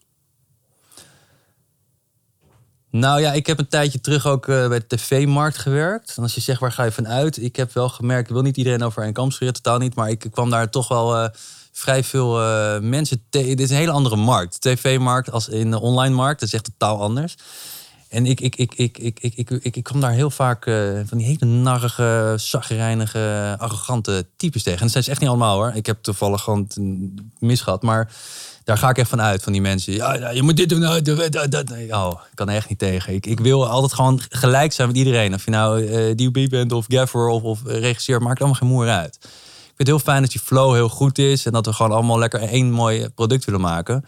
[2.91, 6.13] Nou ja, ik heb een tijdje terug ook eh, bij de tv-markt gewerkt.
[6.17, 8.43] En als je zegt waar ga je van uit, ik heb wel gemerkt, ik wil
[8.43, 9.95] niet iedereen over een kam scheren, totaal niet.
[9.95, 11.29] Maar ik kwam daar toch wel eh,
[11.71, 13.49] vrij veel eh, mensen tegen.
[13.49, 14.61] Dit is een hele andere markt.
[14.61, 17.35] Tv-markt als in de online markt, dat is echt totaal anders.
[18.09, 20.75] En ik, ik, ik, ik, ik, ik, ik, ik, ik kwam daar heel vaak eh,
[21.05, 24.79] van die hele narrige, zagrijnige, arrogante types tegen.
[24.79, 25.71] En dat zijn ze echt niet allemaal hoor.
[25.73, 26.67] Ik heb toevallig gewoon
[27.39, 27.81] misgehad.
[27.81, 28.11] Maar
[28.63, 29.93] daar ga ik echt van uit, van die mensen.
[29.93, 30.79] Ja, je moet dit doen.
[30.79, 31.71] nou, dat, dat.
[31.89, 33.13] Oh, ik kan echt niet tegen.
[33.13, 35.33] Ik, ik wil altijd gewoon gelijk zijn met iedereen.
[35.33, 38.89] Of je nou eh DOB bent of gaffer of, of regisseur, maakt allemaal geen moer
[38.89, 39.17] uit.
[39.21, 41.45] Ik vind het heel fijn dat die flow heel goed is.
[41.45, 44.05] En dat we gewoon allemaal lekker één mooi product willen maken.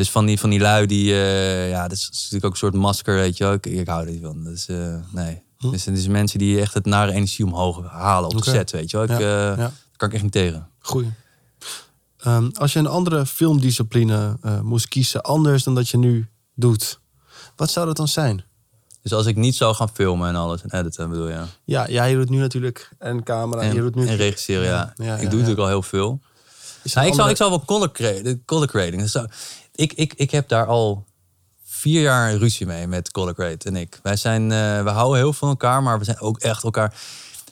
[0.00, 2.74] Dus van die, van die lui die, eh, ja, dat is natuurlijk ook een soort
[2.74, 3.52] masker, weet je wel.
[3.52, 4.44] Ik, ik hou er niet van.
[4.44, 5.42] Dus eh, nee.
[5.70, 8.44] Dus het is mensen die echt het nare energie omhoog halen op Oké.
[8.44, 9.06] de set, weet je wel.
[9.06, 9.72] Ik, Ja, eh, ja.
[9.96, 10.68] Kan ik echt niet tegen.
[10.78, 11.08] Goeie.
[12.18, 17.00] Ehm, als je een andere filmdiscipline moest kiezen, anders dan dat je nu doet,
[17.56, 18.44] wat zou dat dan zijn?
[19.02, 21.42] Dus als ik niet zou gaan filmen en alles en editen, bedoel je?
[21.64, 23.60] Ja, ja je doet nu natuurlijk een camera.
[23.62, 24.92] En, je doet nu en regisseren, ja.
[24.96, 26.20] Ja, ik doe natuurlijk al heel veel.
[26.94, 29.02] Nou, ik, zou, ik zou wel color, cra- color grading.
[29.02, 29.28] Dus zou-
[29.80, 31.06] ik, ik, ik heb daar al
[31.64, 34.00] vier jaar ruzie mee met color grade en ik.
[34.02, 36.94] Wij zijn, eh, we houden heel veel van elkaar, maar we zijn ook echt elkaar.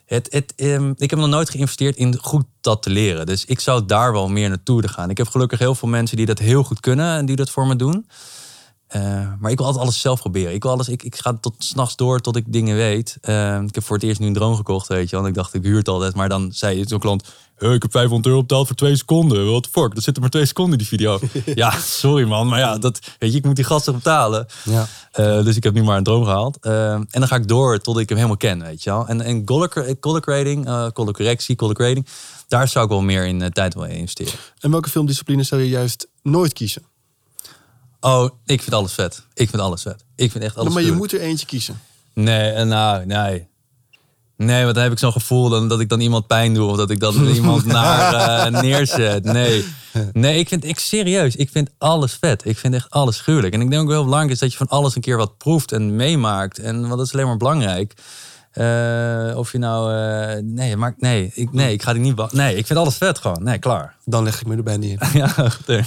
[0.06, 3.26] Het, het, ehm, ik heb nog nooit geïnvesteerd in goed dat te leren.
[3.26, 5.10] Dus ik zou daar wel meer naartoe willen gaan.
[5.10, 7.66] Ik heb gelukkig heel veel mensen die dat heel goed kunnen en die dat voor
[7.66, 8.06] me doen.
[8.86, 9.02] Eh,
[9.38, 10.54] maar ik wil altijd alles zelf proberen.
[10.54, 13.18] Ik, wil alles, ik, ik ga tot s'nachts door tot ik dingen weet.
[13.20, 15.16] Eh, ik heb voor het eerst nu een drone gekocht, weet je.
[15.16, 16.14] Want ik dacht, ik huur het altijd.
[16.14, 17.28] Maar dan zei zo'n klant...
[17.58, 19.50] "Eh, ik heb 500 euro betaald voor twee seconden.
[19.50, 19.94] What the fuck?
[19.94, 21.20] Dat zit er maar twee seconden in die video.
[21.54, 22.48] ja, sorry man.
[22.48, 24.46] Maar ja, dat, weet je, ik moet die gasten betalen.
[24.64, 24.86] Ja.
[25.12, 26.58] Eh, dus ik heb nu maar een droom gehaald.
[26.60, 29.08] Eh, en dan ga ik door tot ik hem helemaal ken, weet je wel.
[29.08, 32.06] En, en color, grading, eh, color correctie, color grading...
[32.48, 34.32] daar zou ik wel meer in tijd willen investeren.
[34.60, 36.82] En welke filmdiscipline zou je juist nooit kiezen?
[38.00, 39.22] Oh, ik vind alles vet.
[39.34, 40.04] Ik vind alles vet.
[40.16, 41.80] Ik vind echt alles maar je moet er eentje kiezen.
[42.12, 43.46] Nee, nou, nee.
[44.46, 46.76] Nee, want dan heb ik zo'n gevoel dan, dat ik dan iemand pijn doe of
[46.76, 49.24] dat ik dan iemand naar eh, neerzet.
[49.24, 49.64] Nee.
[50.12, 51.36] Nee, ik vind ik serieus.
[51.36, 52.44] Ik vind alles vet.
[52.46, 53.54] Ik vind echt alles gruwelijk.
[53.54, 55.72] En ik denk ook heel belangrijk is dat je van alles een keer wat proeft
[55.72, 56.58] en meemaakt.
[56.58, 57.94] En want dat is alleen maar belangrijk.
[58.52, 59.92] Eh, of je nou.
[59.94, 62.32] eh, nee, maar nee ik, nee, ik ga die niet.
[62.32, 63.42] Nee, ik vind alles vet gewoon.
[63.42, 63.96] Nee, klaar.
[64.04, 65.08] Dan leg ik me erbij neer.
[65.12, 65.34] ja.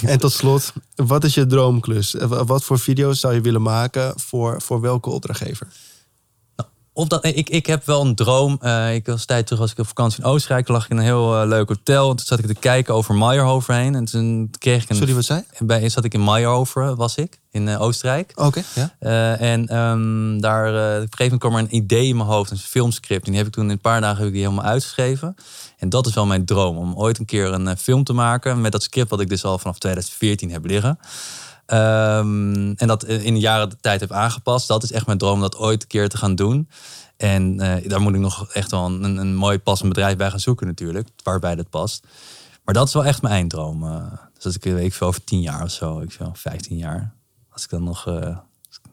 [0.02, 2.16] En tot slot, wat is je droomklus?
[2.20, 5.68] Wa- Wat voor video's zou je willen maken voor, voor welke opdrachtgever?
[6.94, 8.58] Of dat, ik, ik heb wel een droom.
[8.62, 10.68] Eh, ik was tijd terug als ik op vakantie in Oostenrijk.
[10.68, 12.10] Lag ik in een heel eh, leuk hotel.
[12.10, 13.96] En toen zat ik te kijken over Meijerhofer heen.
[13.96, 14.96] En toen kreeg ik een...
[14.96, 15.44] Sorry, wat zei?
[15.60, 17.40] Bij, zat ik in Meijerhofer, was ik.
[17.52, 18.32] In eh, Oostenrijk.
[18.36, 19.38] Oké, ja.
[19.38, 22.52] En ehm, daar, op een gegeven moment kwam er een idee in mijn hoofd.
[22.52, 23.26] Een filmscript.
[23.26, 25.36] En die heb ik toen in een paar dagen heb ik die helemaal uitgeschreven.
[25.78, 26.78] En dat is wel mijn droom.
[26.78, 28.62] Om ooit een keer een film te maken.
[28.62, 31.00] Met dat script wat ik dus al vanaf 2014 heb liggen.
[31.72, 34.68] Ehm, en dat in de jaren de tijd heb aangepast.
[34.68, 36.70] Dat is echt mijn droom om dat ooit een keer te gaan doen.
[37.18, 40.40] En eh, daar moet ik nog echt wel een, een mooi passend bedrijf bij gaan
[40.40, 41.08] zoeken natuurlijk.
[41.24, 42.08] Waarbij dat past.
[42.64, 43.84] Maar dat is wel echt mijn einddroom.
[43.84, 44.04] Uh,
[44.34, 47.14] dus als ik weet ik veel over tien jaar of zo, ik veel, 15 jaar.
[47.52, 48.38] Als ik dan nog, uh,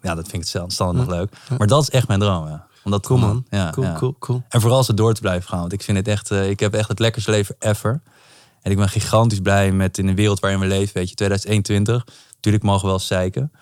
[0.02, 1.32] ja, dat vind ik het standaard nog leuk.
[1.58, 2.46] Maar dat is echt mijn droom.
[2.46, 2.66] Ja.
[2.84, 3.44] Omdat, cool man.
[3.50, 3.94] Ja, cool, ja.
[3.94, 4.42] cool, cool.
[4.48, 5.60] En vooral als het door te blijven gaan.
[5.60, 8.00] Want ik vind het echt, ik heb echt het lekkerste leven ever.
[8.62, 10.94] En ik ben gigantisch blij met in de wereld waarin we leven.
[10.94, 12.06] Weet je, 2021.
[12.38, 13.52] Natuurlijk mogen we wel zeiken.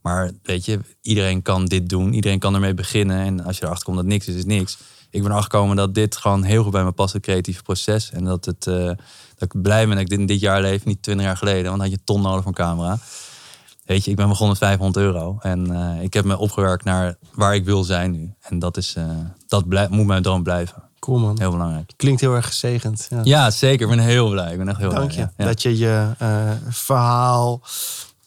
[0.00, 2.12] Maar weet je, iedereen kan dit doen.
[2.12, 3.18] Iedereen kan ermee beginnen.
[3.18, 4.78] En als je erachter komt dat niks is, is niks.
[5.10, 8.10] Ik ben erachter gekomen dat dit gewoon heel goed bij me past, het creatieve proces.
[8.10, 10.84] En dat, het, uh, dat ik blij ben dat ik dit in dit jaar leef,
[10.84, 11.64] niet 20 jaar geleden.
[11.64, 12.98] Want dan had je ton nodig een camera.
[13.84, 15.38] Weet je, ik ben begonnen met 500 euro.
[15.40, 18.34] En uh, ik heb me opgewerkt naar waar ik wil zijn nu.
[18.40, 19.04] En dat, is, uh,
[19.46, 20.82] dat moet mijn droom blijven.
[20.98, 21.38] Cool man.
[21.38, 21.92] Heel belangrijk.
[21.96, 23.06] Klinkt heel erg gezegend.
[23.10, 23.90] Ja, ja zeker.
[23.90, 24.52] Ik ben heel blij.
[24.52, 25.20] Ik ben echt heel Dank blij.
[25.20, 25.42] je.
[25.42, 25.44] Ja.
[25.44, 26.10] Dat je je
[26.68, 27.62] verhaal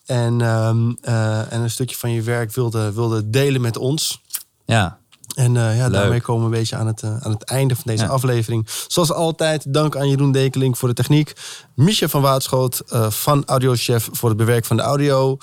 [0.07, 4.21] en, um, uh, en een stukje van je werk wilde, wilde delen met ons.
[4.65, 4.97] Ja.
[5.35, 7.83] En uh, ja, daarmee komen we een beetje aan het, uh, aan het einde van
[7.85, 8.09] deze ja.
[8.09, 8.67] aflevering.
[8.87, 11.33] Zoals altijd, dank aan Jeroen Dekeling voor de techniek.
[11.75, 15.37] Micha van Waatschoot van Audiochef voor het bewerken van de audio.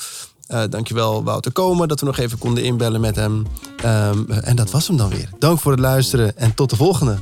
[0.68, 3.46] Dankjewel Wouter Komen dat we nog even konden inbellen met hem.
[3.84, 5.28] Um, en dat was hem dan weer.
[5.38, 7.18] Dank voor het luisteren en tot de volgende.